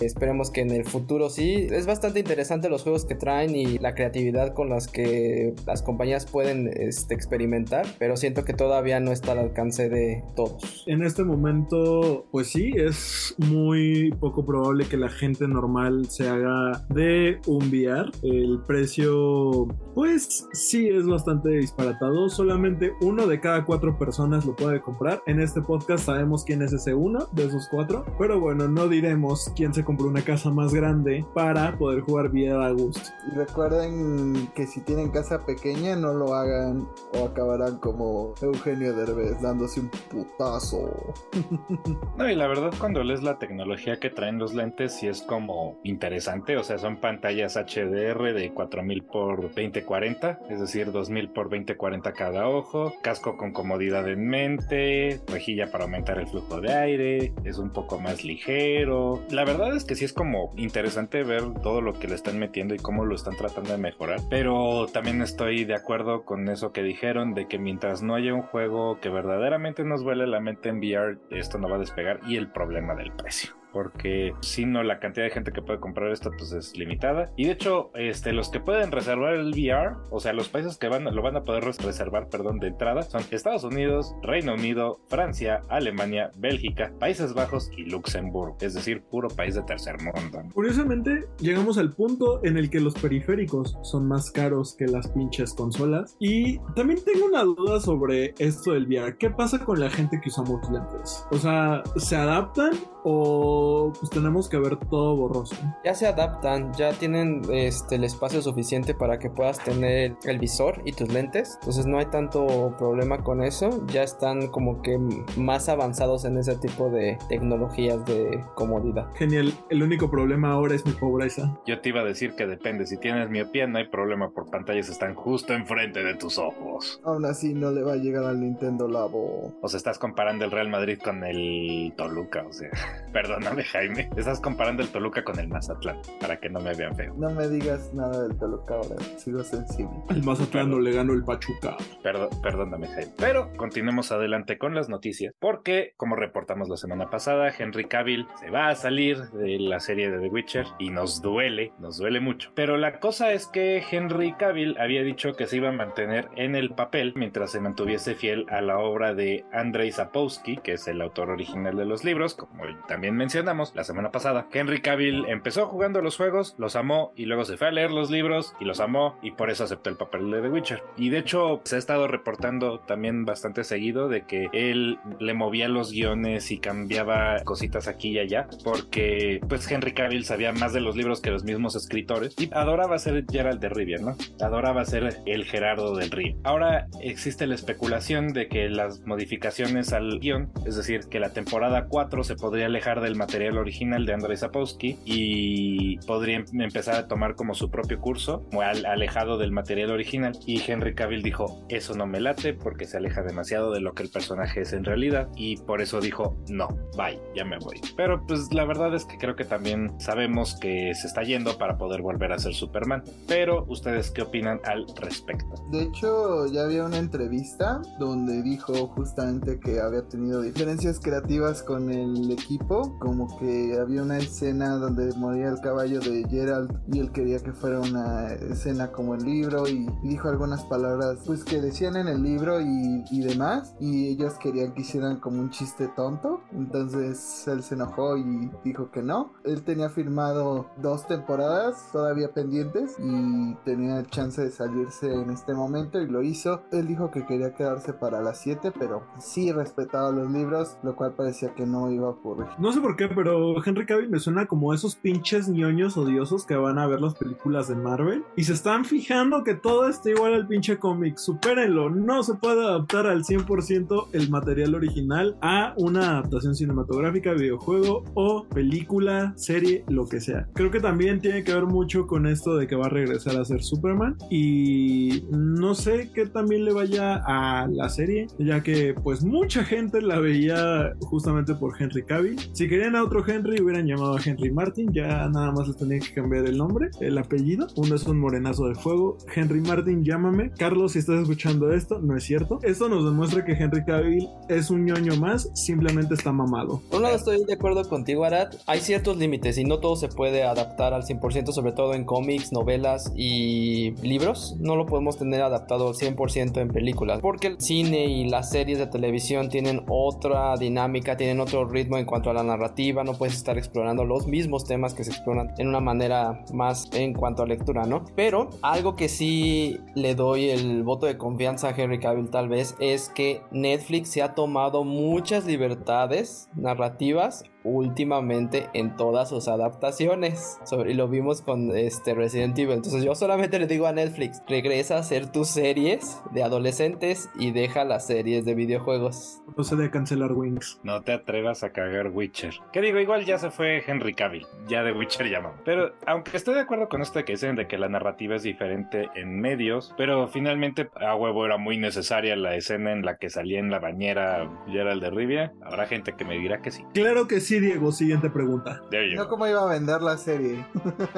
Esperemos 0.00 0.50
que 0.50 0.60
en 0.60 0.70
el 0.70 0.84
futuro 0.84 1.30
sí. 1.30 1.66
Es 1.70 1.86
bastante 1.86 2.20
interesante 2.20 2.68
los 2.68 2.82
juegos 2.82 3.04
que 3.04 3.14
traen 3.14 3.54
y 3.54 3.78
la 3.78 3.94
creatividad 3.94 4.54
con 4.54 4.68
las 4.68 4.88
que 4.88 5.54
las 5.66 5.82
compañías 5.82 6.26
pueden 6.26 6.70
este, 6.74 7.14
experimentar, 7.14 7.86
pero 7.98 8.16
siento 8.16 8.44
que 8.44 8.52
todavía 8.52 9.00
no 9.00 9.12
está 9.12 9.32
al 9.32 9.38
alcance 9.38 9.88
de 9.88 10.22
todos. 10.36 10.84
En 10.86 11.02
este 11.02 11.24
momento, 11.24 12.26
pues 12.30 12.48
sí, 12.48 12.72
es 12.76 13.34
muy 13.38 14.10
poco 14.20 14.44
probable 14.44 14.86
que 14.86 14.96
la 14.96 15.08
gente 15.08 15.46
normal 15.48 16.06
se 16.10 16.28
haga 16.28 16.86
de 16.90 17.40
un 17.46 17.68
VR. 17.68 18.10
El 18.22 18.60
precio, 18.66 19.66
pues 19.94 20.46
sí, 20.52 20.88
es 20.88 21.06
bastante 21.06 21.50
disparatado. 21.50 22.28
Solamente 22.28 22.92
uno 23.00 23.26
de 23.26 23.40
cada 23.40 23.64
cuatro 23.64 23.98
personas 23.98 24.44
lo 24.44 24.56
puede 24.56 24.80
comprar. 24.80 25.22
En 25.26 25.40
este 25.40 25.60
podcast 25.60 26.06
sabemos 26.06 26.44
quién 26.44 26.62
es 26.62 26.72
ese 26.72 26.94
uno 26.94 27.28
de 27.32 27.46
esos 27.46 27.68
cuatro. 27.70 28.04
Pero 28.18 28.40
bueno, 28.40 28.68
no 28.68 28.88
diremos 28.88 29.37
quién 29.54 29.72
se 29.74 29.84
compró 29.84 30.08
una 30.08 30.22
casa 30.22 30.50
más 30.50 30.72
grande 30.72 31.24
para 31.34 31.76
poder 31.76 32.00
jugar 32.00 32.30
VR 32.30 32.64
a 32.64 32.70
gusto. 32.70 33.00
Y 33.30 33.36
recuerden 33.36 34.48
que 34.54 34.66
si 34.66 34.80
tienen 34.80 35.10
casa 35.10 35.44
pequeña 35.44 35.96
no 35.96 36.14
lo 36.14 36.34
hagan 36.34 36.88
o 37.14 37.26
acabarán 37.26 37.78
como 37.78 38.34
Eugenio 38.42 38.94
Derbez 38.94 39.40
dándose 39.40 39.80
un 39.80 39.90
putazo. 40.10 41.14
No, 42.16 42.28
y 42.28 42.34
la 42.34 42.48
verdad 42.48 42.72
cuando 42.80 43.04
lees 43.04 43.22
la 43.22 43.38
tecnología 43.38 44.00
que 44.00 44.10
traen 44.10 44.38
los 44.38 44.52
lentes 44.52 44.94
sí 44.94 45.06
es 45.06 45.22
como 45.22 45.78
interesante, 45.84 46.56
o 46.56 46.64
sea, 46.64 46.78
son 46.78 46.96
pantallas 46.96 47.56
HDR 47.56 48.34
de 48.34 48.52
4000 48.52 49.04
por 49.04 49.42
2040, 49.42 50.40
es 50.50 50.60
decir, 50.60 50.90
2000 50.90 51.30
por 51.30 51.48
2040 51.48 52.12
cada 52.12 52.48
ojo, 52.48 52.92
casco 53.02 53.36
con 53.36 53.52
comodidad 53.52 54.08
en 54.08 54.26
mente, 54.26 55.20
rejilla 55.28 55.70
para 55.70 55.84
aumentar 55.84 56.18
el 56.18 56.26
flujo 56.26 56.60
de 56.60 56.72
aire, 56.72 57.32
es 57.44 57.58
un 57.58 57.70
poco 57.70 57.98
más 58.00 58.24
ligero. 58.24 59.20
La 59.30 59.44
verdad 59.44 59.76
es 59.76 59.84
que 59.84 59.94
sí 59.94 60.06
es 60.06 60.14
como 60.14 60.54
interesante 60.56 61.22
ver 61.22 61.42
todo 61.62 61.82
lo 61.82 61.92
que 61.92 62.08
le 62.08 62.14
están 62.14 62.38
metiendo 62.38 62.74
y 62.74 62.78
cómo 62.78 63.04
lo 63.04 63.14
están 63.14 63.36
tratando 63.36 63.72
de 63.72 63.78
mejorar, 63.78 64.20
pero 64.30 64.86
también 64.90 65.20
estoy 65.20 65.66
de 65.66 65.74
acuerdo 65.74 66.24
con 66.24 66.48
eso 66.48 66.72
que 66.72 66.82
dijeron 66.82 67.34
de 67.34 67.46
que 67.46 67.58
mientras 67.58 68.02
no 68.02 68.14
haya 68.14 68.32
un 68.32 68.40
juego 68.40 68.98
que 69.00 69.10
verdaderamente 69.10 69.84
nos 69.84 70.02
vuele 70.02 70.26
la 70.26 70.40
mente 70.40 70.70
en 70.70 70.78
VR, 70.78 71.18
esto 71.30 71.58
no 71.58 71.68
va 71.68 71.76
a 71.76 71.80
despegar 71.80 72.20
y 72.26 72.36
el 72.36 72.50
problema 72.50 72.94
del 72.94 73.12
precio. 73.12 73.50
Porque 73.78 74.34
si 74.40 74.66
no 74.66 74.82
la 74.82 74.98
cantidad 74.98 75.24
de 75.24 75.30
gente 75.30 75.52
que 75.52 75.62
puede 75.62 75.78
comprar 75.78 76.10
esto 76.10 76.32
pues 76.36 76.50
es 76.50 76.76
limitada. 76.76 77.30
Y 77.36 77.44
de 77.44 77.52
hecho, 77.52 77.92
este, 77.94 78.32
los 78.32 78.48
que 78.50 78.58
pueden 78.58 78.90
reservar 78.90 79.34
el 79.34 79.52
VR, 79.52 79.94
o 80.10 80.18
sea, 80.18 80.32
los 80.32 80.48
países 80.48 80.78
que 80.78 80.88
van, 80.88 81.04
lo 81.04 81.22
van 81.22 81.36
a 81.36 81.44
poder 81.44 81.62
reservar, 81.62 82.28
perdón, 82.28 82.58
de 82.58 82.66
entrada 82.66 83.02
son 83.02 83.22
Estados 83.30 83.62
Unidos, 83.62 84.16
Reino 84.20 84.54
Unido, 84.54 84.98
Francia, 85.06 85.62
Alemania, 85.68 86.32
Bélgica, 86.36 86.92
Países 86.98 87.34
Bajos 87.34 87.70
y 87.76 87.84
Luxemburgo, 87.84 88.56
es 88.60 88.74
decir, 88.74 89.02
puro 89.02 89.28
país 89.28 89.54
de 89.54 89.62
tercer 89.62 90.02
mundo. 90.02 90.42
Curiosamente, 90.52 91.26
llegamos 91.38 91.78
al 91.78 91.92
punto 91.92 92.44
en 92.44 92.56
el 92.58 92.70
que 92.70 92.80
los 92.80 92.94
periféricos 92.94 93.78
son 93.82 94.08
más 94.08 94.32
caros 94.32 94.74
que 94.74 94.86
las 94.86 95.06
pinches 95.06 95.54
consolas. 95.54 96.16
Y 96.18 96.58
también 96.74 96.98
tengo 97.04 97.26
una 97.26 97.44
duda 97.44 97.78
sobre 97.78 98.34
esto 98.38 98.72
del 98.72 98.88
VR. 98.88 99.16
¿Qué 99.18 99.30
pasa 99.30 99.64
con 99.64 99.78
la 99.78 99.88
gente 99.88 100.20
que 100.20 100.30
usamos 100.30 100.68
lentes? 100.68 101.24
O 101.30 101.38
sea, 101.38 101.84
¿se 101.96 102.16
adaptan 102.16 102.72
o 103.04 103.67
pues 103.98 104.10
tenemos 104.10 104.48
que 104.48 104.58
ver 104.58 104.76
todo 104.76 105.16
borroso? 105.16 105.56
Ya 105.84 105.94
se 105.94 106.06
adaptan, 106.06 106.72
ya 106.74 106.92
tienen 106.92 107.42
este, 107.50 107.96
el 107.96 108.04
espacio 108.04 108.42
suficiente 108.42 108.94
para 108.94 109.18
que 109.18 109.30
puedas 109.30 109.62
tener 109.62 110.16
el 110.24 110.38
visor 110.38 110.82
y 110.84 110.92
tus 110.92 111.12
lentes. 111.12 111.58
Entonces 111.60 111.86
no 111.86 111.98
hay 111.98 112.06
tanto 112.06 112.74
problema 112.78 113.22
con 113.22 113.42
eso. 113.42 113.86
Ya 113.88 114.02
están 114.02 114.48
como 114.48 114.82
que 114.82 114.98
más 115.36 115.68
avanzados 115.68 116.24
en 116.24 116.38
ese 116.38 116.56
tipo 116.56 116.90
de 116.90 117.18
tecnologías 117.28 118.04
de 118.06 118.44
comodidad. 118.54 119.08
Genial. 119.14 119.52
El 119.70 119.82
único 119.82 120.10
problema 120.10 120.52
ahora 120.52 120.74
es 120.74 120.84
mi 120.86 120.92
pobreza. 120.92 121.58
Yo 121.66 121.80
te 121.80 121.90
iba 121.90 122.00
a 122.00 122.04
decir 122.04 122.34
que 122.34 122.46
depende. 122.46 122.86
Si 122.86 122.98
tienes 122.98 123.30
miopía, 123.30 123.66
no 123.66 123.78
hay 123.78 123.88
problema 123.88 124.30
por 124.30 124.50
pantallas 124.50 124.88
están 124.88 125.14
justo 125.14 125.54
enfrente 125.54 126.02
de 126.02 126.14
tus 126.14 126.38
ojos. 126.38 127.00
Aún 127.04 127.24
así 127.24 127.54
no 127.54 127.70
le 127.70 127.82
va 127.82 127.94
a 127.94 127.96
llegar 127.96 128.24
al 128.24 128.40
Nintendo 128.40 128.88
Labo. 128.88 129.52
O 129.60 129.68
sea, 129.68 129.78
estás 129.78 129.98
comparando 129.98 130.44
el 130.44 130.50
Real 130.50 130.68
Madrid 130.68 130.98
con 131.02 131.24
el 131.24 131.92
Toluca, 131.96 132.44
o 132.46 132.52
sea, 132.52 132.70
perdóname 133.48 133.64
Jaime, 133.64 134.10
estás 134.16 134.40
comparando 134.40 134.82
el 134.82 134.90
Toluca 134.90 135.24
con 135.24 135.38
el 135.38 135.48
Mazatlán, 135.48 135.96
para 136.20 136.38
que 136.38 136.50
no 136.50 136.60
me 136.60 136.74
vean 136.74 136.94
feo. 136.94 137.14
No 137.16 137.30
me 137.30 137.48
digas 137.48 137.92
nada 137.94 138.22
del 138.22 138.36
Toluca 138.36 138.74
ahora, 138.74 138.96
sigo 139.16 139.42
sensible. 139.42 139.96
El 140.10 140.22
Mazatlán 140.22 140.70
no 140.70 140.78
le 140.78 140.92
ganó 140.92 141.14
el 141.14 141.24
Pachuca. 141.24 141.76
Perdón, 142.02 142.28
perdóname 142.42 142.88
Jaime. 142.88 143.12
Pero 143.16 143.50
continuemos 143.56 144.12
adelante 144.12 144.58
con 144.58 144.74
las 144.74 144.88
noticias, 144.88 145.34
porque 145.38 145.94
como 145.96 146.16
reportamos 146.16 146.68
la 146.68 146.76
semana 146.76 147.08
pasada, 147.08 147.50
Henry 147.56 147.86
Cavill 147.86 148.26
se 148.38 148.50
va 148.50 148.68
a 148.68 148.74
salir 148.74 149.18
de 149.30 149.58
la 149.58 149.80
serie 149.80 150.10
de 150.10 150.18
The 150.18 150.28
Witcher 150.28 150.66
y 150.78 150.90
nos 150.90 151.22
duele, 151.22 151.72
nos 151.78 151.96
duele 151.96 152.20
mucho. 152.20 152.50
Pero 152.54 152.76
la 152.76 153.00
cosa 153.00 153.32
es 153.32 153.46
que 153.46 153.82
Henry 153.90 154.34
Cavill 154.34 154.76
había 154.78 155.02
dicho 155.02 155.34
que 155.34 155.46
se 155.46 155.56
iba 155.56 155.70
a 155.70 155.72
mantener 155.72 156.28
en 156.36 156.54
el 156.54 156.70
papel 156.70 157.14
mientras 157.16 157.52
se 157.52 157.60
mantuviese 157.60 158.14
fiel 158.14 158.44
a 158.50 158.60
la 158.60 158.78
obra 158.78 159.14
de 159.14 159.44
Andrei 159.52 159.90
Sapowski, 159.90 160.58
que 160.58 160.72
es 160.72 160.86
el 160.86 161.00
autor 161.00 161.30
original 161.30 161.76
de 161.76 161.86
los 161.86 162.04
libros, 162.04 162.34
como 162.34 162.64
también 162.86 163.16
la 163.44 163.84
semana 163.84 164.10
pasada. 164.10 164.46
Henry 164.52 164.80
Cavill 164.80 165.24
empezó 165.28 165.66
jugando 165.66 166.02
los 166.02 166.16
juegos, 166.16 166.54
los 166.58 166.76
amó 166.76 167.12
y 167.16 167.26
luego 167.26 167.44
se 167.44 167.56
fue 167.56 167.68
a 167.68 167.70
leer 167.70 167.92
los 167.92 168.10
libros 168.10 168.52
y 168.60 168.64
los 168.64 168.80
amó 168.80 169.16
y 169.22 169.30
por 169.30 169.48
eso 169.48 169.64
aceptó 169.64 169.90
el 169.90 169.96
papel 169.96 170.30
de 170.30 170.42
The 170.42 170.48
Witcher. 170.48 170.82
Y 170.96 171.10
de 171.10 171.18
hecho 171.18 171.60
se 171.64 171.76
ha 171.76 171.78
estado 171.78 172.08
reportando 172.08 172.80
también 172.80 173.24
bastante 173.24 173.64
seguido 173.64 174.08
de 174.08 174.26
que 174.26 174.48
él 174.52 174.98
le 175.20 175.34
movía 175.34 175.68
los 175.68 175.92
guiones 175.92 176.50
y 176.50 176.58
cambiaba 176.58 177.40
cositas 177.44 177.86
aquí 177.86 178.10
y 178.10 178.18
allá 178.18 178.48
porque 178.64 179.40
pues 179.48 179.70
Henry 179.70 179.92
Cavill 179.92 180.24
sabía 180.24 180.52
más 180.52 180.72
de 180.72 180.80
los 180.80 180.96
libros 180.96 181.20
que 181.20 181.30
los 181.30 181.44
mismos 181.44 181.76
escritores 181.76 182.34
y 182.38 182.50
adoraba 182.52 182.98
ser 182.98 183.24
Gerald 183.30 183.60
de 183.60 183.68
Rivia, 183.68 183.98
¿no? 183.98 184.16
Adoraba 184.40 184.84
ser 184.84 185.20
el 185.26 185.44
Gerardo 185.44 185.96
del 185.96 186.10
Río. 186.10 186.36
Ahora 186.42 186.88
existe 187.00 187.46
la 187.46 187.54
especulación 187.54 188.32
de 188.32 188.48
que 188.48 188.68
las 188.68 189.00
modificaciones 189.06 189.92
al 189.92 190.18
guion, 190.18 190.50
es 190.66 190.76
decir, 190.76 191.02
que 191.08 191.20
la 191.20 191.32
temporada 191.32 191.86
4 191.88 192.24
se 192.24 192.34
podría 192.34 192.66
alejar 192.66 193.00
del 193.00 193.14
material 193.14 193.27
original 193.58 194.06
de 194.06 194.14
Andrei 194.14 194.36
Sapowski 194.36 194.98
y 195.04 195.98
podría 196.06 196.38
em-, 196.38 196.60
empezar 196.60 196.96
a 196.96 197.08
tomar 197.08 197.34
como 197.34 197.54
su 197.54 197.70
propio 197.70 198.00
curso, 198.00 198.46
alejado 198.86 199.38
del 199.38 199.52
material 199.52 199.90
original. 199.90 200.32
Y 200.46 200.60
Henry 200.60 200.94
Cavill 200.94 201.22
dijo, 201.22 201.64
eso 201.68 201.94
no 201.94 202.06
me 202.06 202.20
late 202.20 202.54
porque 202.54 202.86
se 202.86 202.96
aleja 202.96 203.22
demasiado 203.22 203.72
de 203.72 203.80
lo 203.80 203.92
que 203.92 204.02
el 204.02 204.10
personaje 204.10 204.62
es 204.62 204.72
en 204.72 204.84
realidad 204.84 205.28
y 205.36 205.56
por 205.56 205.80
eso 205.80 206.00
dijo, 206.00 206.36
no, 206.48 206.68
bye, 206.96 207.20
ya 207.34 207.44
me 207.44 207.58
voy. 207.58 207.80
Pero 207.96 208.24
pues 208.26 208.52
la 208.52 208.64
verdad 208.64 208.94
es 208.94 209.04
que 209.04 209.18
creo 209.18 209.36
que 209.36 209.44
también 209.44 209.98
sabemos 210.00 210.58
que 210.60 210.94
se 210.94 211.06
está 211.06 211.22
yendo 211.22 211.58
para 211.58 211.76
poder 211.78 212.02
volver 212.02 212.32
a 212.32 212.38
ser 212.38 212.54
Superman. 212.54 213.02
Pero 213.26 213.64
ustedes 213.68 214.10
qué 214.10 214.22
opinan 214.22 214.60
al 214.64 214.86
respecto? 215.00 215.54
De 215.70 215.82
hecho, 215.82 216.46
ya 216.46 216.62
había 216.62 216.84
una 216.84 216.98
entrevista 216.98 217.80
donde 217.98 218.42
dijo 218.42 218.88
justamente 218.88 219.60
que 219.60 219.80
había 219.80 220.06
tenido 220.08 220.42
diferencias 220.42 220.98
creativas 221.00 221.62
con 221.62 221.90
el 221.90 222.30
equipo, 222.30 222.98
como 223.18 223.36
que 223.36 223.76
había 223.80 224.02
una 224.02 224.18
escena 224.18 224.76
donde 224.76 225.12
moría 225.16 225.48
el 225.48 225.60
caballo 225.60 225.98
de 225.98 226.24
Gerald 226.28 226.70
y 226.92 227.00
él 227.00 227.10
quería 227.10 227.40
que 227.40 227.52
fuera 227.52 227.80
una 227.80 228.28
escena 228.28 228.92
como 228.92 229.16
el 229.16 229.24
libro 229.24 229.68
y, 229.68 229.88
dijo 230.04 230.28
algunas 230.28 230.64
palabras 230.64 231.18
pues 231.26 231.44
que 231.44 231.60
decían 231.60 231.96
en 231.96 232.06
el 232.06 232.22
libro 232.22 232.60
y, 232.60 233.04
y 233.10 233.20
demás 233.22 233.74
y 233.80 234.08
ellos 234.08 234.34
querían 234.34 234.72
que 234.72 234.82
hicieran 234.82 235.18
como 235.18 235.40
un 235.40 235.50
chiste 235.50 235.88
tonto, 235.96 236.42
entonces 236.52 237.48
él 237.48 237.62
se 237.64 237.74
enojó 237.74 238.16
y 238.16 238.50
dijo 238.64 238.92
que 238.92 239.02
no. 239.02 239.32
Él 239.44 239.62
tenía 239.64 239.88
firmado 239.88 240.70
dos 240.76 241.06
temporadas 241.08 241.88
todavía 241.90 242.32
pendientes 242.32 242.96
y 243.00 243.54
tenía 243.64 244.04
chance 244.04 244.42
de 244.42 244.50
salirse 244.50 245.12
en 245.12 245.30
este 245.30 245.54
momento 245.54 246.00
y 246.00 246.06
lo 246.06 246.22
hizo. 246.22 246.62
Él 246.70 246.86
dijo 246.86 247.10
que 247.10 247.26
quería 247.26 247.54
quedarse 247.54 247.92
para 247.92 248.20
las 248.20 248.38
7, 248.38 248.72
pero 248.78 249.02
sí 249.18 249.50
respetaba 249.50 250.12
los 250.12 250.30
libros, 250.30 250.76
lo 250.84 250.94
cual 250.94 251.14
parecía 251.14 251.54
que 251.54 251.66
no 251.66 251.90
iba 251.90 252.06
a 252.06 252.10
ocurrir. 252.10 252.46
No 252.58 252.72
sé 252.72 252.80
por 252.80 252.96
qué, 252.96 253.07
pero 253.14 253.64
Henry 253.64 253.86
Cavill 253.86 254.08
me 254.08 254.18
suena 254.18 254.46
como 254.46 254.74
esos 254.74 254.96
pinches 254.96 255.48
ñoños 255.48 255.96
odiosos 255.96 256.46
que 256.46 256.56
van 256.56 256.78
a 256.78 256.86
ver 256.86 257.00
las 257.00 257.14
películas 257.14 257.68
de 257.68 257.74
Marvel 257.74 258.24
y 258.36 258.44
se 258.44 258.52
están 258.52 258.84
fijando 258.84 259.44
que 259.44 259.54
todo 259.54 259.88
está 259.88 260.10
igual 260.10 260.34
al 260.34 260.46
pinche 260.46 260.78
cómic. 260.78 261.16
Supérenlo, 261.16 261.90
no 261.90 262.22
se 262.22 262.34
puede 262.34 262.64
adaptar 262.64 263.06
al 263.06 263.24
100% 263.24 264.08
el 264.12 264.30
material 264.30 264.74
original 264.74 265.36
a 265.42 265.74
una 265.76 266.10
adaptación 266.10 266.54
cinematográfica, 266.54 267.32
videojuego 267.32 268.04
o 268.14 268.46
película, 268.48 269.32
serie, 269.36 269.84
lo 269.88 270.06
que 270.06 270.20
sea. 270.20 270.48
Creo 270.54 270.70
que 270.70 270.80
también 270.80 271.20
tiene 271.20 271.44
que 271.44 271.54
ver 271.54 271.66
mucho 271.66 272.06
con 272.06 272.26
esto 272.26 272.56
de 272.56 272.66
que 272.66 272.76
va 272.76 272.86
a 272.86 272.90
regresar 272.90 273.36
a 273.36 273.44
ser 273.44 273.62
Superman 273.62 274.16
y 274.30 275.24
no 275.30 275.74
sé 275.74 276.10
qué 276.14 276.26
también 276.26 276.64
le 276.64 276.72
vaya 276.72 277.22
a 277.26 277.66
la 277.68 277.88
serie, 277.88 278.26
ya 278.38 278.62
que 278.62 278.94
pues 278.94 279.24
mucha 279.24 279.64
gente 279.64 280.00
la 280.02 280.18
veía 280.18 280.92
justamente 281.00 281.54
por 281.54 281.80
Henry 281.80 282.04
Cavill. 282.04 282.38
Si 282.52 282.68
querían 282.68 282.96
a 282.98 283.04
otro 283.04 283.24
Henry 283.26 283.60
hubieran 283.62 283.86
llamado 283.86 284.16
a 284.16 284.20
Henry 284.22 284.50
Martin, 284.50 284.92
ya 284.92 285.28
nada 285.28 285.52
más 285.52 285.68
les 285.68 285.76
tenían 285.76 286.00
que 286.00 286.12
cambiar 286.12 286.44
el 286.44 286.58
nombre, 286.58 286.90
el 287.00 287.16
apellido. 287.16 287.68
Uno 287.76 287.94
es 287.94 288.06
un 288.06 288.18
morenazo 288.18 288.66
de 288.66 288.74
fuego. 288.74 289.18
Henry 289.34 289.60
Martin, 289.60 290.04
llámame. 290.04 290.50
Carlos, 290.50 290.92
si 290.92 290.98
estás 290.98 291.22
escuchando 291.22 291.72
esto, 291.72 292.00
no 292.00 292.16
es 292.16 292.24
cierto. 292.24 292.58
Esto 292.62 292.88
nos 292.88 293.04
demuestra 293.04 293.44
que 293.44 293.52
Henry 293.52 293.84
Cavill 293.84 294.28
es 294.48 294.70
un 294.70 294.84
ñoño 294.84 295.16
más, 295.16 295.50
simplemente 295.54 296.14
está 296.14 296.32
mamado. 296.32 296.82
Por 296.88 296.98
un 296.98 297.04
lado 297.04 297.16
estoy 297.16 297.44
de 297.44 297.54
acuerdo 297.54 297.88
contigo, 297.88 298.24
Arad. 298.24 298.48
Hay 298.66 298.80
ciertos 298.80 299.16
límites 299.16 299.58
y 299.58 299.64
no 299.64 299.78
todo 299.78 299.96
se 299.96 300.08
puede 300.08 300.42
adaptar 300.42 300.92
al 300.92 301.02
100%, 301.02 301.52
sobre 301.52 301.72
todo 301.72 301.94
en 301.94 302.04
cómics, 302.04 302.52
novelas 302.52 303.12
y 303.16 303.92
libros. 304.02 304.56
No 304.58 304.76
lo 304.76 304.86
podemos 304.86 305.16
tener 305.18 305.42
adaptado 305.42 305.88
al 305.88 305.94
100% 305.94 306.60
en 306.60 306.68
películas, 306.68 307.20
porque 307.20 307.46
el 307.48 307.60
cine 307.60 308.06
y 308.06 308.28
las 308.28 308.50
series 308.50 308.78
de 308.78 308.86
televisión 308.86 309.48
tienen 309.48 309.82
otra 309.88 310.56
dinámica, 310.56 311.16
tienen 311.16 311.40
otro 311.40 311.64
ritmo 311.64 311.96
en 311.96 312.04
cuanto 312.04 312.30
a 312.30 312.34
la 312.34 312.42
narrativa, 312.88 313.04
no 313.04 313.14
puedes 313.14 313.34
estar 313.34 313.58
explorando 313.58 314.04
los 314.04 314.26
mismos 314.26 314.64
temas 314.64 314.94
que 314.94 315.04
se 315.04 315.10
exploran 315.10 315.52
en 315.58 315.68
una 315.68 315.80
manera 315.80 316.44
más 316.52 316.88
en 316.92 317.12
cuanto 317.12 317.42
a 317.42 317.46
lectura, 317.46 317.84
¿no? 317.84 318.04
Pero 318.16 318.50
algo 318.62 318.96
que 318.96 319.08
sí 319.08 319.78
le 319.94 320.14
doy 320.14 320.50
el 320.50 320.82
voto 320.82 321.06
de 321.06 321.18
confianza 321.18 321.68
a 321.68 321.74
Henry 321.76 321.98
Cavill 321.98 322.30
tal 322.30 322.48
vez 322.48 322.74
es 322.80 323.08
que 323.08 323.42
Netflix 323.50 324.10
se 324.10 324.22
ha 324.22 324.34
tomado 324.34 324.84
muchas 324.84 325.44
libertades 325.44 326.48
narrativas 326.54 327.44
últimamente 327.64 328.68
en 328.72 328.96
todas 328.96 329.28
sus 329.28 329.48
adaptaciones. 329.48 330.58
Sobre, 330.64 330.92
y 330.92 330.94
lo 330.94 331.08
vimos 331.08 331.42
con 331.42 331.76
este 331.76 332.14
Resident 332.14 332.58
Evil. 332.58 332.74
Entonces 332.74 333.04
yo 333.04 333.14
solamente 333.14 333.58
le 333.58 333.66
digo 333.66 333.86
a 333.86 333.92
Netflix, 333.92 334.42
regresa 334.48 334.96
a 334.96 335.00
hacer 335.00 335.30
tus 335.30 335.48
series 335.48 336.20
de 336.32 336.42
adolescentes 336.42 337.30
y 337.38 337.50
deja 337.50 337.84
las 337.84 338.06
series 338.06 338.44
de 338.44 338.54
videojuegos. 338.54 339.42
No 339.56 339.64
se 339.64 339.76
de 339.76 339.90
cancelar 339.90 340.32
Wings. 340.32 340.80
No 340.82 341.02
te 341.02 341.12
atrevas 341.12 341.62
a 341.64 341.70
cagar 341.70 342.10
Witcher. 342.10 342.54
Que 342.72 342.80
digo, 342.80 342.98
igual 342.98 343.24
ya 343.24 343.38
se 343.38 343.50
fue 343.50 343.82
Henry 343.86 344.14
Cavill. 344.14 344.46
Ya 344.68 344.82
de 344.82 344.92
Witcher 344.92 345.28
llamó. 345.28 345.54
Pero 345.64 345.92
aunque 346.06 346.36
estoy 346.36 346.54
de 346.54 346.60
acuerdo 346.60 346.88
con 346.88 347.02
esto 347.02 347.24
que 347.24 347.32
dicen 347.32 347.56
de 347.56 347.66
que 347.66 347.78
la 347.78 347.88
narrativa 347.88 348.36
es 348.36 348.42
diferente 348.42 349.08
en 349.14 349.40
medios, 349.40 349.94
pero 349.96 350.28
finalmente 350.28 350.88
a 350.94 351.14
huevo 351.14 351.44
era 351.44 351.56
muy 351.56 351.78
necesaria 351.78 352.36
la 352.36 352.54
escena 352.54 352.92
en 352.92 353.04
la 353.04 353.16
que 353.16 353.30
salía 353.30 353.58
en 353.58 353.70
la 353.70 353.78
bañera 353.78 354.48
Gerald 354.68 355.02
de 355.02 355.10
Rivia. 355.10 355.52
Habrá 355.62 355.86
gente 355.86 356.14
que 356.16 356.24
me 356.24 356.38
dirá 356.38 356.62
que 356.62 356.70
sí. 356.70 356.84
Claro 356.94 357.26
que 357.26 357.40
sí 357.40 357.47
sí, 357.48 357.60
Diego, 357.60 357.92
siguiente 357.92 358.28
pregunta. 358.28 358.82
No 359.16 359.26
cómo 359.26 359.46
iba 359.46 359.62
a 359.62 359.66
vender 359.66 360.02
la 360.02 360.18
serie. 360.18 360.66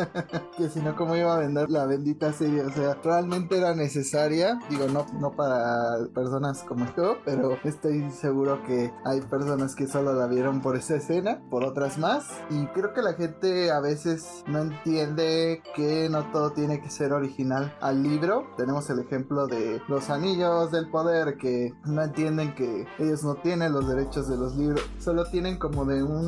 que 0.56 0.68
si 0.68 0.78
no 0.78 0.94
cómo 0.94 1.16
iba 1.16 1.34
a 1.34 1.40
vender 1.40 1.68
la 1.70 1.86
bendita 1.86 2.32
serie. 2.32 2.62
O 2.62 2.70
sea, 2.70 2.96
realmente 3.02 3.58
era 3.58 3.74
necesaria. 3.74 4.60
Digo, 4.70 4.86
no, 4.86 5.06
no 5.18 5.32
para 5.32 6.06
personas 6.14 6.62
como 6.62 6.86
yo, 6.96 7.18
pero 7.24 7.58
estoy 7.64 8.08
seguro 8.12 8.62
que 8.62 8.92
hay 9.04 9.20
personas 9.22 9.74
que 9.74 9.88
solo 9.88 10.12
la 10.12 10.28
vieron 10.28 10.60
por 10.60 10.76
esa 10.76 10.94
escena, 10.94 11.42
por 11.50 11.64
otras 11.64 11.98
más. 11.98 12.28
Y 12.48 12.64
creo 12.66 12.92
que 12.92 13.02
la 13.02 13.14
gente 13.14 13.72
a 13.72 13.80
veces 13.80 14.44
no 14.46 14.60
entiende 14.60 15.64
que 15.74 16.08
no 16.10 16.30
todo 16.30 16.52
tiene 16.52 16.80
que 16.80 16.90
ser 16.90 17.12
original 17.12 17.74
al 17.80 18.04
libro. 18.04 18.46
Tenemos 18.56 18.88
el 18.88 19.00
ejemplo 19.00 19.48
de 19.48 19.82
los 19.88 20.10
anillos 20.10 20.70
del 20.70 20.88
poder 20.90 21.38
que 21.38 21.74
no 21.86 22.04
entienden 22.04 22.54
que 22.54 22.86
ellos 23.00 23.24
no 23.24 23.34
tienen 23.34 23.72
los 23.72 23.88
derechos 23.88 24.28
de 24.28 24.36
los 24.36 24.54
libros. 24.54 24.88
Solo 25.00 25.24
tienen 25.24 25.58
como 25.58 25.84
de 25.84 26.04
un 26.04 26.19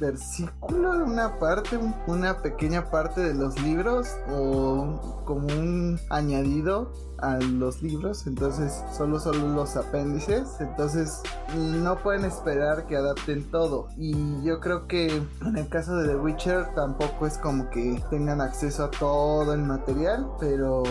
versículo, 0.00 0.98
de 0.98 1.04
una 1.04 1.38
parte, 1.38 1.76
un- 1.76 1.94
una 2.06 2.42
pequeña 2.42 2.90
parte 2.90 3.20
de 3.20 3.34
los 3.34 3.60
libros 3.62 4.08
o 4.30 4.40
un- 4.40 5.00
como 5.24 5.46
un 5.46 5.98
añadido 6.10 6.92
a 7.18 7.36
los 7.38 7.80
libros, 7.80 8.26
entonces 8.26 8.82
solo 8.92 9.18
son 9.18 9.54
los 9.54 9.76
apéndices, 9.76 10.48
entonces 10.60 11.22
no 11.56 11.96
pueden 12.02 12.24
esperar 12.24 12.86
que 12.86 12.96
adapten 12.96 13.50
todo. 13.50 13.88
Y 13.96 14.42
yo 14.42 14.60
creo 14.60 14.86
que 14.88 15.22
en 15.40 15.56
el 15.56 15.68
caso 15.68 15.96
de 15.96 16.08
The 16.08 16.16
Witcher 16.16 16.74
tampoco 16.74 17.26
es 17.26 17.38
como 17.38 17.70
que 17.70 18.02
tengan 18.10 18.40
acceso 18.40 18.84
a 18.84 18.90
todo 18.90 19.54
el 19.54 19.62
material, 19.62 20.26
pero 20.40 20.82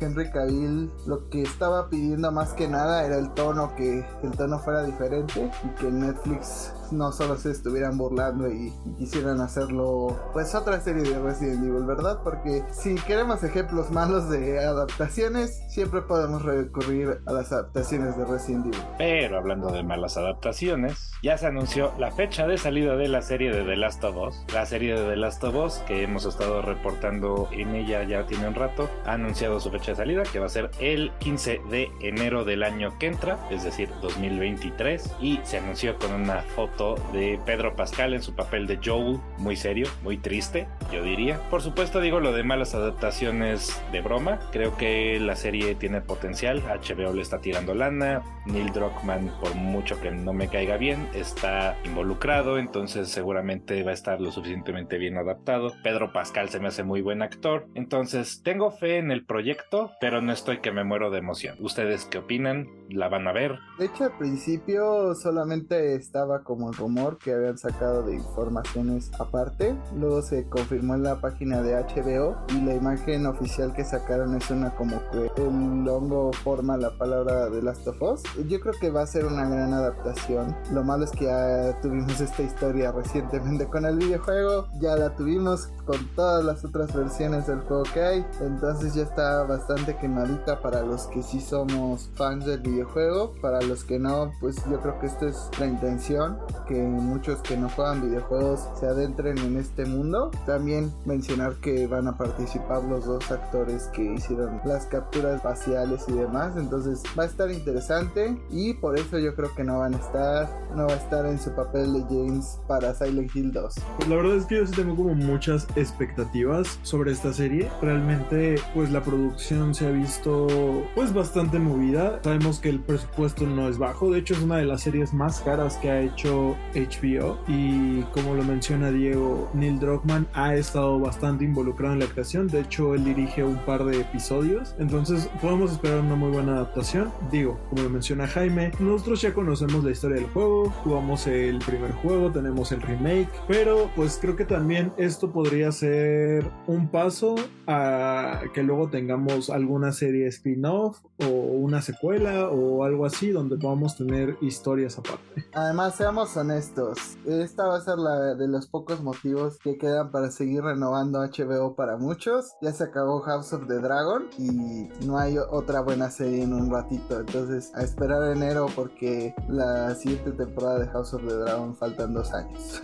Henry 0.00 0.30
Cavill 0.30 0.90
lo 1.06 1.28
que 1.28 1.42
estaba 1.42 1.88
pidiendo 1.88 2.32
más 2.32 2.54
que 2.54 2.68
nada 2.68 3.04
era 3.04 3.18
el 3.18 3.30
tono, 3.34 3.74
que 3.76 4.04
el 4.22 4.30
tono 4.32 4.58
fuera 4.60 4.82
diferente 4.84 5.50
y 5.64 5.68
que 5.80 5.90
Netflix 5.90 6.72
no 6.92 7.12
solo 7.12 7.36
se 7.36 7.50
estuvieran 7.50 7.98
burlando 7.98 8.48
y, 8.48 8.72
quisieran 8.98 9.40
hacerlo 9.40 10.18
pues 10.32 10.54
otra 10.54 10.80
serie 10.80 11.02
de 11.02 11.18
Resident 11.18 11.64
Evil, 11.64 11.84
¿verdad? 11.84 12.20
Porque 12.22 12.62
si 12.70 12.94
queremos 12.94 13.42
ejemplos 13.42 13.90
malos 13.90 14.28
de 14.28 14.58
adaptaciones, 14.64 15.60
siempre 15.68 16.02
podemos 16.02 16.42
recurrir 16.42 17.20
a 17.26 17.32
las 17.32 17.52
adaptaciones 17.52 18.16
de 18.16 18.24
Resident 18.24 18.66
Evil. 18.66 18.80
Pero 18.98 19.38
hablando 19.38 19.72
de 19.72 19.82
malas 19.82 20.16
adaptaciones, 20.16 21.10
ya 21.22 21.38
se 21.38 21.46
anunció 21.46 21.92
la 21.98 22.10
fecha 22.10 22.46
de 22.46 22.58
salida 22.58 22.96
de 22.96 23.08
la 23.08 23.22
serie 23.22 23.50
de 23.50 23.64
The 23.64 23.76
Last 23.76 24.04
of 24.04 24.16
Us. 24.16 24.44
La 24.52 24.66
serie 24.66 24.94
de 24.94 25.08
The 25.08 25.16
Last 25.16 25.42
of 25.44 25.54
Us, 25.54 25.74
que 25.86 26.02
hemos 26.02 26.24
estado 26.24 26.62
reportando 26.62 27.48
en 27.50 27.74
ella 27.74 28.02
ya 28.04 28.26
tiene 28.26 28.48
un 28.48 28.54
rato, 28.54 28.88
ha 29.06 29.12
anunciado 29.12 29.60
su 29.60 29.70
fecha 29.70 29.92
de 29.92 29.96
salida, 29.96 30.22
que 30.24 30.38
va 30.38 30.46
a 30.46 30.50
ser 30.50 30.70
el 30.80 31.12
15 31.18 31.60
de 31.70 31.90
enero 32.00 32.44
del 32.44 32.62
año 32.62 32.98
que 32.98 33.06
entra, 33.06 33.38
es 33.50 33.64
decir, 33.64 33.88
2023. 34.02 35.16
Y 35.20 35.40
se 35.44 35.58
anunció 35.58 35.96
con 35.98 36.12
una 36.12 36.42
foto 36.42 36.81
de 37.12 37.38
Pedro 37.44 37.76
Pascal 37.76 38.14
en 38.14 38.22
su 38.22 38.34
papel 38.34 38.66
de 38.66 38.78
Joel, 38.82 39.18
muy 39.38 39.56
serio, 39.56 39.86
muy 40.02 40.18
triste, 40.18 40.66
yo 40.92 41.02
diría. 41.02 41.40
Por 41.50 41.62
supuesto, 41.62 42.00
digo 42.00 42.20
lo 42.20 42.32
de 42.32 42.42
malas 42.42 42.74
adaptaciones 42.74 43.80
de 43.92 44.00
broma. 44.00 44.38
Creo 44.50 44.76
que 44.76 45.18
la 45.20 45.36
serie 45.36 45.74
tiene 45.74 46.00
potencial. 46.00 46.62
HBO 46.62 47.12
le 47.12 47.22
está 47.22 47.40
tirando 47.40 47.74
lana. 47.74 48.22
Neil 48.46 48.72
Druckmann, 48.72 49.30
por 49.40 49.54
mucho 49.54 50.00
que 50.00 50.10
no 50.10 50.32
me 50.32 50.48
caiga 50.48 50.76
bien, 50.76 51.08
está 51.14 51.76
involucrado. 51.84 52.58
Entonces, 52.58 53.08
seguramente 53.08 53.82
va 53.84 53.92
a 53.92 53.94
estar 53.94 54.20
lo 54.20 54.32
suficientemente 54.32 54.98
bien 54.98 55.16
adaptado. 55.16 55.72
Pedro 55.82 56.12
Pascal 56.12 56.48
se 56.48 56.58
me 56.58 56.68
hace 56.68 56.82
muy 56.82 57.02
buen 57.02 57.22
actor. 57.22 57.68
Entonces, 57.74 58.42
tengo 58.42 58.70
fe 58.70 58.98
en 58.98 59.10
el 59.12 59.24
proyecto, 59.24 59.92
pero 60.00 60.20
no 60.20 60.32
estoy 60.32 60.58
que 60.58 60.72
me 60.72 60.84
muero 60.84 61.10
de 61.10 61.18
emoción. 61.18 61.56
¿Ustedes 61.60 62.04
qué 62.06 62.18
opinan? 62.18 62.68
¿La 62.88 63.08
van 63.08 63.28
a 63.28 63.32
ver? 63.32 63.58
De 63.78 63.86
hecho, 63.86 64.04
al 64.04 64.18
principio 64.18 65.14
solamente 65.14 65.94
estaba 65.94 66.42
como 66.42 66.71
rumor 66.72 67.18
que 67.18 67.32
habían 67.32 67.58
sacado 67.58 68.02
de 68.02 68.14
informaciones 68.14 69.10
aparte. 69.18 69.76
Luego 69.96 70.22
se 70.22 70.48
confirmó 70.48 70.94
en 70.94 71.02
la 71.02 71.20
página 71.20 71.62
de 71.62 71.74
HBO 71.74 72.36
y 72.48 72.60
la 72.62 72.74
imagen 72.74 73.26
oficial 73.26 73.72
que 73.72 73.84
sacaron 73.84 74.36
es 74.36 74.50
una 74.50 74.74
como 74.74 75.00
que 75.10 75.30
el 75.36 75.88
hongo 75.88 76.32
forma 76.32 76.76
la 76.76 76.90
palabra 76.96 77.48
de 77.50 77.62
Last 77.62 77.86
of 77.86 78.00
Us. 78.02 78.22
Yo 78.48 78.60
creo 78.60 78.74
que 78.80 78.90
va 78.90 79.02
a 79.02 79.06
ser 79.06 79.24
una 79.24 79.48
gran 79.48 79.72
adaptación. 79.72 80.56
Lo 80.72 80.82
malo 80.82 81.04
es 81.04 81.10
que 81.10 81.26
ya 81.26 81.78
tuvimos 81.80 82.20
esta 82.20 82.42
historia 82.42 82.92
recientemente 82.92 83.66
con 83.66 83.84
el 83.84 83.98
videojuego. 83.98 84.68
Ya 84.80 84.96
la 84.96 85.14
tuvimos 85.14 85.68
con 85.84 86.06
todas 86.14 86.44
las 86.44 86.64
otras 86.64 86.92
versiones 86.94 87.46
del 87.46 87.60
juego 87.60 87.84
que 87.94 88.02
hay. 88.02 88.26
Entonces 88.40 88.94
ya 88.94 89.02
está 89.02 89.44
bastante 89.44 89.96
quemadita 89.96 90.60
para 90.60 90.82
los 90.82 91.06
que 91.06 91.22
sí 91.22 91.40
somos 91.40 92.10
fans 92.14 92.46
del 92.46 92.60
videojuego. 92.60 93.34
Para 93.40 93.60
los 93.62 93.84
que 93.84 93.98
no, 93.98 94.32
pues 94.40 94.56
yo 94.70 94.80
creo 94.80 94.98
que 94.98 95.06
esta 95.06 95.26
es 95.26 95.50
la 95.58 95.66
intención. 95.66 96.38
Que 96.66 96.74
muchos 96.74 97.40
que 97.42 97.56
no 97.56 97.68
juegan 97.68 98.02
videojuegos 98.02 98.68
se 98.78 98.86
adentren 98.86 99.38
en 99.38 99.56
este 99.56 99.84
mundo. 99.84 100.30
También 100.46 100.92
mencionar 101.04 101.54
que 101.56 101.86
van 101.86 102.08
a 102.08 102.16
participar 102.16 102.84
los 102.84 103.06
dos 103.06 103.30
actores 103.30 103.84
que 103.92 104.14
hicieron 104.14 104.60
las 104.64 104.86
capturas 104.86 105.42
faciales 105.42 106.04
y 106.08 106.12
demás. 106.12 106.56
Entonces 106.56 107.02
va 107.18 107.24
a 107.24 107.26
estar 107.26 107.50
interesante. 107.50 108.36
Y 108.50 108.74
por 108.74 108.98
eso 108.98 109.18
yo 109.18 109.34
creo 109.34 109.54
que 109.54 109.64
no 109.64 109.80
van 109.80 109.94
a 109.94 109.98
estar. 109.98 110.48
No 110.74 110.86
va 110.86 110.94
a 110.94 110.96
estar 110.96 111.26
en 111.26 111.38
su 111.38 111.50
papel 111.52 111.92
de 111.92 112.02
James 112.02 112.58
para 112.66 112.94
Silent 112.94 113.34
Hill 113.34 113.52
2. 113.52 113.74
Pues 113.96 114.08
la 114.08 114.16
verdad 114.16 114.36
es 114.36 114.46
que 114.46 114.56
yo 114.56 114.66
sí 114.66 114.72
tengo 114.72 114.96
como 114.96 115.14
muchas 115.14 115.66
expectativas 115.76 116.78
sobre 116.82 117.12
esta 117.12 117.32
serie. 117.32 117.70
Realmente, 117.80 118.56
pues 118.74 118.90
la 118.90 119.02
producción 119.02 119.74
se 119.74 119.86
ha 119.86 119.90
visto 119.90 120.46
pues 120.94 121.12
bastante 121.12 121.58
movida. 121.58 122.20
Sabemos 122.22 122.58
que 122.60 122.68
el 122.68 122.80
presupuesto 122.80 123.46
no 123.46 123.68
es 123.68 123.78
bajo. 123.78 124.10
De 124.10 124.18
hecho, 124.18 124.34
es 124.34 124.42
una 124.42 124.56
de 124.56 124.64
las 124.64 124.82
series 124.82 125.12
más 125.12 125.40
caras 125.40 125.76
que 125.76 125.90
ha 125.90 126.00
hecho 126.00 126.41
HBO. 126.74 127.38
Y 127.48 128.02
como 128.12 128.34
lo 128.34 128.44
menciona 128.44 128.90
Diego, 128.90 129.50
Neil 129.54 129.78
Druckmann 129.78 130.26
ha 130.34 130.54
estado 130.54 130.98
bastante 130.98 131.44
involucrado 131.44 131.94
en 131.94 132.00
la 132.00 132.06
creación. 132.06 132.48
De 132.48 132.60
hecho, 132.60 132.94
él 132.94 133.04
dirige 133.04 133.44
un 133.44 133.56
par 133.58 133.84
de 133.84 134.00
episodios. 134.00 134.74
Entonces, 134.78 135.28
podemos 135.40 135.72
esperar 135.72 136.00
una 136.00 136.16
muy 136.16 136.30
buena 136.30 136.52
adaptación. 136.52 137.10
Digo, 137.30 137.58
como 137.70 137.82
lo 137.82 137.90
menciona 137.90 138.26
Jaime, 138.26 138.72
nosotros 138.78 139.22
ya 139.22 139.34
conocemos 139.34 139.84
la 139.84 139.90
historia 139.90 140.16
del 140.16 140.30
juego. 140.30 140.70
Jugamos 140.84 141.26
el 141.26 141.58
primer 141.58 141.92
juego, 141.92 142.30
tenemos 142.30 142.72
el 142.72 142.82
remake. 142.82 143.28
Pero, 143.48 143.90
pues 143.96 144.18
creo 144.20 144.36
que 144.36 144.44
también 144.44 144.92
esto 144.96 145.32
podría 145.32 145.72
ser 145.72 146.50
un 146.66 146.88
paso 146.88 147.34
a 147.66 148.42
que 148.54 148.62
luego 148.62 148.88
tengamos 148.88 149.50
alguna 149.50 149.92
serie 149.92 150.26
spin-off 150.28 150.98
o 151.26 151.30
una 151.30 151.82
secuela 151.82 152.48
o 152.48 152.84
algo 152.84 153.06
así 153.06 153.30
donde 153.30 153.56
podamos 153.56 153.96
tener 153.96 154.36
historias 154.40 154.98
aparte. 154.98 155.46
Además, 155.52 155.96
seamos 155.96 156.36
honestos, 156.36 156.98
esta 157.26 157.66
va 157.66 157.76
a 157.76 157.80
ser 157.80 157.98
la 157.98 158.34
de 158.34 158.48
los 158.48 158.66
pocos 158.66 159.02
motivos 159.02 159.58
que 159.58 159.76
quedan 159.78 160.10
para 160.10 160.30
seguir 160.30 160.62
renovando 160.62 161.20
HBO 161.20 161.74
para 161.74 161.96
muchos. 161.96 162.52
Ya 162.60 162.72
se 162.72 162.84
acabó 162.84 163.20
House 163.20 163.52
of 163.52 163.66
the 163.66 163.78
Dragon 163.78 164.28
y 164.38 164.88
no 165.04 165.18
hay 165.18 165.38
otra 165.38 165.80
buena 165.80 166.10
serie 166.10 166.42
en 166.42 166.52
un 166.52 166.70
ratito. 166.70 167.20
Entonces, 167.20 167.72
a 167.74 167.82
esperar 167.82 168.30
enero 168.30 168.66
porque 168.74 169.34
la 169.48 169.94
siguiente 169.94 170.32
temporada 170.32 170.80
de 170.80 170.88
House 170.88 171.14
of 171.14 171.22
the 171.26 171.34
Dragon 171.34 171.76
faltan 171.76 172.14
dos 172.14 172.32
años. 172.32 172.80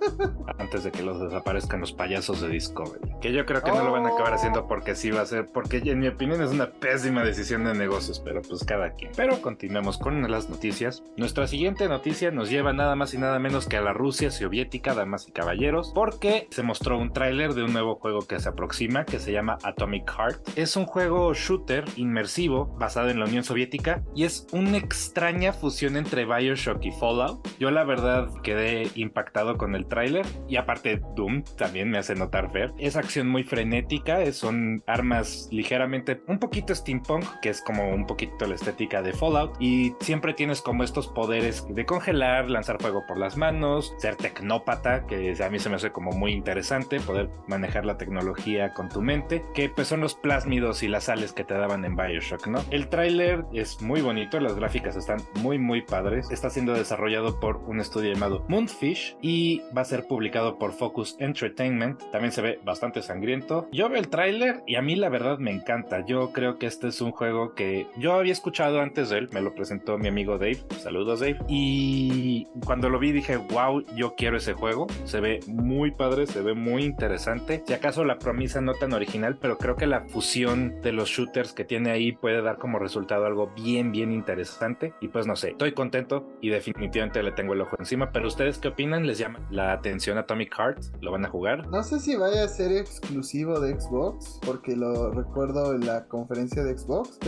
Antes 0.58 0.84
de 0.84 0.92
que 0.92 1.02
los 1.02 1.20
desaparezcan 1.20 1.80
los 1.80 1.92
payasos 1.92 2.40
de 2.40 2.48
Discovery. 2.48 3.00
Que 3.20 3.32
yo 3.32 3.44
creo 3.46 3.62
que 3.62 3.70
no 3.70 3.84
lo 3.84 3.92
van 3.92 4.06
a 4.06 4.10
acabar 4.10 4.34
haciendo 4.34 4.66
porque 4.66 4.94
sí 4.94 5.10
va 5.10 5.22
a 5.22 5.26
ser, 5.26 5.48
porque 5.52 5.78
en 5.78 6.00
mi 6.00 6.08
opinión 6.08 6.42
es 6.42 6.50
una 6.50 6.70
pésima 6.70 7.22
decisión 7.22 7.64
de 7.64 7.74
negocios, 7.80 8.20
pero 8.20 8.42
pues 8.42 8.64
cada 8.64 8.92
quien. 8.92 9.10
Pero 9.16 9.42
continuemos 9.42 9.98
con 9.98 10.30
las 10.30 10.48
noticias. 10.48 11.02
Nuestra 11.16 11.46
siguiente 11.46 11.88
noticia 11.88 12.30
nos 12.30 12.50
lleva 12.50 12.72
nada 12.72 12.94
más 12.94 13.14
y 13.14 13.18
nada 13.18 13.38
menos 13.38 13.66
que 13.66 13.76
a 13.76 13.80
la 13.80 13.92
Rusia 13.92 14.30
soviética, 14.30 14.94
damas 14.94 15.26
y 15.26 15.32
caballeros, 15.32 15.92
porque 15.94 16.46
se 16.50 16.62
mostró 16.62 16.98
un 16.98 17.12
tráiler 17.12 17.54
de 17.54 17.64
un 17.64 17.72
nuevo 17.72 17.96
juego 17.96 18.20
que 18.20 18.38
se 18.38 18.48
aproxima, 18.48 19.04
que 19.04 19.18
se 19.18 19.32
llama 19.32 19.58
Atomic 19.62 20.08
Heart. 20.10 20.50
Es 20.56 20.76
un 20.76 20.84
juego 20.84 21.34
shooter 21.34 21.84
inmersivo 21.96 22.66
basado 22.78 23.08
en 23.10 23.18
la 23.18 23.26
Unión 23.26 23.42
Soviética 23.42 24.02
y 24.14 24.24
es 24.24 24.46
una 24.52 24.76
extraña 24.76 25.52
fusión 25.52 25.96
entre 25.96 26.26
Bioshock 26.26 26.84
y 26.84 26.92
Fallout. 26.92 27.48
Yo 27.58 27.70
la 27.70 27.84
verdad 27.84 28.28
quedé 28.42 28.88
impactado 28.94 29.56
con 29.56 29.74
el 29.74 29.86
tráiler 29.86 30.26
y 30.48 30.56
aparte 30.56 31.00
Doom 31.16 31.42
también 31.56 31.90
me 31.90 31.98
hace 31.98 32.14
notar 32.14 32.52
ver. 32.52 32.72
Es 32.78 32.96
acción 32.96 33.28
muy 33.28 33.44
frenética, 33.44 34.30
son 34.32 34.82
armas 34.86 35.48
ligeramente 35.50 36.22
un 36.26 36.38
poquito 36.38 36.74
steampunk, 36.74 37.24
que 37.40 37.48
es 37.48 37.62
como 37.70 37.88
un 37.88 38.04
poquito 38.04 38.46
la 38.46 38.56
estética 38.56 39.00
de 39.00 39.12
Fallout 39.12 39.54
y 39.60 39.94
siempre 40.00 40.34
tienes 40.34 40.60
como 40.60 40.82
estos 40.82 41.06
poderes 41.06 41.64
de 41.72 41.86
congelar, 41.86 42.50
lanzar 42.50 42.82
fuego 42.82 43.04
por 43.06 43.16
las 43.16 43.36
manos, 43.36 43.94
ser 43.98 44.16
tecnópata, 44.16 45.06
que 45.06 45.36
a 45.40 45.50
mí 45.50 45.60
se 45.60 45.68
me 45.68 45.76
hace 45.76 45.92
como 45.92 46.10
muy 46.10 46.32
interesante 46.32 46.98
poder 46.98 47.30
manejar 47.46 47.84
la 47.84 47.96
tecnología 47.96 48.74
con 48.74 48.88
tu 48.88 49.02
mente, 49.02 49.44
que 49.54 49.68
pues 49.68 49.86
son 49.86 50.00
los 50.00 50.16
plásmidos 50.16 50.82
y 50.82 50.88
las 50.88 51.04
sales 51.04 51.32
que 51.32 51.44
te 51.44 51.54
daban 51.54 51.84
en 51.84 51.94
Bioshock, 51.94 52.48
¿no? 52.48 52.58
El 52.72 52.88
tráiler 52.88 53.44
es 53.52 53.80
muy 53.80 54.00
bonito, 54.00 54.40
las 54.40 54.56
gráficas 54.56 54.96
están 54.96 55.20
muy 55.36 55.56
muy 55.56 55.82
padres, 55.82 56.28
está 56.32 56.50
siendo 56.50 56.72
desarrollado 56.72 57.38
por 57.38 57.58
un 57.68 57.78
estudio 57.78 58.12
llamado 58.12 58.44
Moonfish 58.48 59.16
y 59.22 59.62
va 59.76 59.82
a 59.82 59.84
ser 59.84 60.08
publicado 60.08 60.58
por 60.58 60.72
Focus 60.72 61.14
Entertainment, 61.20 62.02
también 62.10 62.32
se 62.32 62.42
ve 62.42 62.58
bastante 62.64 63.00
sangriento. 63.00 63.68
Yo 63.70 63.88
veo 63.88 64.00
el 64.00 64.08
tráiler 64.08 64.64
y 64.66 64.74
a 64.74 64.82
mí 64.82 64.96
la 64.96 65.08
verdad 65.08 65.38
me 65.38 65.52
encanta, 65.52 66.04
yo 66.04 66.32
creo 66.32 66.58
que 66.58 66.66
este 66.66 66.88
es 66.88 67.00
un 67.00 67.12
juego 67.12 67.49
que 67.54 67.86
yo 67.98 68.12
había 68.14 68.32
escuchado 68.32 68.80
antes 68.80 69.10
de 69.10 69.18
él, 69.18 69.28
me 69.32 69.40
lo 69.40 69.54
presentó 69.54 69.98
mi 69.98 70.08
amigo 70.08 70.38
Dave, 70.38 70.60
saludos 70.78 71.20
Dave, 71.20 71.38
y 71.48 72.46
cuando 72.64 72.88
lo 72.88 72.98
vi 72.98 73.12
dije, 73.12 73.36
wow, 73.36 73.84
yo 73.94 74.14
quiero 74.14 74.36
ese 74.36 74.52
juego. 74.52 74.86
Se 75.04 75.20
ve 75.20 75.40
muy 75.46 75.90
padre, 75.90 76.26
se 76.26 76.40
ve 76.42 76.54
muy 76.54 76.84
interesante. 76.84 77.62
Si 77.66 77.72
acaso 77.72 78.04
la 78.04 78.18
promesa 78.18 78.60
no 78.60 78.74
tan 78.74 78.92
original, 78.92 79.38
pero 79.40 79.58
creo 79.58 79.76
que 79.76 79.86
la 79.86 80.02
fusión 80.02 80.80
de 80.82 80.92
los 80.92 81.08
shooters 81.08 81.52
que 81.52 81.64
tiene 81.64 81.90
ahí 81.90 82.12
puede 82.12 82.42
dar 82.42 82.58
como 82.58 82.78
resultado 82.78 83.26
algo 83.26 83.52
bien, 83.54 83.92
bien 83.92 84.12
interesante. 84.12 84.94
Y 85.00 85.08
pues 85.08 85.26
no 85.26 85.36
sé, 85.36 85.50
estoy 85.50 85.72
contento 85.72 86.26
y 86.40 86.50
definitivamente 86.50 87.22
le 87.22 87.32
tengo 87.32 87.54
el 87.54 87.60
ojo 87.60 87.76
encima. 87.78 88.12
Pero 88.12 88.28
ustedes 88.28 88.58
qué 88.58 88.68
opinan? 88.68 89.06
¿Les 89.06 89.18
llama 89.18 89.40
la 89.50 89.72
atención 89.72 90.18
Atomic 90.18 90.54
Heart? 90.54 90.82
¿Lo 91.00 91.12
van 91.12 91.24
a 91.24 91.28
jugar? 91.28 91.66
No 91.68 91.82
sé 91.82 92.00
si 92.00 92.16
vaya 92.16 92.44
a 92.44 92.48
ser 92.48 92.72
exclusivo 92.72 93.60
de 93.60 93.78
Xbox, 93.78 94.40
porque 94.44 94.76
lo 94.76 95.10
recuerdo 95.10 95.74
en 95.74 95.86
la 95.86 96.06
conferencia 96.06 96.62
de 96.62 96.76
Xbox, 96.76 97.18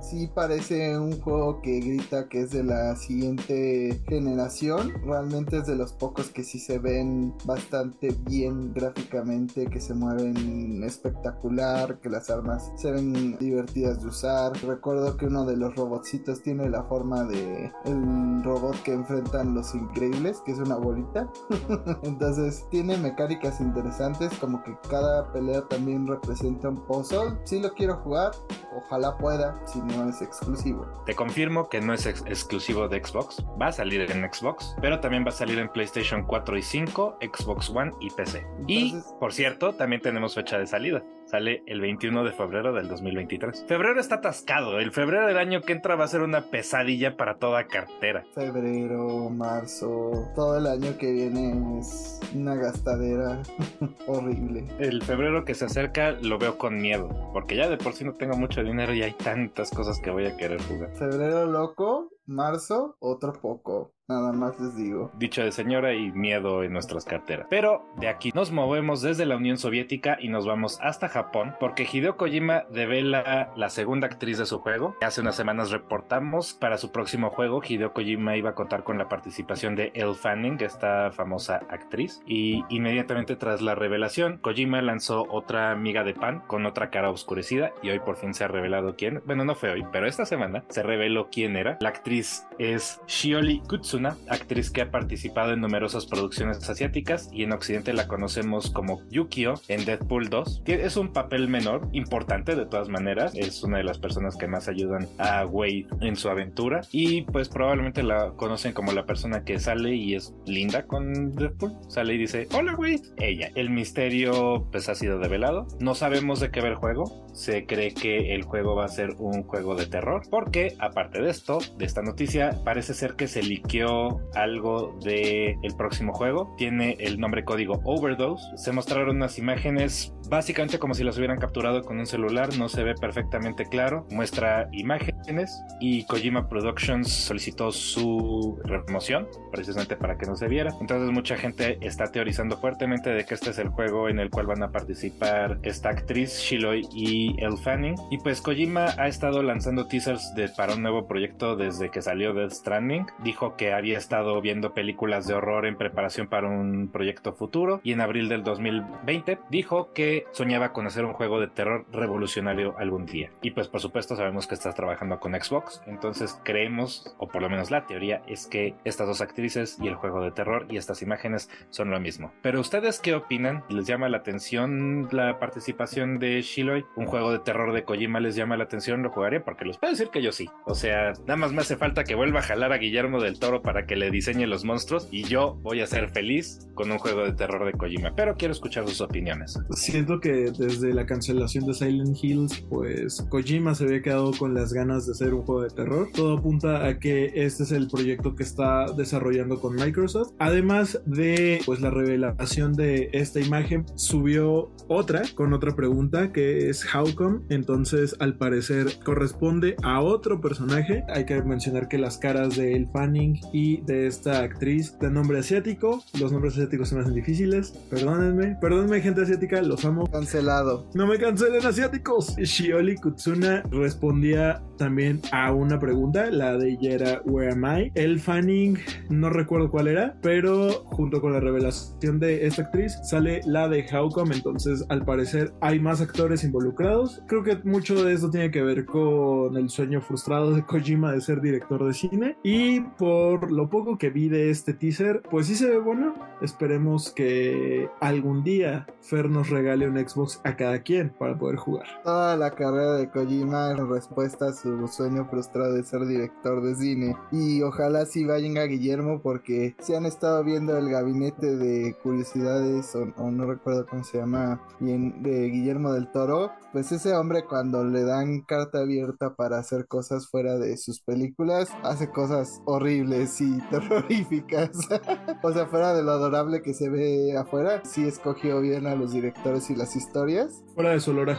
sí 0.00 0.28
parece 0.34 0.98
un 0.98 1.20
juego 1.20 1.60
que 1.62 1.80
grita 1.80 2.28
que 2.28 2.42
es 2.42 2.50
de 2.50 2.64
la 2.64 2.96
siguiente 2.96 4.02
generación. 4.08 4.94
Realmente 5.04 5.58
es 5.58 5.66
de 5.66 5.76
los 5.76 5.92
pocos 5.92 6.30
que 6.30 6.42
sí 6.42 6.58
se 6.58 6.78
ven 6.78 7.34
bastante 7.44 8.14
bien 8.22 8.72
gráficamente, 8.72 9.66
que 9.66 9.80
se 9.80 9.94
mueven 9.94 10.82
espectacular, 10.82 12.00
que 12.00 12.08
las 12.08 12.30
armas 12.30 12.72
se 12.76 12.90
ven 12.90 13.36
divertidas 13.38 14.02
de 14.02 14.08
usar. 14.08 14.52
Recuerdo 14.62 15.16
que 15.16 15.26
uno 15.26 15.44
de 15.44 15.56
los 15.56 15.74
robotcitos 15.76 16.42
tiene 16.42 16.68
la 16.68 16.82
forma 16.84 17.24
de 17.24 17.70
el 17.84 18.42
robot 18.42 18.82
que 18.82 18.92
enfrentan 18.92 19.54
los 19.54 19.74
increíbles, 19.74 20.40
que 20.44 20.52
es 20.52 20.58
una 20.58 20.76
bolita. 20.76 21.28
Entonces 22.02 22.66
tiene 22.70 22.96
mecánicas 22.96 23.60
interesantes, 23.60 24.32
como 24.40 24.62
que 24.62 24.76
cada 24.88 25.32
pelea 25.32 25.62
también 25.68 26.06
representa 26.06 26.68
un 26.68 26.84
puzzle. 26.86 27.38
Si 27.44 27.60
lo 27.60 27.72
quiero 27.74 27.96
jugar, 27.98 28.32
ojalá 28.76 29.16
pueda, 29.18 29.27
si 29.66 29.80
no 29.80 30.08
es 30.08 30.22
exclusivo. 30.22 30.86
Te 31.06 31.14
confirmo 31.14 31.68
que 31.68 31.80
no 31.80 31.92
es 31.92 32.06
ex 32.06 32.22
exclusivo 32.26 32.88
de 32.88 33.04
Xbox, 33.04 33.44
va 33.60 33.68
a 33.68 33.72
salir 33.72 34.00
en 34.10 34.32
Xbox, 34.32 34.74
pero 34.80 35.00
también 35.00 35.24
va 35.24 35.28
a 35.28 35.32
salir 35.32 35.58
en 35.58 35.68
PlayStation 35.68 36.24
4 36.24 36.56
y 36.56 36.62
5, 36.62 37.18
Xbox 37.20 37.70
One 37.70 37.92
y 38.00 38.10
PC. 38.10 38.46
y, 38.66 38.96
por 39.18 39.32
cierto, 39.32 39.74
también 39.74 40.02
tenemos 40.02 40.34
fecha 40.34 40.58
de 40.58 40.66
salida. 40.66 41.02
Sale 41.28 41.62
el 41.66 41.82
21 41.82 42.24
de 42.24 42.32
febrero 42.32 42.72
del 42.72 42.88
2023. 42.88 43.66
Febrero 43.68 44.00
está 44.00 44.14
atascado. 44.14 44.80
El 44.80 44.92
febrero 44.92 45.26
del 45.26 45.36
año 45.36 45.60
que 45.60 45.74
entra 45.74 45.94
va 45.94 46.04
a 46.04 46.08
ser 46.08 46.22
una 46.22 46.40
pesadilla 46.40 47.18
para 47.18 47.36
toda 47.36 47.66
cartera. 47.66 48.24
Febrero, 48.34 49.28
marzo, 49.28 50.30
todo 50.34 50.56
el 50.56 50.66
año 50.66 50.96
que 50.96 51.12
viene 51.12 51.80
es 51.80 52.18
una 52.34 52.54
gastadera 52.54 53.42
horrible. 54.06 54.68
El 54.78 55.02
febrero 55.02 55.44
que 55.44 55.52
se 55.52 55.66
acerca 55.66 56.12
lo 56.12 56.38
veo 56.38 56.56
con 56.56 56.80
miedo, 56.80 57.10
porque 57.34 57.56
ya 57.56 57.68
de 57.68 57.76
por 57.76 57.92
sí 57.92 58.04
no 58.04 58.14
tengo 58.14 58.34
mucho 58.38 58.62
dinero 58.62 58.94
y 58.94 59.02
hay 59.02 59.12
tantas 59.12 59.70
cosas 59.70 60.00
que 60.00 60.10
voy 60.10 60.24
a 60.24 60.34
querer 60.34 60.62
jugar. 60.62 60.94
Febrero 60.94 61.44
loco, 61.44 62.10
marzo, 62.24 62.96
otro 63.00 63.34
poco. 63.34 63.92
Nada 64.10 64.32
más 64.32 64.58
les 64.58 64.74
digo. 64.74 65.12
Dicho 65.18 65.42
de 65.42 65.52
señora 65.52 65.92
y 65.92 66.10
miedo 66.12 66.62
en 66.62 66.72
nuestras 66.72 67.04
carteras. 67.04 67.46
Pero 67.50 67.84
de 67.98 68.08
aquí 68.08 68.32
nos 68.34 68.50
movemos 68.50 69.02
desde 69.02 69.26
la 69.26 69.36
Unión 69.36 69.58
Soviética 69.58 70.16
y 70.18 70.28
nos 70.28 70.46
vamos 70.46 70.78
hasta 70.80 71.10
Japón 71.10 71.54
porque 71.60 71.86
Hideo 71.92 72.16
Kojima 72.16 72.64
devela 72.70 73.52
la 73.54 73.68
segunda 73.68 74.06
actriz 74.06 74.38
de 74.38 74.46
su 74.46 74.60
juego. 74.60 74.96
Hace 75.02 75.20
unas 75.20 75.36
semanas 75.36 75.70
reportamos 75.70 76.54
para 76.54 76.78
su 76.78 76.90
próximo 76.90 77.28
juego 77.28 77.60
Hideo 77.62 77.92
Kojima 77.92 78.34
iba 78.38 78.48
a 78.48 78.54
contar 78.54 78.82
con 78.82 78.96
la 78.96 79.10
participación 79.10 79.76
de 79.76 79.92
Elle 79.94 80.14
Fanning, 80.14 80.56
esta 80.62 81.10
famosa 81.12 81.60
actriz. 81.68 82.22
Y 82.26 82.64
inmediatamente 82.70 83.36
tras 83.36 83.60
la 83.60 83.74
revelación, 83.74 84.38
Kojima 84.38 84.80
lanzó 84.80 85.26
otra 85.28 85.76
miga 85.76 86.02
de 86.02 86.14
pan 86.14 86.40
con 86.46 86.64
otra 86.64 86.88
cara 86.88 87.10
oscurecida 87.10 87.72
y 87.82 87.90
hoy 87.90 87.98
por 87.98 88.16
fin 88.16 88.32
se 88.32 88.44
ha 88.44 88.48
revelado 88.48 88.96
quién. 88.96 89.20
Bueno, 89.26 89.44
no 89.44 89.54
fue 89.54 89.70
hoy, 89.70 89.84
pero 89.92 90.06
esta 90.06 90.24
semana 90.24 90.64
se 90.70 90.82
reveló 90.82 91.28
quién 91.30 91.56
era. 91.56 91.76
La 91.82 91.90
actriz 91.90 92.46
es 92.58 93.02
Shioli 93.06 93.60
Kutsu 93.68 93.97
actriz 94.06 94.70
que 94.70 94.82
ha 94.82 94.90
participado 94.90 95.52
en 95.52 95.60
numerosas 95.60 96.06
producciones 96.06 96.68
asiáticas 96.68 97.28
y 97.32 97.42
en 97.42 97.52
Occidente 97.52 97.92
la 97.92 98.08
conocemos 98.08 98.70
como 98.70 99.02
Yukio 99.10 99.54
en 99.68 99.84
Deadpool 99.84 100.28
2, 100.28 100.62
que 100.64 100.84
es 100.84 100.96
un 100.96 101.12
papel 101.12 101.48
menor, 101.48 101.88
importante 101.92 102.54
de 102.54 102.66
todas 102.66 102.88
maneras, 102.88 103.32
es 103.34 103.62
una 103.62 103.78
de 103.78 103.84
las 103.84 103.98
personas 103.98 104.36
que 104.36 104.46
más 104.46 104.68
ayudan 104.68 105.08
a 105.18 105.46
Wade 105.46 105.86
en 106.00 106.16
su 106.16 106.28
aventura 106.28 106.82
y 106.92 107.22
pues 107.22 107.48
probablemente 107.48 108.02
la 108.02 108.30
conocen 108.32 108.72
como 108.72 108.92
la 108.92 109.06
persona 109.06 109.44
que 109.44 109.58
sale 109.58 109.94
y 109.94 110.14
es 110.14 110.34
linda 110.46 110.86
con 110.86 111.34
Deadpool, 111.34 111.72
sale 111.88 112.14
y 112.14 112.18
dice, 112.18 112.48
hola 112.52 112.74
Wade, 112.74 113.02
ella. 113.18 113.50
El 113.54 113.70
misterio 113.70 114.66
pues 114.70 114.88
ha 114.88 114.94
sido 114.94 115.18
develado, 115.18 115.66
no 115.80 115.94
sabemos 115.94 116.40
de 116.40 116.50
qué 116.50 116.60
ver 116.60 116.72
el 116.72 116.76
juego, 116.76 117.26
se 117.32 117.66
cree 117.66 117.94
que 117.94 118.34
el 118.34 118.42
juego 118.42 118.74
va 118.74 118.84
a 118.84 118.88
ser 118.88 119.14
un 119.18 119.42
juego 119.44 119.74
de 119.74 119.86
terror, 119.86 120.22
porque 120.30 120.74
aparte 120.78 121.22
de 121.22 121.30
esto, 121.30 121.58
de 121.76 121.84
esta 121.84 122.02
noticia, 122.02 122.58
parece 122.64 122.94
ser 122.94 123.14
que 123.14 123.28
se 123.28 123.42
liqueó 123.42 123.87
algo 124.34 124.98
de 125.02 125.56
próximo 125.78 126.12
juego. 126.12 126.54
Tiene 126.58 126.96
el 126.98 127.18
nombre 127.18 127.44
código 127.44 127.80
Overdose. 127.84 128.44
Se 128.56 128.72
mostraron 128.72 129.16
unas 129.16 129.38
imágenes 129.38 130.12
básicamente 130.28 130.78
como 130.78 130.92
si 130.92 131.04
las 131.04 131.16
hubieran 131.16 131.38
capturado 131.38 131.82
con 131.82 131.98
un 131.98 132.06
celular. 132.06 132.50
No 132.58 132.68
se 132.68 132.82
ve 132.82 132.94
perfectamente 132.94 133.64
claro. 133.64 134.06
Muestra 134.10 134.68
imágenes 134.72 135.62
y 135.80 136.04
Kojima 136.04 136.48
Productions 136.48 137.10
solicitó 137.10 137.70
su 137.72 138.58
remoción 138.64 139.28
precisamente 139.50 139.96
para 139.96 140.18
que 140.18 140.26
no 140.26 140.36
se 140.36 140.48
viera. 140.48 140.74
Entonces 140.80 141.10
mucha 141.10 141.36
gente 141.36 141.78
está 141.80 142.10
teorizando 142.10 142.58
fuertemente 142.58 143.10
de 143.10 143.24
que 143.24 143.34
este 143.34 143.50
es 143.50 143.58
el 143.58 143.68
juego 143.68 144.08
en 144.08 144.18
el 144.18 144.28
cual 144.28 144.46
van 144.46 144.62
a 144.62 144.70
participar 144.70 145.58
esta 145.62 145.90
actriz 145.90 146.38
Shiloh 146.40 146.74
y 146.92 147.36
El 147.38 147.56
Fanning. 147.56 147.94
Y 148.10 148.18
pues 148.18 148.42
Kojima 148.42 148.94
ha 148.98 149.06
estado 149.06 149.42
lanzando 149.42 149.86
teasers 149.86 150.34
de, 150.34 150.48
para 150.48 150.74
un 150.74 150.82
nuevo 150.82 151.06
proyecto 151.06 151.56
desde 151.56 151.90
que 151.90 152.02
salió 152.02 152.34
Death 152.34 152.52
Stranding. 152.52 153.06
Dijo 153.22 153.56
que 153.56 153.72
había 153.78 153.98
estado 153.98 154.40
viendo 154.40 154.74
películas 154.74 155.26
de 155.26 155.34
horror 155.34 155.66
en 155.66 155.76
preparación 155.76 156.26
para 156.26 156.48
un 156.48 156.88
proyecto 156.88 157.32
futuro 157.32 157.80
y 157.82 157.92
en 157.92 158.00
abril 158.00 158.28
del 158.28 158.42
2020 158.42 159.38
dijo 159.50 159.92
que 159.92 160.26
soñaba 160.32 160.72
con 160.72 160.86
hacer 160.86 161.04
un 161.04 161.12
juego 161.12 161.40
de 161.40 161.48
terror 161.48 161.86
revolucionario 161.92 162.74
algún 162.78 163.06
día. 163.06 163.30
Y 163.42 163.52
pues 163.52 163.68
por 163.68 163.80
supuesto 163.80 164.16
sabemos 164.16 164.46
que 164.46 164.54
estás 164.54 164.74
trabajando 164.74 165.20
con 165.20 165.34
Xbox, 165.34 165.82
entonces 165.86 166.40
creemos, 166.44 167.14
o 167.18 167.28
por 167.28 167.42
lo 167.42 167.48
menos 167.48 167.70
la 167.70 167.86
teoría, 167.86 168.22
es 168.26 168.46
que 168.46 168.74
estas 168.84 169.06
dos 169.06 169.20
actrices 169.20 169.78
y 169.80 169.88
el 169.88 169.94
juego 169.94 170.22
de 170.22 170.30
terror 170.30 170.66
y 170.68 170.76
estas 170.76 171.02
imágenes 171.02 171.50
son 171.70 171.90
lo 171.90 172.00
mismo. 172.00 172.32
Pero 172.42 172.60
ustedes 172.60 173.00
qué 173.00 173.14
opinan? 173.14 173.64
¿Les 173.68 173.86
llama 173.86 174.08
la 174.08 174.18
atención 174.18 175.08
la 175.12 175.38
participación 175.38 176.18
de 176.18 176.42
Shiloh? 176.42 176.84
¿Un 176.96 177.06
juego 177.06 177.32
de 177.32 177.38
terror 177.38 177.72
de 177.72 177.84
Kojima 177.84 178.20
les 178.20 178.34
llama 178.34 178.56
la 178.56 178.64
atención? 178.64 179.02
¿Lo 179.02 179.10
jugaría? 179.10 179.44
Porque 179.44 179.64
les 179.64 179.78
puedo 179.78 179.92
decir 179.92 180.08
que 180.10 180.22
yo 180.22 180.32
sí. 180.32 180.48
O 180.64 180.74
sea, 180.74 181.12
nada 181.20 181.36
más 181.36 181.52
me 181.52 181.60
hace 181.60 181.76
falta 181.76 182.04
que 182.04 182.14
vuelva 182.14 182.40
a 182.40 182.42
jalar 182.42 182.72
a 182.72 182.78
Guillermo 182.78 183.20
del 183.20 183.38
Toro 183.38 183.62
para 183.68 183.84
que 183.84 183.96
le 183.96 184.10
diseñe 184.10 184.46
los 184.46 184.64
monstruos 184.64 185.08
y 185.10 185.24
yo 185.24 185.58
voy 185.62 185.82
a 185.82 185.86
ser 185.86 186.08
feliz 186.08 186.66
con 186.72 186.90
un 186.90 186.96
juego 186.96 187.24
de 187.24 187.34
terror 187.34 187.66
de 187.66 187.72
Kojima. 187.72 188.14
Pero 188.16 188.34
quiero 188.34 188.52
escuchar 188.52 188.88
sus 188.88 189.02
opiniones. 189.02 189.60
Siento 189.72 190.20
que 190.20 190.50
desde 190.56 190.94
la 190.94 191.04
cancelación 191.04 191.66
de 191.66 191.74
Silent 191.74 192.16
Hills, 192.18 192.64
pues 192.70 193.20
Kojima 193.28 193.74
se 193.74 193.84
había 193.84 194.00
quedado 194.00 194.30
con 194.32 194.54
las 194.54 194.72
ganas 194.72 195.04
de 195.04 195.12
hacer 195.12 195.34
un 195.34 195.42
juego 195.42 195.64
de 195.64 195.68
terror. 195.68 196.08
Todo 196.14 196.38
apunta 196.38 196.86
a 196.86 196.98
que 196.98 197.30
este 197.34 197.64
es 197.64 197.72
el 197.72 197.88
proyecto 197.88 198.34
que 198.34 198.42
está 198.42 198.86
desarrollando 198.92 199.60
con 199.60 199.74
Microsoft. 199.74 200.32
Además 200.38 201.02
de 201.04 201.60
pues 201.66 201.82
la 201.82 201.90
revelación 201.90 202.72
de 202.72 203.10
esta 203.12 203.38
imagen, 203.38 203.84
subió 203.96 204.70
otra 204.86 205.24
con 205.34 205.52
otra 205.52 205.76
pregunta 205.76 206.32
que 206.32 206.70
es 206.70 206.86
How 206.94 207.14
come. 207.14 207.40
Entonces, 207.50 208.16
al 208.18 208.38
parecer 208.38 208.86
corresponde 209.04 209.76
a 209.82 210.00
otro 210.00 210.40
personaje. 210.40 211.04
Hay 211.08 211.26
que 211.26 211.42
mencionar 211.42 211.88
que 211.88 211.98
las 211.98 212.16
caras 212.16 212.56
de 212.56 212.74
El 212.74 212.88
Fanning 212.88 213.38
y 213.52 213.82
de 213.82 214.06
esta 214.06 214.40
actriz 214.40 214.98
de 214.98 215.10
nombre 215.10 215.38
asiático. 215.38 216.02
Los 216.18 216.32
nombres 216.32 216.54
asiáticos 216.54 216.88
se 216.88 216.94
me 216.94 217.02
hacen 217.02 217.14
difíciles. 217.14 217.70
Perdónenme. 217.90 218.56
Perdónenme, 218.60 219.00
gente 219.00 219.22
asiática. 219.22 219.62
Los 219.62 219.84
amo. 219.84 220.06
Cancelado. 220.10 220.86
No 220.94 221.06
me 221.06 221.18
cancelen, 221.18 221.64
asiáticos. 221.64 222.36
Shioli 222.36 222.96
Kutsuna 222.96 223.62
respondía 223.70 224.62
también 224.76 225.20
a 225.32 225.52
una 225.52 225.78
pregunta. 225.78 226.30
La 226.30 226.56
de 226.56 226.70
ella 226.70 226.94
era 226.94 227.22
Where 227.24 227.52
am 227.52 227.64
I? 227.64 227.92
El 227.94 228.20
Fanning, 228.20 228.78
no 229.10 229.30
recuerdo 229.30 229.70
cuál 229.70 229.88
era. 229.88 230.16
Pero 230.22 230.84
junto 230.86 231.20
con 231.20 231.32
la 231.32 231.40
revelación 231.40 232.18
de 232.18 232.46
esta 232.46 232.62
actriz 232.62 232.98
sale 233.02 233.40
la 233.44 233.68
de 233.68 233.84
How 233.92 234.10
Come. 234.10 234.34
Entonces, 234.34 234.84
al 234.88 235.04
parecer, 235.04 235.52
hay 235.60 235.80
más 235.80 236.00
actores 236.00 236.44
involucrados. 236.44 237.22
Creo 237.26 237.42
que 237.42 237.56
mucho 237.64 238.02
de 238.04 238.14
esto 238.14 238.30
tiene 238.30 238.50
que 238.50 238.62
ver 238.62 238.84
con 238.84 239.56
el 239.56 239.68
sueño 239.68 240.00
frustrado 240.00 240.52
de 240.52 240.64
Kojima 240.64 241.12
de 241.12 241.20
ser 241.20 241.40
director 241.40 241.86
de 241.86 241.94
cine. 241.94 242.36
Y 242.42 242.80
por 242.80 243.37
lo 243.50 243.68
poco 243.70 243.98
que 243.98 244.10
vi 244.10 244.28
de 244.28 244.50
este 244.50 244.74
teaser, 244.74 245.22
pues 245.30 245.46
sí 245.46 245.54
se 245.54 245.68
ve 245.68 245.78
bueno. 245.78 246.14
Esperemos 246.40 247.10
que 247.10 247.88
algún 248.00 248.44
día 248.44 248.86
Fer 249.00 249.28
nos 249.28 249.50
regale 249.50 249.88
un 249.88 249.96
Xbox 249.96 250.40
a 250.44 250.56
cada 250.56 250.82
quien 250.82 251.10
para 251.18 251.36
poder 251.38 251.56
jugar. 251.56 251.86
Toda 252.04 252.36
la 252.36 252.50
carrera 252.52 252.94
de 252.94 253.10
Kojima 253.10 253.72
en 253.72 253.90
respuesta 253.90 254.48
a 254.48 254.52
su 254.52 254.86
sueño 254.88 255.26
frustrado 255.28 255.74
de 255.74 255.82
ser 255.82 256.06
director 256.06 256.62
de 256.62 256.74
cine. 256.74 257.16
Y 257.32 257.62
ojalá 257.62 258.06
sí 258.06 258.24
vayan 258.24 258.58
a 258.58 258.64
Guillermo 258.64 259.20
porque 259.22 259.74
si 259.80 259.94
han 259.94 260.06
estado 260.06 260.44
viendo 260.44 260.76
el 260.76 260.90
gabinete 260.90 261.56
de 261.56 261.96
curiosidades 262.02 262.94
o, 262.94 263.30
no 263.30 263.46
recuerdo 263.46 263.86
cómo 263.86 264.04
se 264.04 264.18
llama 264.18 264.60
bien 264.80 265.22
de 265.22 265.48
Guillermo 265.48 265.92
del 265.92 266.10
Toro, 266.10 266.52
pues 266.72 266.92
ese 266.92 267.14
hombre 267.14 267.44
cuando 267.44 267.84
le 267.84 268.04
dan 268.04 268.42
carta 268.42 268.80
abierta 268.80 269.34
para 269.34 269.58
hacer 269.58 269.86
cosas 269.86 270.28
fuera 270.28 270.58
de 270.58 270.76
sus 270.76 271.00
películas 271.00 271.68
hace 271.82 272.10
cosas 272.10 272.60
horribles 272.64 273.27
sí, 273.30 273.58
terroríficas. 273.70 274.70
o 275.42 275.52
sea, 275.52 275.66
fuera 275.66 275.94
de 275.94 276.02
lo 276.02 276.12
adorable 276.12 276.62
que 276.62 276.74
se 276.74 276.88
ve 276.88 277.36
afuera, 277.36 277.82
sí 277.84 278.06
escogió 278.06 278.60
bien 278.60 278.86
a 278.86 278.94
los 278.94 279.12
directores 279.12 279.70
y 279.70 279.76
las 279.76 279.96
historias. 279.96 280.64
Fuera 280.74 280.90
de 280.90 281.00
su 281.00 281.10
olor 281.12 281.30
a 281.30 281.36